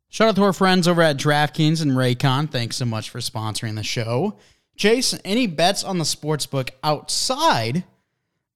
Shout 0.09 0.27
out 0.27 0.35
to 0.35 0.43
our 0.43 0.53
friends 0.53 0.87
over 0.87 1.01
at 1.01 1.17
DraftKings 1.17 1.81
and 1.81 1.91
Raycon. 1.91 2.49
Thanks 2.49 2.75
so 2.75 2.85
much 2.85 3.09
for 3.09 3.19
sponsoring 3.19 3.75
the 3.75 3.83
show. 3.83 4.37
Chase, 4.75 5.17
any 5.23 5.47
bets 5.47 5.83
on 5.83 5.99
the 5.99 6.05
sports 6.05 6.45
book 6.45 6.71
outside 6.83 7.85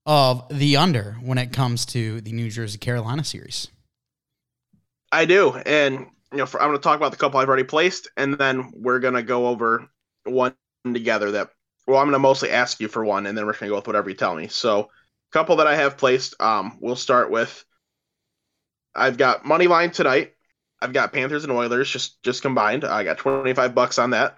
of 0.05 0.45
the 0.49 0.77
under 0.77 1.17
when 1.21 1.37
it 1.37 1.53
comes 1.53 1.85
to 1.87 2.21
the 2.21 2.31
New 2.31 2.49
Jersey 2.49 2.77
Carolina 2.77 3.23
series? 3.23 3.69
I 5.11 5.25
do, 5.25 5.55
and 5.65 6.07
you 6.31 6.39
know, 6.39 6.45
for, 6.45 6.61
I'm 6.61 6.69
going 6.69 6.77
to 6.77 6.83
talk 6.83 6.97
about 6.97 7.11
the 7.11 7.17
couple 7.17 7.39
I've 7.39 7.47
already 7.47 7.63
placed, 7.63 8.09
and 8.17 8.33
then 8.37 8.71
we're 8.75 8.99
going 8.99 9.13
to 9.13 9.23
go 9.23 9.47
over 9.47 9.87
one 10.25 10.55
together. 10.83 11.31
That 11.31 11.51
well, 11.87 11.99
I'm 11.99 12.05
going 12.05 12.13
to 12.13 12.19
mostly 12.19 12.49
ask 12.49 12.79
you 12.79 12.87
for 12.87 13.05
one, 13.05 13.25
and 13.25 13.37
then 13.37 13.45
we're 13.45 13.53
going 13.53 13.69
to 13.69 13.69
go 13.69 13.75
with 13.75 13.87
whatever 13.87 14.09
you 14.09 14.15
tell 14.15 14.35
me. 14.35 14.47
So, 14.47 14.89
couple 15.31 15.57
that 15.57 15.67
I 15.67 15.75
have 15.75 15.97
placed. 15.97 16.39
Um, 16.41 16.77
we'll 16.79 16.95
start 16.95 17.29
with. 17.29 17.65
I've 18.93 19.17
got 19.17 19.45
money 19.45 19.67
line 19.67 19.91
tonight. 19.91 20.33
I've 20.81 20.93
got 20.93 21.13
Panthers 21.13 21.43
and 21.43 21.51
Oilers 21.51 21.89
just 21.89 22.21
just 22.23 22.41
combined. 22.41 22.83
I 22.83 23.03
got 23.03 23.17
25 23.17 23.75
bucks 23.75 23.99
on 23.99 24.11
that. 24.11 24.37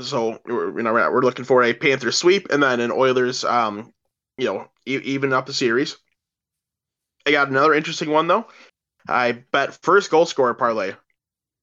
So 0.00 0.38
you 0.46 0.82
know 0.82 0.92
we're 0.92 1.22
looking 1.22 1.44
for 1.44 1.62
a 1.62 1.72
Panthers 1.72 2.16
sweep 2.16 2.48
and 2.50 2.62
then 2.62 2.80
an 2.80 2.92
Oilers 2.92 3.44
um 3.44 3.92
you 4.36 4.46
know 4.46 4.68
e- 4.86 5.00
even 5.04 5.32
up 5.32 5.46
the 5.46 5.52
series. 5.52 5.96
I 7.26 7.32
got 7.32 7.48
another 7.48 7.74
interesting 7.74 8.10
one 8.10 8.26
though. 8.26 8.46
I 9.08 9.32
bet 9.32 9.78
first 9.82 10.10
goal 10.10 10.26
scorer 10.26 10.54
parlay. 10.54 10.94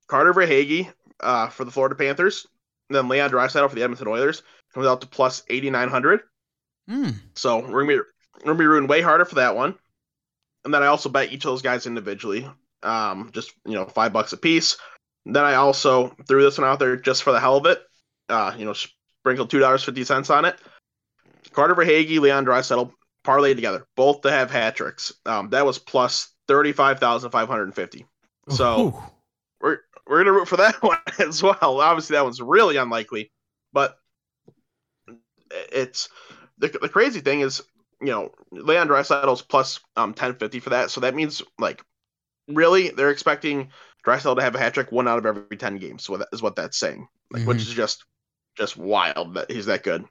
Carter 0.07 0.33
Verhaeghe 0.33 0.91
uh, 1.19 1.49
for 1.49 1.65
the 1.65 1.71
Florida 1.71 1.95
Panthers, 1.95 2.47
then 2.89 3.07
Leon 3.07 3.31
Draisaitl 3.31 3.69
for 3.69 3.75
the 3.75 3.83
Edmonton 3.83 4.07
Oilers 4.07 4.43
comes 4.73 4.87
out 4.87 5.01
to 5.01 5.07
plus 5.07 5.43
eighty 5.49 5.69
nine 5.69 5.89
hundred. 5.89 6.21
Mm. 6.89 7.15
So 7.35 7.59
we're 7.59 7.85
gonna 7.85 7.87
be 7.87 7.95
we're 7.97 8.45
gonna 8.45 8.59
be 8.59 8.65
rooting 8.65 8.87
way 8.87 9.01
harder 9.01 9.25
for 9.25 9.35
that 9.35 9.55
one. 9.55 9.75
And 10.65 10.73
then 10.73 10.83
I 10.83 10.87
also 10.87 11.09
bet 11.09 11.31
each 11.31 11.45
of 11.45 11.51
those 11.51 11.61
guys 11.61 11.85
individually, 11.85 12.49
um, 12.83 13.31
just 13.33 13.53
you 13.65 13.73
know 13.73 13.85
five 13.85 14.13
bucks 14.13 14.33
a 14.33 14.37
piece. 14.37 14.77
Then 15.25 15.43
I 15.43 15.55
also 15.55 16.15
threw 16.27 16.43
this 16.43 16.57
one 16.57 16.67
out 16.67 16.79
there 16.79 16.97
just 16.97 17.23
for 17.23 17.31
the 17.31 17.39
hell 17.39 17.57
of 17.57 17.65
it. 17.65 17.81
Uh, 18.29 18.53
you 18.57 18.65
know, 18.65 18.73
sprinkled 18.73 19.49
two 19.49 19.59
dollars 19.59 19.83
fifty 19.83 20.03
cents 20.03 20.29
on 20.29 20.45
it. 20.45 20.57
Carter 21.51 21.75
Verhaeghe, 21.75 22.19
Leon 22.19 22.45
Draisaitl 22.45 22.91
parlayed 23.25 23.55
together, 23.55 23.85
both 23.95 24.21
to 24.21 24.31
have 24.31 24.51
hat 24.51 24.75
tricks. 24.75 25.13
Um, 25.25 25.49
that 25.49 25.65
was 25.65 25.79
plus 25.79 26.33
thirty-five 26.47 26.99
thousand 26.99 27.31
five 27.31 27.47
hundred 27.47 27.65
and 27.65 27.75
fifty. 27.75 28.05
So 28.49 28.87
Ooh. 28.87 29.03
we're 29.61 29.79
we're 30.07 30.19
gonna 30.19 30.33
root 30.33 30.47
for 30.47 30.57
that 30.57 30.75
one 30.83 30.99
as 31.19 31.41
well. 31.41 31.81
Obviously, 31.81 32.15
that 32.15 32.23
one's 32.23 32.41
really 32.41 32.77
unlikely, 32.77 33.31
but 33.71 33.97
it's 35.51 36.09
the, 36.57 36.67
the 36.67 36.89
crazy 36.89 37.19
thing 37.21 37.41
is, 37.41 37.61
you 38.01 38.11
know, 38.11 38.31
Leon 38.51 38.87
Draisaitl's 38.87 39.41
plus 39.41 39.79
um 39.95 40.13
ten 40.13 40.35
fifty 40.35 40.59
for 40.59 40.71
that. 40.71 40.91
So 40.91 41.01
that 41.01 41.15
means 41.15 41.41
like 41.59 41.83
really 42.47 42.89
they're 42.89 43.11
expecting 43.11 43.69
Draisaitl 44.05 44.35
to 44.35 44.43
have 44.43 44.55
a 44.55 44.59
hat 44.59 44.73
trick 44.73 44.91
one 44.91 45.07
out 45.07 45.19
of 45.19 45.25
every 45.25 45.57
ten 45.57 45.77
games. 45.77 46.03
So 46.03 46.17
that 46.17 46.27
is 46.33 46.41
what 46.41 46.55
that's 46.55 46.77
saying, 46.77 47.07
like, 47.31 47.45
which 47.45 47.57
Mhm. 47.57 47.67
is 47.67 47.73
just 47.73 48.05
just 48.57 48.77
wild 48.77 49.35
that 49.35 49.49
he's 49.49 49.65
that 49.67 49.83
good. 49.83 50.01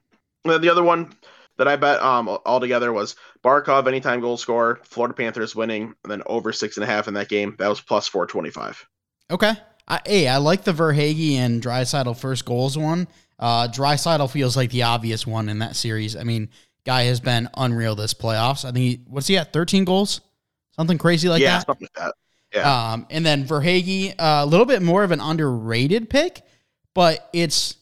And 0.44 0.52
then 0.52 0.61
the 0.61 0.70
other 0.70 0.83
one 0.83 1.12
that 1.59 1.68
I 1.68 1.76
bet 1.76 2.02
um 2.02 2.28
altogether 2.28 2.92
was 2.92 3.14
Barkov 3.44 3.87
anytime 3.87 4.20
goal 4.20 4.37
scorer, 4.37 4.81
Florida 4.85 5.14
Panthers 5.14 5.55
winning, 5.55 5.94
and 6.02 6.11
then 6.11 6.22
over 6.26 6.52
six 6.52 6.76
and 6.76 6.85
a 6.85 6.87
half 6.87 7.09
in 7.09 7.14
that 7.14 7.28
game. 7.28 7.55
That 7.59 7.68
was 7.68 7.81
plus 7.81 8.09
four 8.09 8.26
twenty 8.26 8.50
five. 8.50 8.85
Okay. 9.31 9.52
I, 9.88 10.00
hey, 10.07 10.28
I 10.28 10.37
like 10.37 10.62
the 10.62 10.72
Verhaeghe 10.72 11.35
and 11.35 11.61
Draisaitl 11.62 12.16
first 12.16 12.44
goals 12.44 12.78
one. 12.78 13.09
Uh, 13.42 13.66
Draisaitl 13.66 14.31
feels 14.31 14.57
like 14.57 14.70
the 14.70 14.85
obvious 14.85 15.26
one 15.26 15.48
in 15.48 15.59
that 15.59 15.74
series. 15.74 16.14
I 16.14 16.22
mean, 16.22 16.48
guy 16.87 17.02
has 17.05 17.18
been 17.18 17.48
unreal 17.57 17.96
this 17.96 18.14
playoffs. 18.14 18.64
I 18.64 18.70
think 18.70 18.76
he, 18.78 19.00
what's 19.09 19.26
he 19.26 19.37
at? 19.37 19.52
Thirteen 19.52 19.85
goals, 19.85 20.20
something 20.76 20.96
crazy 20.96 21.28
like 21.28 21.40
that? 21.40 21.44
yeah, 21.44 21.59
that. 21.59 21.66
something 21.66 21.88
like 21.96 22.05
that. 22.07 22.14
Yeah. 22.55 22.92
Um, 22.92 23.07
and 23.11 23.26
then 23.26 23.44
Verhaeghe, 23.44 24.11
uh, 24.18 24.42
a 24.44 24.46
little 24.46 24.66
bit 24.66 24.81
more 24.81 25.02
of 25.02 25.11
an 25.11 25.20
underrated 25.20 26.09
pick, 26.09 26.42
but 26.94 27.28
it's 27.33 27.76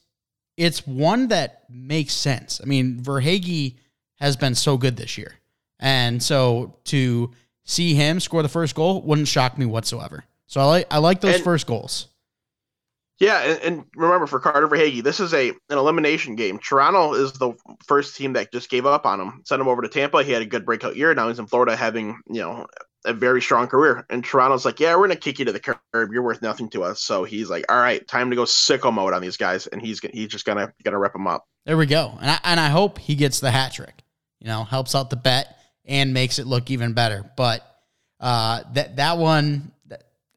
it's 0.56 0.86
one 0.86 1.28
that 1.28 1.64
makes 1.68 2.14
sense. 2.14 2.60
I 2.62 2.66
mean, 2.66 3.00
Verhaeghe 3.00 3.76
has 4.14 4.36
been 4.36 4.54
so 4.54 4.78
good 4.78 4.96
this 4.96 5.18
year, 5.18 5.34
and 5.78 6.22
so 6.22 6.78
to 6.84 7.32
see 7.64 7.94
him 7.94 8.18
score 8.18 8.42
the 8.42 8.48
first 8.48 8.74
goal 8.74 9.02
wouldn't 9.02 9.28
shock 9.28 9.58
me 9.58 9.66
whatsoever. 9.66 10.24
So 10.46 10.60
I 10.62 10.64
like 10.64 10.86
I 10.90 10.98
like 10.98 11.20
those 11.20 11.34
And- 11.36 11.44
first 11.44 11.66
goals. 11.66 12.06
Yeah, 13.20 13.40
and, 13.40 13.60
and 13.62 13.84
remember 13.94 14.26
for 14.26 14.40
Carter 14.40 14.66
Verhaeghe, 14.66 15.02
this 15.02 15.20
is 15.20 15.34
a 15.34 15.50
an 15.50 15.78
elimination 15.78 16.36
game. 16.36 16.58
Toronto 16.58 17.12
is 17.12 17.32
the 17.34 17.52
first 17.86 18.16
team 18.16 18.32
that 18.32 18.50
just 18.50 18.70
gave 18.70 18.86
up 18.86 19.04
on 19.04 19.20
him, 19.20 19.42
sent 19.44 19.60
him 19.60 19.68
over 19.68 19.82
to 19.82 19.88
Tampa. 19.88 20.24
He 20.24 20.32
had 20.32 20.40
a 20.40 20.46
good 20.46 20.64
breakout 20.64 20.96
year. 20.96 21.14
Now 21.14 21.28
he's 21.28 21.38
in 21.38 21.46
Florida, 21.46 21.76
having 21.76 22.18
you 22.26 22.40
know 22.40 22.66
a 23.04 23.12
very 23.12 23.42
strong 23.42 23.66
career. 23.66 24.06
And 24.08 24.24
Toronto's 24.24 24.64
like, 24.64 24.80
yeah, 24.80 24.96
we're 24.96 25.06
gonna 25.06 25.16
kick 25.16 25.38
you 25.38 25.44
to 25.44 25.52
the 25.52 25.60
curb. 25.60 26.10
You're 26.12 26.22
worth 26.22 26.40
nothing 26.40 26.70
to 26.70 26.82
us. 26.82 27.02
So 27.02 27.24
he's 27.24 27.50
like, 27.50 27.70
all 27.70 27.78
right, 27.78 28.06
time 28.08 28.30
to 28.30 28.36
go 28.36 28.44
sicko 28.44 28.92
mode 28.92 29.12
on 29.12 29.20
these 29.20 29.36
guys, 29.36 29.66
and 29.66 29.82
he's 29.82 30.00
he's 30.00 30.28
just 30.28 30.46
gonna 30.46 30.72
gonna 30.82 30.98
rip 30.98 31.12
them 31.12 31.26
up. 31.26 31.44
There 31.66 31.76
we 31.76 31.86
go. 31.86 32.16
And 32.22 32.30
I, 32.30 32.38
and 32.42 32.58
I 32.58 32.70
hope 32.70 32.98
he 32.98 33.16
gets 33.16 33.40
the 33.40 33.50
hat 33.50 33.74
trick. 33.74 34.02
You 34.40 34.46
know, 34.46 34.64
helps 34.64 34.94
out 34.94 35.10
the 35.10 35.16
bet 35.16 35.58
and 35.84 36.14
makes 36.14 36.38
it 36.38 36.46
look 36.46 36.70
even 36.70 36.94
better. 36.94 37.30
But 37.36 37.66
uh, 38.18 38.62
that 38.72 38.96
that 38.96 39.18
one, 39.18 39.72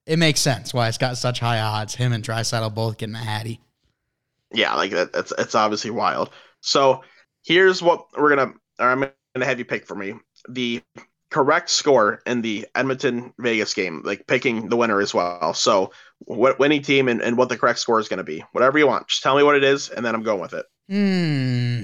it 0.06 0.20
makes 0.20 0.40
sense 0.40 0.74
why 0.74 0.88
it's 0.88 0.98
got 0.98 1.18
such 1.18 1.40
high 1.40 1.60
odds. 1.60 1.96
Him 1.96 2.14
and 2.14 2.24
Draisaitl 2.24 2.74
both 2.74 2.98
getting 2.98 3.16
a 3.16 3.20
hattie. 3.20 3.60
Yeah, 4.54 4.76
like 4.76 4.92
that. 4.92 5.14
That's 5.14 5.34
it's 5.38 5.56
obviously 5.56 5.92
wild. 5.92 6.30
So 6.62 7.02
here's 7.44 7.82
what 7.82 8.06
we're 8.18 8.36
gonna. 8.36 8.54
Or 8.80 8.88
I'm 8.90 9.00
gonna 9.36 9.46
have 9.46 9.60
you 9.60 9.66
pick 9.66 9.86
for 9.88 9.96
me 9.96 10.14
the 10.50 10.82
correct 11.32 11.70
score 11.72 12.22
in 12.28 12.42
the 12.42 12.68
Edmonton 12.76 13.34
Vegas 13.40 13.74
game, 13.74 14.02
like 14.06 14.28
picking 14.28 14.70
the 14.70 14.76
winner 14.78 15.02
as 15.02 15.14
well. 15.14 15.54
So 15.56 15.92
what 16.20 16.60
winning 16.60 16.82
team 16.84 17.08
and, 17.08 17.22
and 17.22 17.38
what 17.38 17.50
the 17.50 17.58
correct 17.58 17.80
score 17.80 18.00
is 18.00 18.08
gonna 18.08 18.24
be. 18.24 18.44
Whatever 18.52 18.78
you 18.78 18.88
want. 18.88 19.08
Just 19.08 19.24
tell 19.24 19.36
me 19.36 19.44
what 19.44 19.56
it 19.56 19.64
is, 19.64 19.90
and 19.90 20.06
then 20.06 20.14
I'm 20.16 20.24
going 20.24 20.40
with 20.42 20.54
it. 20.54 20.66
Hmm. 20.90 21.84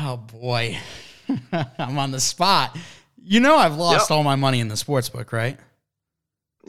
Oh 0.00 0.16
boy, 0.16 0.76
I'm 1.78 1.98
on 1.98 2.10
the 2.10 2.20
spot. 2.20 2.76
You 3.22 3.40
know, 3.40 3.56
I've 3.56 3.76
lost 3.76 4.10
Yep. 4.10 4.16
all 4.16 4.24
my 4.24 4.36
money 4.36 4.58
in 4.60 4.68
the 4.68 4.76
sports 4.76 5.08
book, 5.08 5.32
right? 5.32 5.58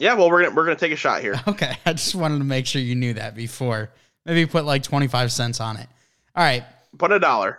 Yeah, 0.00 0.14
well 0.14 0.30
we're 0.30 0.42
gonna 0.44 0.54
we're 0.56 0.64
gonna 0.64 0.76
take 0.76 0.92
a 0.92 0.96
shot 0.96 1.20
here. 1.20 1.38
Okay, 1.46 1.76
I 1.84 1.92
just 1.92 2.14
wanted 2.14 2.38
to 2.38 2.44
make 2.44 2.66
sure 2.66 2.80
you 2.80 2.94
knew 2.94 3.12
that 3.14 3.34
before. 3.34 3.90
Maybe 4.24 4.46
put 4.46 4.64
like 4.64 4.82
25 4.82 5.30
cents 5.30 5.60
on 5.60 5.76
it. 5.76 5.88
All 6.34 6.42
right, 6.42 6.64
Put 6.98 7.12
a 7.12 7.18
dollar. 7.18 7.58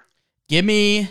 Give 0.50 0.66
me 0.66 1.08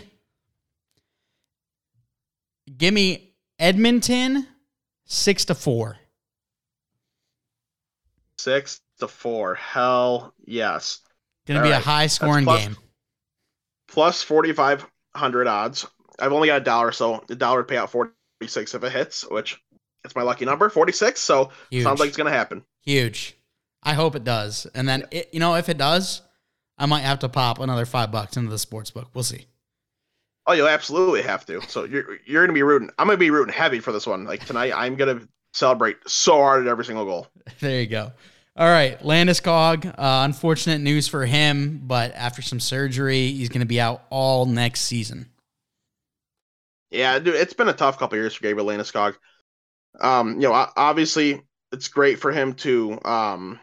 Give 2.77 2.93
me 2.93 3.33
Edmonton 3.59 4.45
6 5.05 5.45
to 5.45 5.55
4. 5.55 5.97
Six 8.37 8.81
to 8.99 9.07
four. 9.07 9.53
Hell 9.55 10.33
yes. 10.45 10.99
To 11.45 11.55
All 11.57 11.61
be 11.63 11.69
right. 11.69 11.79
a 11.79 11.83
high 11.83 12.07
scoring 12.07 12.43
plus- 12.43 12.63
game. 12.63 12.75
Plus 13.87 14.23
forty 14.23 14.51
five 14.53 14.83
hundred 15.15 15.45
odds. 15.47 15.85
I've 16.17 16.33
only 16.33 16.47
got 16.47 16.61
a 16.61 16.63
dollar, 16.63 16.91
so 16.91 17.23
the 17.27 17.35
dollar 17.35 17.57
would 17.59 17.67
pay 17.67 17.77
out 17.77 17.91
forty 17.91 18.13
six 18.47 18.73
if 18.73 18.83
it 18.83 18.91
hits, 18.91 19.29
which 19.29 19.61
it's 20.03 20.15
my 20.15 20.21
lucky 20.23 20.45
number, 20.45 20.69
forty 20.69 20.91
six. 20.91 21.19
So 21.21 21.51
Huge. 21.69 21.83
sounds 21.83 21.99
like 21.99 22.07
it's 22.09 22.17
gonna 22.17 22.31
happen. 22.31 22.63
Huge. 22.81 23.35
I 23.83 23.93
hope 23.93 24.15
it 24.15 24.23
does. 24.23 24.67
And 24.75 24.87
then 24.87 25.05
it, 25.11 25.29
you 25.31 25.39
know 25.39 25.55
if 25.55 25.69
it 25.69 25.77
does, 25.77 26.21
I 26.77 26.85
might 26.85 27.01
have 27.01 27.19
to 27.19 27.29
pop 27.29 27.59
another 27.59 27.85
5 27.85 28.11
bucks 28.11 28.37
into 28.37 28.49
the 28.49 28.59
sports 28.59 28.91
book. 28.91 29.09
We'll 29.13 29.23
see. 29.23 29.45
Oh, 30.47 30.53
you'll 30.53 30.67
absolutely 30.67 31.21
have 31.21 31.45
to. 31.47 31.61
So 31.61 31.83
you're 31.83 32.17
you're 32.25 32.43
gonna 32.43 32.53
be 32.53 32.63
rooting. 32.63 32.89
I'm 32.97 33.07
gonna 33.07 33.17
be 33.17 33.29
rooting 33.29 33.53
heavy 33.53 33.79
for 33.79 33.91
this 33.91 34.07
one. 34.07 34.25
Like 34.25 34.45
tonight, 34.45 34.73
I'm 34.75 34.95
gonna 34.95 35.21
celebrate 35.53 35.97
so 36.07 36.33
hard 36.33 36.65
at 36.65 36.69
every 36.69 36.85
single 36.85 37.05
goal. 37.05 37.27
There 37.59 37.79
you 37.79 37.87
go. 37.87 38.11
All 38.55 38.67
right, 38.67 38.99
Landeskog. 38.99 39.85
Uh, 39.87 39.93
unfortunate 40.25 40.79
news 40.81 41.07
for 41.07 41.25
him, 41.25 41.81
but 41.85 42.13
after 42.15 42.41
some 42.41 42.59
surgery, 42.59 43.31
he's 43.31 43.47
going 43.47 43.61
to 43.61 43.65
be 43.65 43.79
out 43.79 44.03
all 44.09 44.45
next 44.45 44.81
season. 44.81 45.29
Yeah, 46.89 47.17
dude, 47.19 47.35
it's 47.35 47.53
been 47.53 47.69
a 47.69 47.73
tough 47.73 47.97
couple 47.97 48.17
years 48.17 48.35
for 48.35 48.43
Gabriel 48.43 48.67
Landeskog. 48.67 49.15
Um, 49.99 50.35
you 50.35 50.47
know, 50.47 50.53
obviously 50.53 51.41
it's 51.71 51.87
great 51.87 52.19
for 52.19 52.31
him 52.31 52.53
to 52.55 52.99
um, 53.05 53.59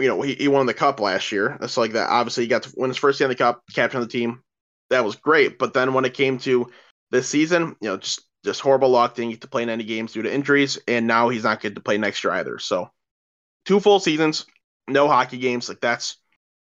you 0.00 0.08
know, 0.08 0.22
he, 0.22 0.34
he 0.34 0.48
won 0.48 0.66
the 0.66 0.74
cup 0.74 1.00
last 1.00 1.32
year. 1.32 1.56
That's 1.60 1.76
like 1.76 1.92
that. 1.92 2.08
Obviously, 2.08 2.44
he 2.44 2.48
got 2.48 2.62
to 2.62 2.72
win 2.76 2.90
his 2.90 2.96
first 2.96 3.18
Stanley 3.18 3.34
Cup, 3.34 3.62
captain 3.74 4.00
of 4.00 4.06
the 4.06 4.12
team. 4.12 4.42
That 4.90 5.04
was 5.04 5.16
great. 5.16 5.58
But 5.58 5.74
then 5.74 5.92
when 5.92 6.04
it 6.04 6.14
came 6.14 6.38
to 6.38 6.70
this 7.10 7.28
season, 7.28 7.76
you 7.80 7.90
know, 7.90 7.96
just 7.98 8.22
just 8.44 8.60
horrible 8.60 8.88
luck. 8.88 9.14
Didn't 9.14 9.32
get 9.32 9.40
to 9.42 9.48
play 9.48 9.62
in 9.62 9.68
any 9.68 9.84
games 9.84 10.12
due 10.12 10.22
to 10.22 10.32
injuries, 10.32 10.78
and 10.88 11.06
now 11.06 11.28
he's 11.28 11.44
not 11.44 11.60
good 11.60 11.74
to 11.74 11.80
play 11.80 11.98
next 11.98 12.24
year 12.24 12.32
either. 12.32 12.58
So, 12.58 12.90
two 13.66 13.80
full 13.80 14.00
seasons, 14.00 14.46
no 14.88 15.08
hockey 15.08 15.38
games. 15.38 15.68
Like 15.68 15.80
that's 15.80 16.16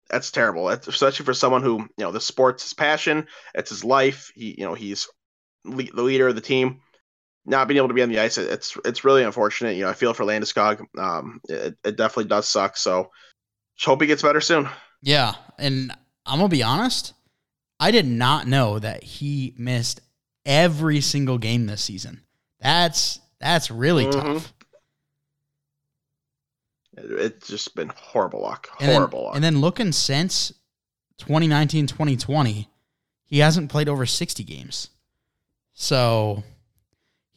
that's 0.09 0.31
terrible. 0.31 0.67
That's, 0.67 0.87
especially 0.87 1.27
for 1.27 1.35
someone 1.35 1.63
who 1.63 1.81
you 1.81 2.05
know 2.05 2.13
the 2.13 2.21
sport's 2.21 2.63
his 2.63 2.75
passion. 2.75 3.27
It's 3.55 3.71
his 3.71 3.85
life. 3.85 4.31
He 4.35 4.55
you 4.59 4.65
know 4.65 4.75
he's 4.75 5.09
le- 5.65 5.93
the 5.93 6.03
leader 6.03 6.29
of 6.29 6.37
the 6.37 6.41
team, 6.41 6.81
not 7.47 7.69
being 7.69 7.79
able 7.79 7.89
to 7.89 7.95
be 7.95 8.03
on 8.03 8.09
the 8.09 8.19
ice, 8.19 8.39
it's 8.39 8.77
it's 8.85 9.05
really 9.05 9.23
unfortunate. 9.23 9.77
You 9.77 9.85
know, 9.85 9.91
I 9.91 9.95
feel 9.95 10.13
for 10.15 10.25
Landeskog. 10.25 10.85
Um, 10.99 11.41
it, 11.49 11.77
it 11.85 11.97
definitely 11.97 12.25
does 12.29 12.49
suck. 12.49 12.77
So, 12.77 13.11
just 13.77 13.87
hope 13.87 14.01
he 14.01 14.07
gets 14.07 14.23
better 14.23 14.41
soon. 14.41 14.69
Yeah, 15.03 15.35
and 15.59 15.93
I'm 16.27 16.39
gonna 16.39 16.49
be 16.49 16.63
honest. 16.63 17.13
I 17.79 17.91
did 17.91 18.07
not 18.07 18.47
know 18.47 18.79
that 18.79 19.03
he 19.05 19.55
missed 19.59 20.01
every 20.45 21.01
single 21.01 21.39
game 21.39 21.67
this 21.67 21.83
season. 21.83 22.23
That's 22.61 23.21
that's 23.41 23.71
really 23.71 24.07
Mhm. 24.07 24.13
tough. 24.13 24.53
It, 26.97 27.11
it's 27.13 27.49
just 27.49 27.75
been 27.75 27.91
horrible 27.95 28.41
luck. 28.43 28.69
And 28.81 28.89
then, 28.89 28.97
Horrible 28.97 29.25
luck. 29.27 29.35
and 29.35 29.45
then 29.45 29.61
looking 29.61 29.93
since 29.93 30.53
2019, 31.19 31.87
2020, 31.87 32.69
he 33.25 33.39
hasn't 33.39 33.71
played 33.71 33.89
over 33.89 34.07
60 34.07 34.43
games. 34.45 34.89
So 35.75 36.43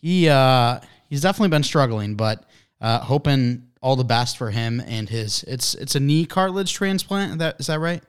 he 0.01 0.29
uh 0.29 0.79
he's 1.09 1.21
definitely 1.21 1.49
been 1.49 1.63
struggling, 1.63 2.15
but 2.15 2.43
uh 2.81 2.99
hoping 2.99 3.67
all 3.81 3.95
the 3.95 4.03
best 4.03 4.37
for 4.37 4.51
him 4.51 4.81
and 4.85 5.07
his 5.07 5.43
it's 5.43 5.75
it's 5.75 5.95
a 5.95 5.99
knee 5.99 6.25
cartilage 6.25 6.73
transplant. 6.73 7.33
Is 7.33 7.37
that 7.37 7.59
is 7.59 7.67
that 7.67 7.79
right? 7.79 8.03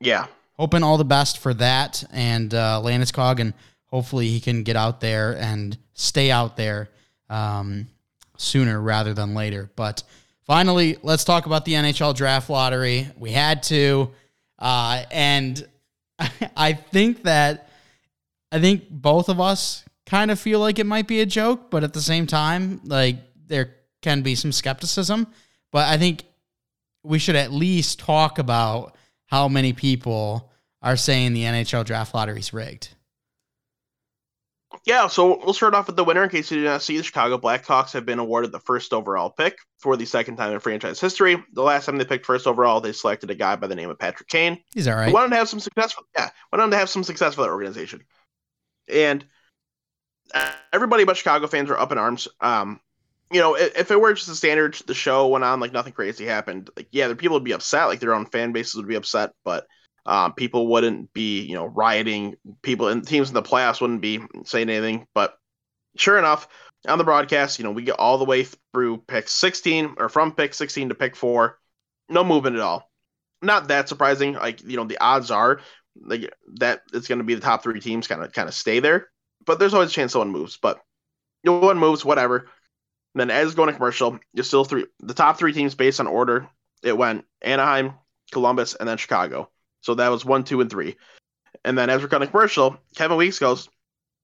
yeah, 0.00 0.26
hoping 0.54 0.82
all 0.82 0.98
the 0.98 1.04
best 1.04 1.38
for 1.38 1.54
that 1.54 2.04
and 2.12 2.52
uh, 2.54 2.80
Landeskog, 2.82 3.40
and 3.40 3.54
hopefully 3.86 4.28
he 4.28 4.40
can 4.40 4.62
get 4.62 4.76
out 4.76 5.00
there 5.00 5.36
and 5.36 5.76
stay 5.94 6.30
out 6.30 6.56
there 6.56 6.90
um, 7.28 7.88
sooner 8.36 8.80
rather 8.80 9.14
than 9.14 9.34
later. 9.34 9.70
But 9.76 10.02
finally, 10.44 10.96
let's 11.02 11.24
talk 11.24 11.46
about 11.46 11.64
the 11.64 11.74
NHL 11.74 12.14
draft 12.14 12.48
lottery. 12.50 13.08
We 13.16 13.32
had 13.32 13.62
to, 13.64 14.10
uh, 14.58 15.04
and 15.10 15.66
I 16.56 16.74
think 16.74 17.24
that 17.24 17.68
I 18.52 18.60
think 18.60 18.88
both 18.88 19.28
of 19.28 19.40
us 19.40 19.84
kind 20.08 20.30
of 20.30 20.40
feel 20.40 20.58
like 20.58 20.78
it 20.78 20.86
might 20.86 21.06
be 21.06 21.20
a 21.20 21.26
joke, 21.26 21.70
but 21.70 21.84
at 21.84 21.92
the 21.92 22.00
same 22.00 22.26
time, 22.26 22.80
like 22.84 23.16
there 23.46 23.74
can 24.02 24.22
be 24.22 24.34
some 24.34 24.52
skepticism. 24.52 25.26
But 25.70 25.86
I 25.88 25.98
think 25.98 26.24
we 27.02 27.18
should 27.18 27.36
at 27.36 27.52
least 27.52 27.98
talk 28.00 28.38
about 28.38 28.96
how 29.26 29.48
many 29.48 29.72
people 29.72 30.50
are 30.80 30.96
saying 30.96 31.34
the 31.34 31.42
NHL 31.42 31.84
draft 31.84 32.14
lottery 32.14 32.40
is 32.40 32.52
rigged. 32.52 32.88
yeah. 34.86 35.08
So 35.08 35.38
we'll 35.44 35.52
start 35.52 35.74
off 35.74 35.88
with 35.88 35.96
the 35.96 36.04
winner. 36.04 36.24
In 36.24 36.30
case 36.30 36.50
you 36.50 36.58
did 36.58 36.66
not 36.66 36.82
see, 36.82 36.96
the 36.96 37.02
Chicago 37.02 37.36
Blackhawks 37.36 37.92
have 37.92 38.06
been 38.06 38.18
awarded 38.18 38.52
the 38.52 38.60
first 38.60 38.94
overall 38.94 39.28
pick 39.28 39.58
for 39.78 39.96
the 39.96 40.06
second 40.06 40.36
time 40.36 40.52
in 40.52 40.60
franchise 40.60 41.00
history. 41.00 41.36
The 41.52 41.62
last 41.62 41.84
time 41.84 41.98
they 41.98 42.04
picked 42.06 42.24
first 42.24 42.46
overall, 42.46 42.80
they 42.80 42.92
selected 42.92 43.30
a 43.30 43.34
guy 43.34 43.56
by 43.56 43.66
the 43.66 43.74
name 43.74 43.90
of 43.90 43.98
Patrick 43.98 44.28
Kane. 44.28 44.62
He's 44.72 44.88
all 44.88 44.94
right. 44.94 45.08
who 45.08 45.12
wanted 45.12 45.30
to 45.30 45.36
have 45.36 45.48
some 45.48 45.60
success. 45.60 45.94
Yeah, 46.16 46.30
wanted 46.50 46.70
to 46.70 46.78
have 46.78 46.88
some 46.88 47.04
success 47.04 47.34
for 47.34 47.42
that 47.42 47.50
organization, 47.50 48.04
and 48.88 49.26
everybody 50.72 51.04
but 51.04 51.16
Chicago 51.16 51.46
fans 51.46 51.70
are 51.70 51.78
up 51.78 51.92
in 51.92 51.98
arms. 51.98 52.28
Um, 52.40 52.80
you 53.30 53.40
know, 53.40 53.54
if, 53.54 53.76
if 53.76 53.90
it 53.90 54.00
were 54.00 54.14
just 54.14 54.28
a 54.28 54.34
standard, 54.34 54.74
the 54.86 54.94
show 54.94 55.28
went 55.28 55.44
on 55.44 55.60
like 55.60 55.72
nothing 55.72 55.92
crazy 55.92 56.24
happened. 56.24 56.70
Like, 56.76 56.88
yeah, 56.90 57.08
the 57.08 57.16
people 57.16 57.36
would 57.36 57.44
be 57.44 57.52
upset, 57.52 57.88
like 57.88 58.00
their 58.00 58.14
own 58.14 58.26
fan 58.26 58.52
bases 58.52 58.76
would 58.76 58.88
be 58.88 58.94
upset, 58.94 59.32
but 59.44 59.66
um, 60.06 60.32
people 60.32 60.68
wouldn't 60.68 61.12
be, 61.12 61.42
you 61.42 61.54
know, 61.54 61.66
rioting. 61.66 62.36
People 62.62 62.88
and 62.88 63.06
teams 63.06 63.28
in 63.28 63.34
the 63.34 63.42
playoffs 63.42 63.80
wouldn't 63.80 64.00
be 64.00 64.20
saying 64.44 64.70
anything. 64.70 65.06
But 65.14 65.34
sure 65.96 66.18
enough, 66.18 66.48
on 66.86 66.98
the 66.98 67.04
broadcast, 67.04 67.58
you 67.58 67.64
know, 67.64 67.72
we 67.72 67.82
get 67.82 67.98
all 67.98 68.18
the 68.18 68.24
way 68.24 68.46
through 68.72 68.98
pick 69.06 69.28
16 69.28 69.96
or 69.98 70.08
from 70.08 70.32
pick 70.32 70.54
16 70.54 70.88
to 70.88 70.94
pick 70.94 71.14
four, 71.14 71.58
no 72.08 72.24
movement 72.24 72.56
at 72.56 72.62
all. 72.62 72.90
Not 73.42 73.68
that 73.68 73.88
surprising. 73.88 74.32
Like, 74.32 74.62
you 74.62 74.76
know, 74.76 74.84
the 74.84 74.98
odds 74.98 75.30
are 75.30 75.60
like 76.00 76.32
that 76.54 76.82
it's 76.92 77.08
going 77.08 77.18
to 77.18 77.24
be 77.24 77.34
the 77.34 77.40
top 77.40 77.62
three 77.62 77.80
teams 77.80 78.06
kind 78.06 78.22
of 78.22 78.32
kind 78.32 78.48
of 78.48 78.54
stay 78.54 78.80
there, 78.80 79.08
but 79.44 79.58
there's 79.58 79.74
always 79.74 79.90
a 79.90 79.92
chance 79.92 80.12
someone 80.12 80.30
moves. 80.30 80.56
But 80.56 80.80
no 81.44 81.58
one 81.58 81.78
moves, 81.78 82.04
whatever. 82.04 82.48
And 83.14 83.20
then 83.20 83.30
as 83.30 83.54
going 83.54 83.68
to 83.68 83.74
commercial, 83.74 84.18
you're 84.32 84.44
still 84.44 84.64
three 84.64 84.86
the 85.00 85.14
top 85.14 85.38
three 85.38 85.52
teams 85.52 85.74
based 85.74 86.00
on 86.00 86.06
order. 86.06 86.48
It 86.82 86.96
went 86.96 87.24
Anaheim, 87.42 87.94
Columbus, 88.32 88.74
and 88.74 88.88
then 88.88 88.98
Chicago. 88.98 89.50
So 89.80 89.94
that 89.94 90.08
was 90.08 90.24
one, 90.24 90.44
two, 90.44 90.60
and 90.60 90.70
three. 90.70 90.96
And 91.64 91.76
then 91.76 91.90
as 91.90 92.02
we're 92.02 92.08
going 92.08 92.20
to 92.20 92.26
commercial, 92.26 92.78
Kevin 92.96 93.16
Weeks 93.16 93.38
goes, 93.38 93.68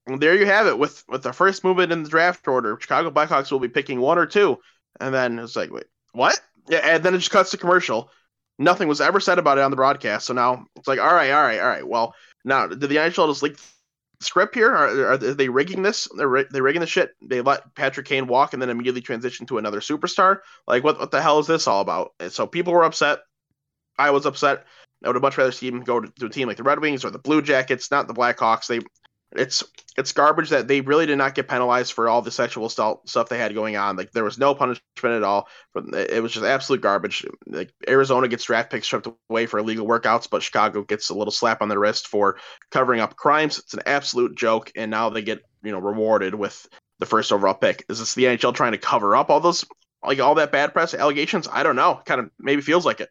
there 0.06 0.36
you 0.36 0.46
have 0.46 0.66
it 0.66 0.78
with 0.78 1.02
with 1.08 1.22
the 1.22 1.32
first 1.32 1.64
movement 1.64 1.92
in 1.92 2.02
the 2.02 2.10
draft 2.10 2.46
order. 2.46 2.78
Chicago 2.80 3.10
Blackhawks 3.10 3.50
will 3.50 3.60
be 3.60 3.68
picking 3.68 4.00
one 4.00 4.18
or 4.18 4.26
two. 4.26 4.58
And 5.00 5.14
then 5.14 5.38
it's 5.38 5.56
like, 5.56 5.72
wait, 5.72 5.86
what? 6.12 6.38
Yeah, 6.68 6.78
and 6.78 7.02
then 7.02 7.14
it 7.14 7.18
just 7.18 7.30
cuts 7.30 7.50
to 7.50 7.56
commercial. 7.56 8.10
Nothing 8.58 8.86
was 8.86 9.00
ever 9.00 9.18
said 9.18 9.38
about 9.38 9.58
it 9.58 9.62
on 9.62 9.70
the 9.70 9.76
broadcast. 9.76 10.26
So 10.26 10.34
now 10.34 10.66
it's 10.76 10.86
like, 10.86 11.00
all 11.00 11.12
right, 11.12 11.30
all 11.30 11.42
right, 11.42 11.58
all 11.58 11.66
right. 11.66 11.86
Well, 11.86 12.14
now 12.44 12.66
did 12.66 12.80
the 12.80 12.96
NHL 12.96 13.28
just 13.28 13.42
leak 13.42 13.56
script 14.20 14.54
here? 14.54 14.70
Are, 14.70 15.12
are 15.12 15.16
they 15.16 15.48
rigging 15.48 15.82
this? 15.82 16.08
They're 16.16 16.44
they 16.50 16.60
rigging 16.60 16.80
the 16.80 16.86
shit. 16.86 17.10
They 17.22 17.40
let 17.40 17.74
Patrick 17.74 18.06
Kane 18.06 18.26
walk 18.26 18.52
and 18.52 18.62
then 18.62 18.70
immediately 18.70 19.00
transition 19.00 19.46
to 19.46 19.58
another 19.58 19.80
superstar. 19.80 20.38
Like, 20.66 20.84
what 20.84 20.98
what 20.98 21.10
the 21.10 21.22
hell 21.22 21.38
is 21.38 21.46
this 21.46 21.66
all 21.66 21.80
about? 21.80 22.12
And 22.20 22.32
so 22.32 22.46
people 22.46 22.72
were 22.72 22.84
upset. 22.84 23.20
I 23.98 24.10
was 24.10 24.26
upset. 24.26 24.64
I 25.04 25.08
would 25.08 25.16
have 25.16 25.22
much 25.22 25.38
rather 25.38 25.52
see 25.52 25.68
him 25.68 25.82
go 25.82 26.00
to, 26.00 26.10
to 26.20 26.26
a 26.26 26.30
team 26.30 26.48
like 26.48 26.56
the 26.56 26.62
Red 26.62 26.80
Wings 26.80 27.04
or 27.04 27.10
the 27.10 27.18
Blue 27.18 27.42
Jackets, 27.42 27.90
not 27.90 28.08
the 28.08 28.14
Blackhawks. 28.14 28.66
They, 28.66 28.80
it's 29.34 29.64
it's 29.96 30.12
garbage 30.12 30.50
that 30.50 30.66
they 30.66 30.80
really 30.80 31.06
did 31.06 31.18
not 31.18 31.34
get 31.34 31.48
penalized 31.48 31.92
for 31.92 32.08
all 32.08 32.22
the 32.22 32.30
sexual 32.30 32.68
stu- 32.68 32.98
stuff 33.06 33.28
they 33.28 33.38
had 33.38 33.54
going 33.54 33.76
on. 33.76 33.96
Like 33.96 34.10
there 34.12 34.24
was 34.24 34.38
no 34.38 34.54
punishment 34.54 34.82
at 35.04 35.22
all. 35.22 35.48
But 35.72 35.84
it 35.94 36.22
was 36.22 36.32
just 36.32 36.44
absolute 36.44 36.80
garbage. 36.80 37.24
Like 37.46 37.72
Arizona 37.88 38.28
gets 38.28 38.44
draft 38.44 38.70
picks 38.70 38.86
stripped 38.86 39.08
away 39.30 39.46
for 39.46 39.58
illegal 39.58 39.86
workouts, 39.86 40.28
but 40.28 40.42
Chicago 40.42 40.82
gets 40.82 41.10
a 41.10 41.14
little 41.14 41.32
slap 41.32 41.62
on 41.62 41.68
the 41.68 41.78
wrist 41.78 42.08
for 42.08 42.38
covering 42.70 43.00
up 43.00 43.16
crimes. 43.16 43.58
It's 43.58 43.74
an 43.74 43.82
absolute 43.86 44.36
joke, 44.36 44.72
and 44.76 44.90
now 44.90 45.10
they 45.10 45.22
get 45.22 45.42
you 45.62 45.72
know 45.72 45.78
rewarded 45.78 46.34
with 46.34 46.66
the 46.98 47.06
first 47.06 47.32
overall 47.32 47.54
pick. 47.54 47.84
Is 47.88 47.98
this 47.98 48.14
the 48.14 48.24
NHL 48.24 48.54
trying 48.54 48.72
to 48.72 48.78
cover 48.78 49.14
up 49.16 49.30
all 49.30 49.40
those 49.40 49.64
like 50.04 50.20
all 50.20 50.34
that 50.36 50.52
bad 50.52 50.72
press 50.72 50.94
allegations? 50.94 51.48
I 51.50 51.62
don't 51.62 51.76
know. 51.76 52.00
Kind 52.04 52.20
of 52.20 52.30
maybe 52.38 52.62
feels 52.62 52.84
like 52.84 53.00
it. 53.00 53.10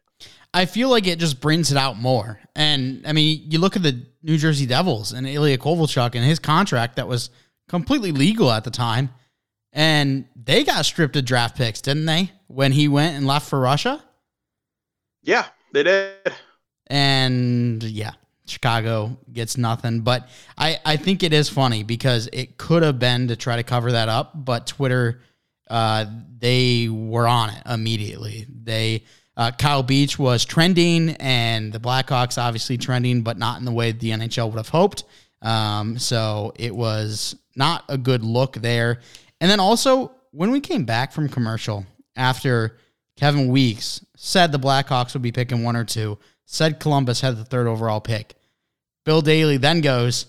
I 0.52 0.66
feel 0.66 0.88
like 0.88 1.06
it 1.06 1.18
just 1.18 1.40
brings 1.40 1.72
it 1.72 1.76
out 1.76 1.96
more. 1.96 2.38
And 2.54 3.04
I 3.06 3.12
mean, 3.12 3.42
you 3.50 3.58
look 3.58 3.76
at 3.76 3.82
the 3.82 4.06
New 4.22 4.38
Jersey 4.38 4.66
Devils 4.66 5.12
and 5.12 5.26
Ilya 5.28 5.58
Kovalchuk 5.58 6.14
and 6.14 6.24
his 6.24 6.38
contract 6.38 6.96
that 6.96 7.08
was 7.08 7.30
completely 7.68 8.12
legal 8.12 8.50
at 8.50 8.64
the 8.64 8.70
time. 8.70 9.10
And 9.72 10.26
they 10.36 10.62
got 10.62 10.86
stripped 10.86 11.16
of 11.16 11.24
draft 11.24 11.56
picks, 11.56 11.80
didn't 11.80 12.06
they? 12.06 12.30
When 12.46 12.70
he 12.70 12.86
went 12.86 13.16
and 13.16 13.26
left 13.26 13.48
for 13.48 13.58
Russia? 13.58 14.02
Yeah, 15.24 15.46
they 15.72 15.82
did. 15.82 16.32
And 16.86 17.82
yeah, 17.82 18.12
Chicago 18.46 19.18
gets 19.32 19.56
nothing. 19.56 20.00
But 20.00 20.28
I, 20.56 20.78
I 20.84 20.96
think 20.96 21.24
it 21.24 21.32
is 21.32 21.48
funny 21.48 21.82
because 21.82 22.28
it 22.32 22.58
could 22.58 22.84
have 22.84 23.00
been 23.00 23.28
to 23.28 23.36
try 23.36 23.56
to 23.56 23.64
cover 23.64 23.92
that 23.92 24.08
up, 24.08 24.32
but 24.44 24.68
Twitter, 24.68 25.20
uh, 25.74 26.06
they 26.38 26.88
were 26.88 27.26
on 27.26 27.50
it 27.50 27.60
immediately. 27.66 28.46
They 28.48 29.02
uh, 29.36 29.50
Kyle 29.50 29.82
Beach 29.82 30.16
was 30.20 30.44
trending, 30.44 31.10
and 31.18 31.72
the 31.72 31.80
Blackhawks 31.80 32.40
obviously 32.40 32.78
trending, 32.78 33.22
but 33.22 33.38
not 33.38 33.58
in 33.58 33.64
the 33.64 33.72
way 33.72 33.90
the 33.90 34.10
NHL 34.10 34.50
would 34.50 34.58
have 34.58 34.68
hoped. 34.68 35.02
Um, 35.42 35.98
so 35.98 36.52
it 36.54 36.72
was 36.72 37.34
not 37.56 37.82
a 37.88 37.98
good 37.98 38.22
look 38.22 38.54
there. 38.54 39.00
And 39.40 39.50
then 39.50 39.58
also 39.58 40.12
when 40.30 40.52
we 40.52 40.60
came 40.60 40.84
back 40.84 41.10
from 41.10 41.28
commercial 41.28 41.84
after 42.14 42.78
Kevin 43.16 43.48
Weeks 43.48 44.04
said 44.16 44.52
the 44.52 44.60
Blackhawks 44.60 45.12
would 45.14 45.22
be 45.22 45.32
picking 45.32 45.64
one 45.64 45.74
or 45.74 45.84
two, 45.84 46.20
said 46.44 46.78
Columbus 46.78 47.20
had 47.20 47.36
the 47.36 47.44
third 47.44 47.66
overall 47.66 48.00
pick. 48.00 48.36
Bill 49.04 49.22
Daly 49.22 49.56
then 49.56 49.80
goes, 49.80 50.26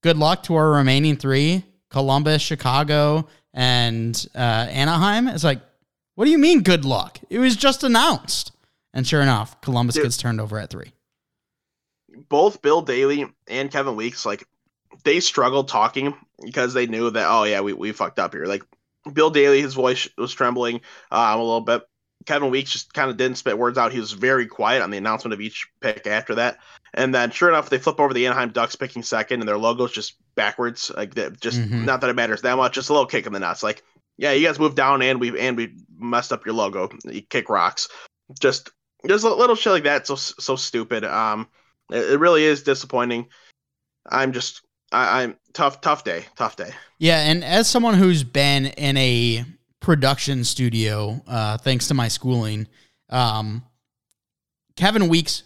Good 0.00 0.16
luck 0.16 0.44
to 0.44 0.54
our 0.54 0.70
remaining 0.70 1.16
three 1.16 1.64
Columbus, 1.90 2.40
Chicago, 2.40 3.26
and 3.56 4.28
uh, 4.36 4.68
Anaheim. 4.70 5.26
It's 5.26 5.42
like, 5.42 5.60
what 6.14 6.26
do 6.26 6.30
you 6.30 6.38
mean 6.38 6.62
good 6.62 6.84
luck? 6.84 7.18
It 7.28 7.40
was 7.40 7.56
just 7.56 7.82
announced. 7.82 8.52
And 8.94 9.06
sure 9.06 9.20
enough, 9.20 9.60
Columbus 9.60 9.96
Dude. 9.96 10.04
gets 10.04 10.16
turned 10.16 10.40
over 10.40 10.58
at 10.58 10.70
three. 10.70 10.92
both 12.28 12.62
Bill 12.62 12.82
Daly 12.82 13.26
and 13.48 13.70
Kevin 13.70 13.96
Weeks, 13.96 14.24
like 14.24 14.46
they 15.04 15.20
struggled 15.20 15.68
talking 15.68 16.14
because 16.42 16.74
they 16.74 16.86
knew 16.86 17.10
that 17.10 17.26
oh 17.28 17.44
yeah 17.44 17.60
we, 17.60 17.72
we 17.72 17.92
fucked 17.92 18.18
up 18.18 18.32
here. 18.32 18.46
Like 18.46 18.62
Bill 19.12 19.30
Daly, 19.30 19.60
his 19.60 19.74
voice 19.74 20.08
was 20.16 20.32
trembling 20.32 20.80
um, 21.10 21.38
a 21.38 21.42
little 21.42 21.60
bit. 21.60 21.82
Kevin 22.26 22.50
Weeks 22.50 22.72
just 22.72 22.92
kind 22.92 23.10
of 23.10 23.16
didn't 23.16 23.38
spit 23.38 23.56
words 23.56 23.78
out. 23.78 23.92
He 23.92 24.00
was 24.00 24.12
very 24.12 24.46
quiet 24.46 24.82
on 24.82 24.90
the 24.90 24.98
announcement 24.98 25.32
of 25.32 25.40
each 25.40 25.66
pick 25.80 26.06
after 26.06 26.34
that. 26.36 26.58
And 26.94 27.14
then 27.14 27.30
sure 27.30 27.48
enough, 27.48 27.70
they 27.70 27.78
flip 27.78 28.00
over 28.00 28.12
the 28.12 28.26
Anaheim 28.26 28.50
Ducks 28.50 28.76
picking 28.76 29.02
second, 29.02 29.40
and 29.40 29.48
their 29.48 29.58
logo's 29.58 29.92
just 29.92 30.14
backwards. 30.34 30.90
Like 30.96 31.14
that, 31.14 31.40
just 31.40 31.60
Mhm. 31.60 31.84
not 31.84 32.00
that 32.00 32.10
it 32.10 32.16
matters 32.16 32.42
that 32.42 32.56
much. 32.56 32.74
Just 32.74 32.88
a 32.90 32.92
little 32.92 33.06
kick 33.06 33.26
in 33.26 33.32
the 33.32 33.40
nuts. 33.40 33.62
Like 33.62 33.82
yeah, 34.18 34.32
you 34.32 34.46
guys 34.46 34.58
moved 34.58 34.76
down 34.76 35.02
and 35.02 35.20
we 35.20 35.38
and 35.38 35.56
we 35.56 35.74
messed 35.98 36.32
up 36.32 36.44
your 36.46 36.54
logo. 36.54 36.88
You 37.04 37.22
kick 37.22 37.48
rocks. 37.48 37.88
Just 38.40 38.70
just 39.06 39.24
a 39.24 39.34
little 39.34 39.56
shit 39.56 39.72
like 39.72 39.84
that. 39.84 40.06
So 40.06 40.14
so 40.16 40.56
stupid. 40.56 41.04
Um, 41.04 41.48
it, 41.92 42.12
it 42.12 42.18
really 42.18 42.44
is 42.44 42.62
disappointing. 42.62 43.28
I'm 44.10 44.32
just 44.32 44.62
I, 44.92 45.22
I'm 45.22 45.36
tough 45.52 45.80
tough 45.80 46.02
day 46.04 46.24
tough 46.36 46.56
day. 46.56 46.70
Yeah, 46.98 47.18
and 47.20 47.44
as 47.44 47.68
someone 47.68 47.94
who's 47.94 48.24
been 48.24 48.66
in 48.66 48.96
a 48.96 49.44
production 49.86 50.42
studio, 50.42 51.22
uh, 51.28 51.56
thanks 51.58 51.86
to 51.86 51.94
my 51.94 52.08
schooling, 52.08 52.66
um, 53.08 53.64
Kevin 54.74 55.06
Weeks 55.08 55.44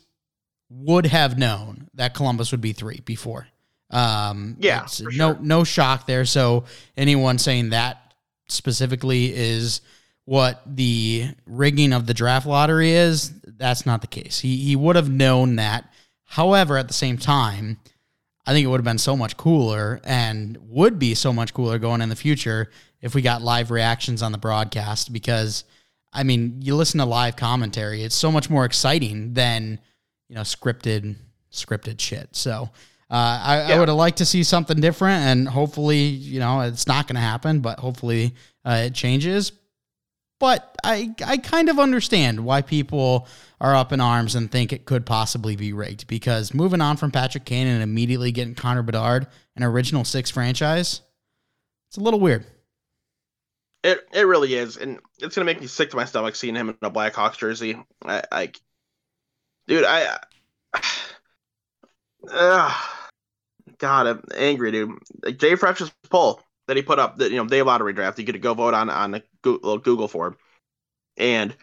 would 0.70 1.04
have 1.04 1.36
known 1.36 1.88
that 1.92 2.14
Columbus 2.14 2.50
would 2.50 2.62
be 2.62 2.72
three 2.72 3.02
before. 3.04 3.48
Um, 3.90 4.56
Yeah, 4.58 4.86
for 4.86 5.12
no 5.12 5.34
no 5.42 5.62
shock 5.62 6.06
there. 6.06 6.24
So 6.24 6.64
anyone 6.96 7.36
saying 7.36 7.70
that 7.70 8.14
specifically 8.48 9.30
is 9.34 9.82
what 10.24 10.62
the 10.64 11.34
rigging 11.44 11.92
of 11.92 12.06
the 12.06 12.14
draft 12.14 12.46
lottery 12.46 12.92
is, 12.92 13.34
that's 13.44 13.84
not 13.84 14.00
the 14.00 14.06
case. 14.06 14.38
He 14.38 14.56
he 14.56 14.74
would 14.74 14.96
have 14.96 15.10
known 15.10 15.56
that. 15.56 15.92
However, 16.24 16.78
at 16.78 16.88
the 16.88 16.94
same 16.94 17.18
time, 17.18 17.76
I 18.50 18.52
think 18.52 18.64
it 18.64 18.66
would 18.66 18.80
have 18.80 18.84
been 18.84 18.98
so 18.98 19.16
much 19.16 19.36
cooler 19.36 20.00
and 20.02 20.58
would 20.70 20.98
be 20.98 21.14
so 21.14 21.32
much 21.32 21.54
cooler 21.54 21.78
going 21.78 22.00
in 22.00 22.08
the 22.08 22.16
future 22.16 22.68
if 23.00 23.14
we 23.14 23.22
got 23.22 23.42
live 23.42 23.70
reactions 23.70 24.22
on 24.22 24.32
the 24.32 24.38
broadcast 24.38 25.12
because 25.12 25.62
I 26.12 26.24
mean, 26.24 26.56
you 26.60 26.74
listen 26.74 26.98
to 26.98 27.04
live 27.04 27.36
commentary, 27.36 28.02
it's 28.02 28.16
so 28.16 28.32
much 28.32 28.50
more 28.50 28.64
exciting 28.64 29.34
than, 29.34 29.78
you 30.28 30.34
know, 30.34 30.40
scripted 30.40 31.14
scripted 31.52 32.00
shit. 32.00 32.34
So, 32.34 32.70
uh, 33.08 33.40
I, 33.40 33.72
I 33.72 33.78
would 33.78 33.86
have 33.86 33.96
liked 33.96 34.18
to 34.18 34.26
see 34.26 34.42
something 34.42 34.80
different 34.80 35.22
and 35.26 35.46
hopefully, 35.46 36.00
you 36.00 36.40
know, 36.40 36.62
it's 36.62 36.88
not 36.88 37.06
going 37.06 37.14
to 37.14 37.22
happen, 37.22 37.60
but 37.60 37.78
hopefully 37.78 38.34
uh, 38.64 38.82
it 38.86 38.94
changes. 38.94 39.52
But 40.40 40.74
I 40.82 41.14
I 41.24 41.36
kind 41.36 41.68
of 41.68 41.78
understand 41.78 42.44
why 42.44 42.62
people 42.62 43.28
are 43.60 43.76
up 43.76 43.92
in 43.92 44.00
arms 44.00 44.34
and 44.34 44.50
think 44.50 44.72
it 44.72 44.86
could 44.86 45.04
possibly 45.04 45.54
be 45.54 45.72
rigged 45.74 46.08
because 46.08 46.54
moving 46.54 46.80
on 46.80 46.96
from 46.96 47.12
Patrick 47.12 47.44
Kane 47.44 47.66
and 47.66 47.82
immediately 47.82 48.32
getting 48.32 48.54
Connor 48.54 48.82
Bedard, 48.82 49.26
an 49.54 49.62
original 49.62 50.02
six 50.02 50.30
franchise, 50.30 51.02
it's 51.88 51.98
a 51.98 52.00
little 52.00 52.18
weird. 52.18 52.46
It 53.84 54.08
it 54.12 54.26
really 54.26 54.54
is, 54.54 54.78
and 54.78 54.98
it's 55.18 55.36
gonna 55.36 55.44
make 55.44 55.60
me 55.60 55.66
sick 55.66 55.90
to 55.90 55.96
my 55.96 56.06
stomach 56.06 56.34
seeing 56.34 56.56
him 56.56 56.70
in 56.70 56.76
a 56.82 56.90
Blackhawks 56.90 57.36
jersey. 57.36 57.76
I, 58.04 58.22
I 58.32 58.52
dude, 59.68 59.84
I, 59.84 60.18
uh, 62.32 62.82
God, 63.76 64.06
I'm 64.06 64.24
angry, 64.34 64.72
dude. 64.72 64.98
Like 65.22 65.38
Jay 65.38 65.54
Fresh's 65.54 65.92
poll 66.08 66.40
that 66.66 66.78
he 66.78 66.82
put 66.82 66.98
up, 66.98 67.18
that 67.18 67.30
you 67.30 67.36
know, 67.36 67.46
day 67.46 67.60
lottery 67.60 67.92
draft, 67.92 68.18
you 68.18 68.24
get 68.24 68.32
to 68.32 68.38
go 68.38 68.54
vote 68.54 68.72
on 68.72 68.88
on 68.88 69.22
a 69.40 69.44
Goo- 69.44 69.60
little 69.62 69.78
Google 69.78 70.08
form, 70.08 70.36
and 71.16 71.54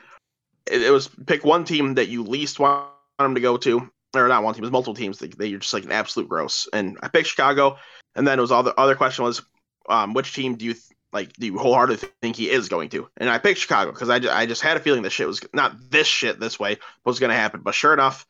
it, 0.65 0.81
it 0.81 0.91
was 0.91 1.09
pick 1.25 1.43
one 1.43 1.63
team 1.63 1.95
that 1.95 2.09
you 2.09 2.23
least 2.23 2.59
want 2.59 2.87
him 3.19 3.35
to 3.35 3.41
go 3.41 3.57
to, 3.57 3.89
or 4.15 4.27
not 4.27 4.43
one 4.43 4.53
team, 4.53 4.63
it 4.63 4.67
was 4.67 4.71
multiple 4.71 4.93
teams 4.93 5.19
that, 5.19 5.37
that 5.37 5.47
you're 5.47 5.59
just 5.59 5.73
like 5.73 5.85
an 5.85 5.91
absolute 5.91 6.29
gross. 6.29 6.67
And 6.73 6.97
I 7.01 7.07
picked 7.07 7.29
Chicago, 7.29 7.77
and 8.15 8.27
then 8.27 8.37
it 8.37 8.41
was 8.41 8.51
all 8.51 8.63
the 8.63 8.79
other 8.79 8.95
question 8.95 9.25
was, 9.25 9.41
um, 9.89 10.13
which 10.13 10.33
team 10.33 10.55
do 10.55 10.65
you 10.65 10.73
th- 10.73 10.83
like 11.13 11.31
do 11.33 11.47
you 11.47 11.57
wholeheartedly 11.57 12.09
think 12.21 12.35
he 12.35 12.49
is 12.49 12.69
going 12.69 12.89
to? 12.89 13.07
And 13.17 13.29
I 13.29 13.37
picked 13.37 13.59
Chicago 13.59 13.91
because 13.91 14.09
I, 14.09 14.17
I 14.29 14.45
just 14.45 14.61
had 14.61 14.77
a 14.77 14.81
feeling 14.81 15.01
this 15.01 15.13
shit 15.13 15.27
was 15.27 15.41
not 15.53 15.75
this 15.89 16.07
shit 16.07 16.39
this 16.39 16.59
way 16.59 16.77
was 17.05 17.19
going 17.19 17.29
to 17.29 17.35
happen. 17.35 17.61
But 17.61 17.75
sure 17.75 17.93
enough, 17.93 18.25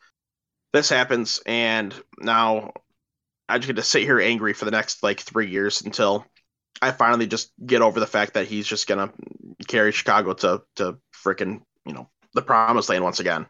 this 0.73 0.89
happens, 0.89 1.41
and 1.45 1.93
now 2.19 2.73
I 3.49 3.57
just 3.57 3.67
get 3.67 3.77
to 3.77 3.83
sit 3.83 4.03
here 4.03 4.19
angry 4.19 4.53
for 4.53 4.65
the 4.65 4.71
next 4.71 5.01
like 5.03 5.19
three 5.19 5.49
years 5.49 5.81
until 5.81 6.25
I 6.81 6.91
finally 6.91 7.27
just 7.27 7.51
get 7.65 7.81
over 7.81 7.99
the 7.99 8.07
fact 8.07 8.33
that 8.33 8.47
he's 8.47 8.67
just 8.67 8.87
gonna 8.87 9.11
carry 9.67 9.91
Chicago 9.91 10.33
to 10.33 10.63
to 10.75 10.97
freaking 11.13 11.61
you 11.85 11.93
know 11.93 12.09
the 12.33 12.41
promised 12.41 12.89
land 12.89 13.03
once 13.03 13.19
again. 13.19 13.47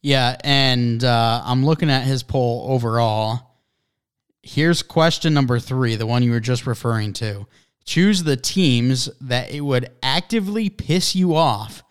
Yeah, 0.00 0.36
and 0.42 1.04
uh, 1.04 1.42
I'm 1.44 1.64
looking 1.64 1.90
at 1.90 2.02
his 2.02 2.22
poll 2.22 2.66
overall. 2.68 3.52
Here's 4.42 4.82
question 4.82 5.32
number 5.32 5.60
three, 5.60 5.94
the 5.94 6.06
one 6.06 6.24
you 6.24 6.32
were 6.32 6.40
just 6.40 6.66
referring 6.66 7.12
to. 7.14 7.46
Choose 7.84 8.24
the 8.24 8.36
teams 8.36 9.08
that 9.20 9.52
it 9.52 9.60
would 9.60 9.90
actively 10.02 10.68
piss 10.68 11.14
you 11.14 11.36
off 11.36 11.84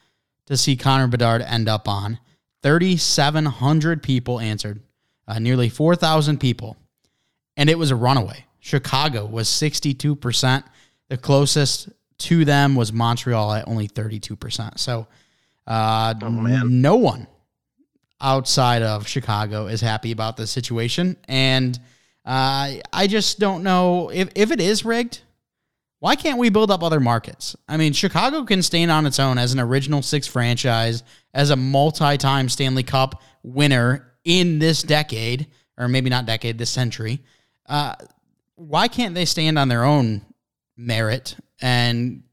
to 0.47 0.57
see 0.57 0.75
Connor 0.75 1.07
Bedard 1.07 1.41
end 1.41 1.69
up 1.69 1.87
on. 1.87 2.19
3,700 2.63 4.03
people 4.03 4.39
answered, 4.39 4.81
uh, 5.27 5.39
nearly 5.39 5.69
4,000 5.69 6.39
people. 6.39 6.77
And 7.57 7.69
it 7.69 7.77
was 7.77 7.91
a 7.91 7.95
runaway. 7.95 8.45
Chicago 8.61 9.25
was 9.25 9.49
62%. 9.49 10.63
The 11.09 11.17
closest 11.17 11.89
to 12.19 12.45
them 12.45 12.75
was 12.75 12.93
Montreal 12.93 13.53
at 13.53 13.67
only 13.67 13.87
32%. 13.87 14.79
So 14.79 15.07
uh, 15.67 16.13
Oh, 16.21 16.29
no 16.29 16.95
one 16.95 17.27
outside 18.21 18.83
of 18.83 19.07
Chicago 19.07 19.65
is 19.65 19.81
happy 19.81 20.11
about 20.11 20.37
this 20.37 20.51
situation. 20.51 21.17
And 21.27 21.77
uh, 22.23 22.73
I 22.93 23.07
just 23.07 23.39
don't 23.39 23.63
know 23.63 24.09
if, 24.09 24.29
if 24.35 24.51
it 24.51 24.61
is 24.61 24.85
rigged. 24.85 25.21
Why 25.99 26.15
can't 26.15 26.39
we 26.39 26.49
build 26.49 26.71
up 26.71 26.83
other 26.83 26.99
markets? 26.99 27.55
I 27.67 27.77
mean, 27.77 27.93
Chicago 27.93 28.43
can 28.43 28.61
stand 28.61 28.91
on 28.91 29.05
its 29.05 29.19
own 29.19 29.37
as 29.37 29.53
an 29.53 29.59
original 29.59 30.01
six 30.01 30.27
franchise, 30.27 31.03
as 31.33 31.49
a 31.49 31.55
multi 31.55 32.17
time 32.17 32.49
Stanley 32.49 32.83
Cup 32.83 33.21
winner 33.43 34.13
in 34.23 34.59
this 34.59 34.81
decade, 34.81 35.47
or 35.77 35.87
maybe 35.87 36.09
not 36.09 36.25
decade, 36.25 36.57
this 36.57 36.69
century. 36.69 37.21
Uh, 37.67 37.93
why 38.67 38.87
can't 38.87 39.15
they 39.15 39.25
stand 39.25 39.57
on 39.57 39.69
their 39.69 39.83
own 39.83 40.21
merit 40.77 41.35
and 41.61 42.23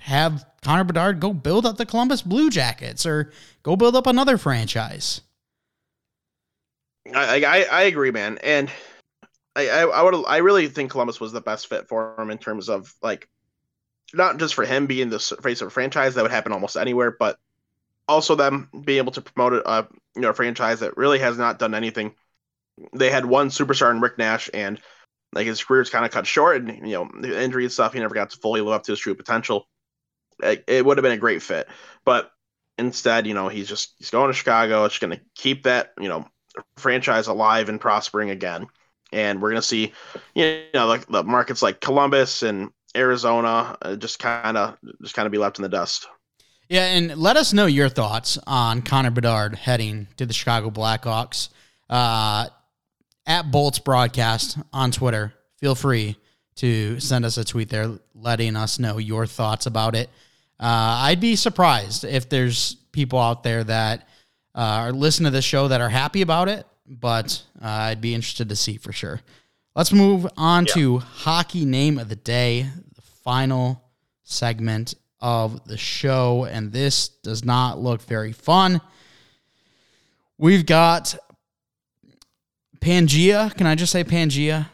have 0.00 0.44
Connor 0.62 0.84
Bedard 0.84 1.20
go 1.20 1.32
build 1.32 1.66
up 1.66 1.76
the 1.76 1.86
Columbus 1.86 2.22
Blue 2.22 2.50
Jackets 2.50 3.04
or 3.04 3.32
go 3.62 3.76
build 3.76 3.94
up 3.94 4.06
another 4.06 4.38
franchise? 4.38 5.20
I 7.14 7.44
I, 7.44 7.66
I 7.70 7.82
agree, 7.82 8.10
man, 8.10 8.38
and 8.42 8.70
I 9.54 9.68
I, 9.68 9.82
I 9.82 10.02
would 10.02 10.24
I 10.26 10.38
really 10.38 10.68
think 10.68 10.90
Columbus 10.90 11.20
was 11.20 11.32
the 11.32 11.40
best 11.40 11.68
fit 11.68 11.88
for 11.88 12.14
him 12.18 12.30
in 12.30 12.38
terms 12.38 12.68
of 12.68 12.94
like 13.02 13.28
not 14.14 14.38
just 14.38 14.54
for 14.54 14.64
him 14.64 14.86
being 14.86 15.10
the 15.10 15.18
face 15.18 15.60
of 15.60 15.68
a 15.68 15.70
franchise 15.70 16.14
that 16.14 16.22
would 16.22 16.30
happen 16.30 16.52
almost 16.52 16.76
anywhere, 16.76 17.14
but 17.18 17.38
also 18.06 18.34
them 18.34 18.70
being 18.84 18.98
able 18.98 19.12
to 19.12 19.20
promote 19.20 19.62
a 19.66 19.86
you 20.14 20.22
know 20.22 20.30
a 20.30 20.34
franchise 20.34 20.80
that 20.80 20.96
really 20.96 21.18
has 21.18 21.36
not 21.36 21.58
done 21.58 21.74
anything. 21.74 22.14
They 22.94 23.10
had 23.10 23.26
one 23.26 23.50
superstar 23.50 23.90
in 23.90 24.00
Rick 24.00 24.18
Nash, 24.18 24.48
and 24.54 24.80
like 25.32 25.46
his 25.46 25.62
career's 25.62 25.90
kind 25.90 26.04
of 26.04 26.10
cut 26.10 26.26
short, 26.26 26.62
and 26.62 26.86
you 26.88 26.94
know 26.94 27.10
the 27.20 27.40
injury 27.40 27.64
and 27.64 27.72
stuff. 27.72 27.92
He 27.92 28.00
never 28.00 28.14
got 28.14 28.30
to 28.30 28.38
fully 28.38 28.60
live 28.60 28.74
up 28.74 28.84
to 28.84 28.92
his 28.92 29.00
true 29.00 29.14
potential. 29.14 29.68
It, 30.42 30.64
it 30.66 30.84
would 30.84 30.96
have 30.96 31.02
been 31.02 31.12
a 31.12 31.18
great 31.18 31.42
fit, 31.42 31.68
but 32.04 32.30
instead, 32.78 33.26
you 33.26 33.34
know, 33.34 33.48
he's 33.48 33.68
just 33.68 33.94
he's 33.98 34.10
going 34.10 34.28
to 34.28 34.34
Chicago. 34.34 34.84
It's 34.84 34.98
going 34.98 35.16
to 35.16 35.20
keep 35.34 35.64
that 35.64 35.92
you 36.00 36.08
know 36.08 36.26
franchise 36.76 37.26
alive 37.26 37.68
and 37.68 37.80
prospering 37.80 38.30
again. 38.30 38.66
And 39.10 39.40
we're 39.40 39.50
going 39.50 39.62
to 39.62 39.66
see, 39.66 39.92
you 40.34 40.64
know, 40.74 40.86
like 40.86 41.06
the 41.06 41.24
markets 41.24 41.62
like 41.62 41.80
Columbus 41.80 42.42
and 42.42 42.70
Arizona 42.96 43.76
uh, 43.80 43.96
just 43.96 44.18
kind 44.18 44.56
of 44.56 44.76
just 45.02 45.14
kind 45.14 45.26
of 45.26 45.32
be 45.32 45.38
left 45.38 45.58
in 45.58 45.62
the 45.62 45.68
dust. 45.68 46.06
Yeah, 46.68 46.84
and 46.84 47.16
let 47.16 47.38
us 47.38 47.54
know 47.54 47.64
your 47.64 47.88
thoughts 47.88 48.38
on 48.46 48.82
Connor 48.82 49.10
Bedard 49.10 49.54
heading 49.54 50.08
to 50.18 50.26
the 50.26 50.34
Chicago 50.34 50.70
Blackhawks. 50.70 51.48
Uh, 51.88 52.48
at 53.28 53.50
Bolts 53.50 53.78
Broadcast 53.78 54.58
on 54.72 54.90
Twitter. 54.90 55.34
Feel 55.58 55.74
free 55.74 56.16
to 56.56 56.98
send 56.98 57.24
us 57.24 57.36
a 57.36 57.44
tweet 57.44 57.68
there 57.68 57.90
letting 58.14 58.56
us 58.56 58.78
know 58.78 58.98
your 58.98 59.26
thoughts 59.26 59.66
about 59.66 59.94
it. 59.94 60.08
Uh, 60.58 61.04
I'd 61.04 61.20
be 61.20 61.36
surprised 61.36 62.02
if 62.04 62.28
there's 62.28 62.74
people 62.90 63.20
out 63.20 63.44
there 63.44 63.62
that 63.62 64.08
uh, 64.54 64.60
are 64.60 64.92
listening 64.92 65.30
to 65.30 65.36
this 65.36 65.44
show 65.44 65.68
that 65.68 65.80
are 65.80 65.90
happy 65.90 66.22
about 66.22 66.48
it, 66.48 66.66
but 66.86 67.40
uh, 67.62 67.66
I'd 67.68 68.00
be 68.00 68.14
interested 68.14 68.48
to 68.48 68.56
see 68.56 68.76
for 68.78 68.92
sure. 68.92 69.20
Let's 69.76 69.92
move 69.92 70.26
on 70.36 70.64
to 70.66 70.98
hockey 70.98 71.64
name 71.64 71.98
of 71.98 72.08
the 72.08 72.16
day, 72.16 72.68
the 72.96 73.02
final 73.02 73.84
segment 74.24 74.94
of 75.20 75.64
the 75.66 75.76
show, 75.76 76.46
and 76.50 76.72
this 76.72 77.08
does 77.08 77.44
not 77.44 77.78
look 77.78 78.00
very 78.02 78.32
fun. 78.32 78.80
We've 80.38 80.66
got 80.66 81.16
Pangea. 82.80 83.54
Can 83.56 83.66
I 83.66 83.74
just 83.74 83.92
say 83.92 84.04
Pangea? 84.04 84.68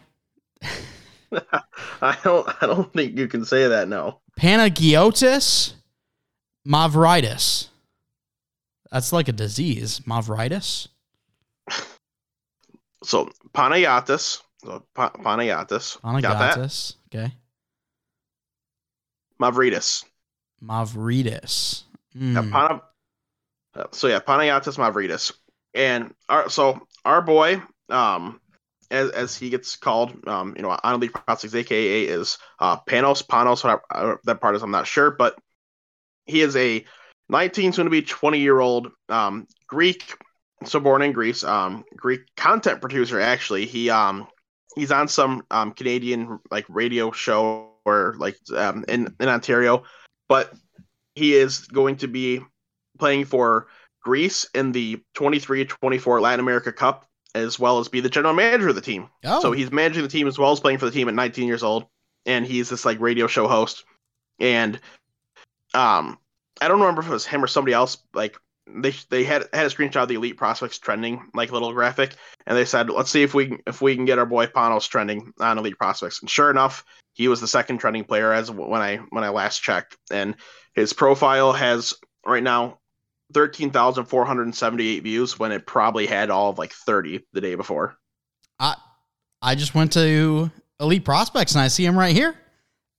I 2.02 2.16
don't 2.22 2.62
I 2.62 2.66
don't 2.66 2.92
think 2.92 3.18
you 3.18 3.26
can 3.28 3.44
say 3.44 3.66
that 3.68 3.88
no. 3.88 4.20
Panagiotis 4.38 5.74
Mavritis. 6.66 7.68
That's 8.90 9.12
like 9.12 9.28
a 9.28 9.32
disease. 9.32 10.00
Mavritis? 10.00 10.88
So 13.02 13.30
Panayatis, 13.52 14.40
so 14.64 14.84
pa- 14.94 15.10
Panayatis, 15.10 16.00
got 16.02 16.38
that? 16.38 16.56
Panagiotis. 16.58 16.94
Okay. 17.14 17.32
Mavridis. 19.40 20.04
Mavritis. 20.62 21.82
Yeah, 22.14 22.40
Hmm. 22.42 22.50
Pana, 22.52 22.80
uh, 23.74 23.84
so 23.90 24.06
yeah, 24.06 24.20
Panayatis 24.20 24.78
Mavridis, 24.78 25.32
and 25.74 26.14
our 26.28 26.48
so 26.48 26.86
our 27.04 27.20
boy, 27.20 27.60
um, 27.90 28.40
as 28.90 29.10
as 29.10 29.36
he 29.36 29.50
gets 29.50 29.76
called, 29.76 30.26
um, 30.28 30.54
you 30.56 30.62
know, 30.62 30.78
on 30.82 30.94
Elite 30.94 31.12
Prospects, 31.12 31.54
aka 31.54 32.02
is 32.04 32.38
uh 32.58 32.76
Panos 32.80 33.26
Panos. 33.26 33.64
Whatever 33.64 33.82
uh, 33.90 34.16
that 34.24 34.40
part 34.40 34.56
is, 34.56 34.62
I'm 34.62 34.70
not 34.70 34.86
sure, 34.86 35.10
but 35.10 35.36
he 36.26 36.40
is 36.40 36.56
a 36.56 36.84
19, 37.28 37.72
soon 37.72 37.84
to 37.84 37.90
be 37.90 38.02
20 38.02 38.38
year 38.38 38.60
old 38.60 38.90
um 39.08 39.46
Greek, 39.66 40.16
so 40.64 40.80
born 40.80 41.02
in 41.02 41.12
Greece, 41.12 41.44
um, 41.44 41.84
Greek 41.96 42.22
content 42.36 42.80
producer. 42.80 43.20
Actually, 43.20 43.66
he 43.66 43.90
um 43.90 44.26
he's 44.76 44.92
on 44.92 45.08
some 45.08 45.44
um 45.50 45.72
Canadian 45.72 46.38
like 46.50 46.66
radio 46.68 47.10
show 47.10 47.70
or 47.84 48.14
like 48.18 48.36
um 48.56 48.84
in 48.88 49.14
in 49.20 49.28
Ontario, 49.28 49.84
but 50.28 50.52
he 51.14 51.34
is 51.34 51.60
going 51.66 51.96
to 51.96 52.08
be 52.08 52.40
playing 52.98 53.24
for 53.24 53.68
Greece 54.02 54.48
in 54.54 54.72
the 54.72 55.00
23-24 55.14 56.20
Latin 56.20 56.40
America 56.40 56.72
Cup 56.72 57.06
as 57.34 57.58
well 57.58 57.78
as 57.78 57.88
be 57.88 58.00
the 58.00 58.08
general 58.08 58.34
manager 58.34 58.68
of 58.68 58.74
the 58.74 58.80
team. 58.80 59.08
Oh. 59.24 59.40
So 59.40 59.52
he's 59.52 59.72
managing 59.72 60.02
the 60.02 60.08
team 60.08 60.26
as 60.28 60.38
well 60.38 60.52
as 60.52 60.60
playing 60.60 60.78
for 60.78 60.86
the 60.86 60.92
team 60.92 61.08
at 61.08 61.14
19 61.14 61.48
years 61.48 61.62
old, 61.62 61.86
and 62.26 62.46
he's 62.46 62.68
this 62.68 62.84
like 62.84 63.00
radio 63.00 63.26
show 63.26 63.48
host. 63.48 63.84
And 64.38 64.78
um, 65.74 66.18
I 66.60 66.68
don't 66.68 66.80
remember 66.80 67.02
if 67.02 67.08
it 67.08 67.12
was 67.12 67.26
him 67.26 67.42
or 67.42 67.48
somebody 67.48 67.74
else. 67.74 67.98
Like 68.14 68.36
they 68.66 68.92
they 69.10 69.24
had 69.24 69.48
had 69.52 69.66
a 69.66 69.70
screenshot 69.70 70.02
of 70.02 70.08
the 70.08 70.14
elite 70.14 70.36
prospects 70.36 70.78
trending, 70.78 71.22
like 71.34 71.52
little 71.52 71.72
graphic, 71.72 72.14
and 72.46 72.56
they 72.56 72.64
said, 72.64 72.90
"Let's 72.90 73.10
see 73.10 73.22
if 73.22 73.34
we 73.34 73.58
if 73.66 73.82
we 73.82 73.94
can 73.96 74.04
get 74.04 74.18
our 74.18 74.26
boy 74.26 74.46
Panos 74.46 74.88
trending 74.88 75.32
on 75.40 75.58
elite 75.58 75.78
prospects." 75.78 76.20
And 76.20 76.30
sure 76.30 76.50
enough, 76.50 76.84
he 77.12 77.28
was 77.28 77.40
the 77.40 77.48
second 77.48 77.78
trending 77.78 78.04
player 78.04 78.32
as 78.32 78.50
when 78.50 78.80
I 78.80 78.96
when 79.10 79.24
I 79.24 79.30
last 79.30 79.62
checked, 79.62 79.96
and 80.10 80.36
his 80.74 80.92
profile 80.92 81.52
has 81.52 81.94
right 82.24 82.42
now 82.42 82.78
13,478 83.34 85.02
views 85.02 85.38
when 85.38 85.52
it 85.52 85.66
probably 85.66 86.06
had 86.06 86.30
all 86.30 86.50
of 86.50 86.58
like 86.58 86.72
30 86.72 87.20
the 87.32 87.40
day 87.40 87.54
before. 87.54 87.96
I 88.58 88.76
I 89.42 89.54
just 89.54 89.74
went 89.74 89.92
to 89.92 90.50
Elite 90.80 91.04
Prospects 91.04 91.54
and 91.54 91.60
I 91.62 91.68
see 91.68 91.84
him 91.84 91.98
right 91.98 92.14
here. 92.14 92.34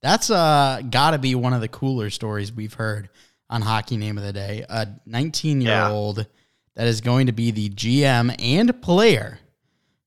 That's 0.02 0.30
uh 0.30 0.82
got 0.90 1.12
to 1.12 1.18
be 1.18 1.34
one 1.34 1.54
of 1.54 1.62
the 1.62 1.68
cooler 1.68 2.10
stories 2.10 2.54
we've 2.54 2.74
heard 2.74 3.10
on 3.50 3.62
Hockey 3.62 3.98
Name 3.98 4.18
of 4.18 4.24
the 4.24 4.34
Day. 4.34 4.66
A 4.70 4.88
19 5.06 5.62
year 5.62 5.86
old 5.86 6.28
that 6.76 6.88
is 6.88 7.02
going 7.02 7.28
to 7.28 7.32
be 7.32 7.52
the 7.52 7.70
GM 7.70 8.36
and 8.38 8.82
player 8.82 9.40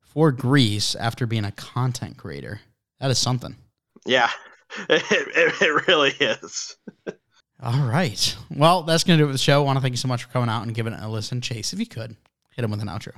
for 0.00 0.30
Greece 0.32 0.94
after 0.94 1.26
being 1.26 1.44
a 1.44 1.52
content 1.52 2.16
creator. 2.16 2.60
That 3.00 3.10
is 3.10 3.18
something. 3.18 3.56
Yeah, 4.04 4.30
it, 4.88 5.02
it, 5.10 5.62
it 5.62 5.88
really 5.88 6.10
is. 6.20 6.76
All 7.60 7.86
right. 7.86 8.36
Well, 8.54 8.82
that's 8.82 9.02
going 9.02 9.18
to 9.18 9.22
do 9.22 9.24
it 9.24 9.28
with 9.28 9.34
the 9.34 9.42
show. 9.42 9.60
I 9.60 9.64
want 9.64 9.76
to 9.78 9.80
thank 9.80 9.92
you 9.92 9.98
so 9.98 10.08
much 10.08 10.24
for 10.24 10.30
coming 10.30 10.48
out 10.48 10.62
and 10.62 10.74
giving 10.74 10.92
it 10.92 11.02
a 11.02 11.08
listen. 11.08 11.40
Chase, 11.40 11.72
if 11.72 11.80
you 11.80 11.86
could, 11.86 12.16
hit 12.54 12.64
him 12.64 12.70
with 12.70 12.80
an 12.80 12.88
outro. 12.88 13.14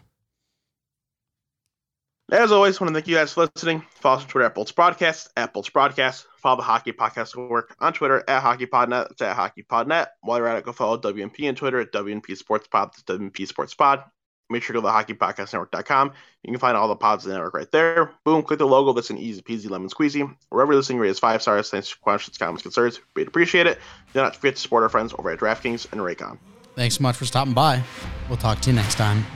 As 2.32 2.52
always, 2.52 2.80
I 2.80 2.84
want 2.84 2.94
to 2.94 3.00
thank 3.00 3.08
you 3.08 3.16
guys 3.16 3.32
for 3.32 3.48
listening. 3.54 3.82
Follow 3.90 4.18
us 4.18 4.22
on 4.22 4.28
Twitter 4.28 4.46
at 4.46 4.54
Bolts 4.54 4.70
Broadcast, 4.70 5.28
at 5.36 5.52
Bolts 5.52 5.68
Broadcast. 5.68 6.26
Follow 6.38 6.58
the 6.58 6.62
Hockey 6.62 6.92
Podcast 6.92 7.36
Network 7.36 7.74
on 7.80 7.92
Twitter 7.92 8.22
at 8.28 8.42
HockeyPodNet. 8.42 9.10
It's 9.10 9.20
at 9.20 9.36
HockeyPodNet. 9.36 10.06
While 10.22 10.38
you're 10.38 10.46
at 10.46 10.58
it, 10.58 10.64
go 10.64 10.72
follow 10.72 10.96
WMP 10.96 11.48
on 11.48 11.56
Twitter 11.56 11.80
at 11.80 11.92
WMP 11.92 12.36
Sports 12.36 12.68
Pod. 12.68 12.90
That's 12.92 13.02
WNP 13.02 13.48
Sports 13.48 13.74
Pod. 13.74 14.04
Make 14.50 14.62
sure 14.62 14.74
to 14.74 14.82
go 14.82 14.88
to 14.88 15.06
the 15.06 15.14
hockeypodcastnetwork.com. 15.14 16.12
You 16.42 16.52
can 16.52 16.58
find 16.58 16.76
all 16.76 16.88
the 16.88 16.96
pods 16.96 17.24
of 17.24 17.28
the 17.28 17.34
network 17.34 17.54
right 17.54 17.70
there. 17.70 18.10
Boom, 18.24 18.42
click 18.42 18.58
the 18.58 18.66
logo. 18.66 18.92
That's 18.92 19.10
an 19.10 19.18
easy 19.18 19.42
peasy 19.42 19.70
lemon 19.70 19.88
squeezy. 19.88 20.34
Wherever 20.48 20.74
listening, 20.74 20.98
rate 20.98 21.10
us 21.10 21.18
five 21.18 21.40
stars. 21.42 21.70
Thanks 21.70 21.88
for 21.88 21.98
questions, 21.98 22.36
comments, 22.36 22.62
concerns. 22.62 23.00
We'd 23.14 23.28
appreciate 23.28 23.66
it. 23.66 23.78
Do 24.12 24.20
not 24.20 24.36
forget 24.36 24.56
to 24.56 24.60
support 24.60 24.82
our 24.82 24.88
friends 24.88 25.14
over 25.18 25.30
at 25.30 25.38
DraftKings 25.38 25.90
and 25.92 26.00
Raycon. 26.00 26.38
Thanks 26.74 26.96
so 26.96 27.02
much 27.02 27.16
for 27.16 27.26
stopping 27.26 27.52
by. 27.52 27.82
We'll 28.28 28.38
talk 28.38 28.60
to 28.60 28.70
you 28.70 28.76
next 28.76 28.96
time. 28.96 29.26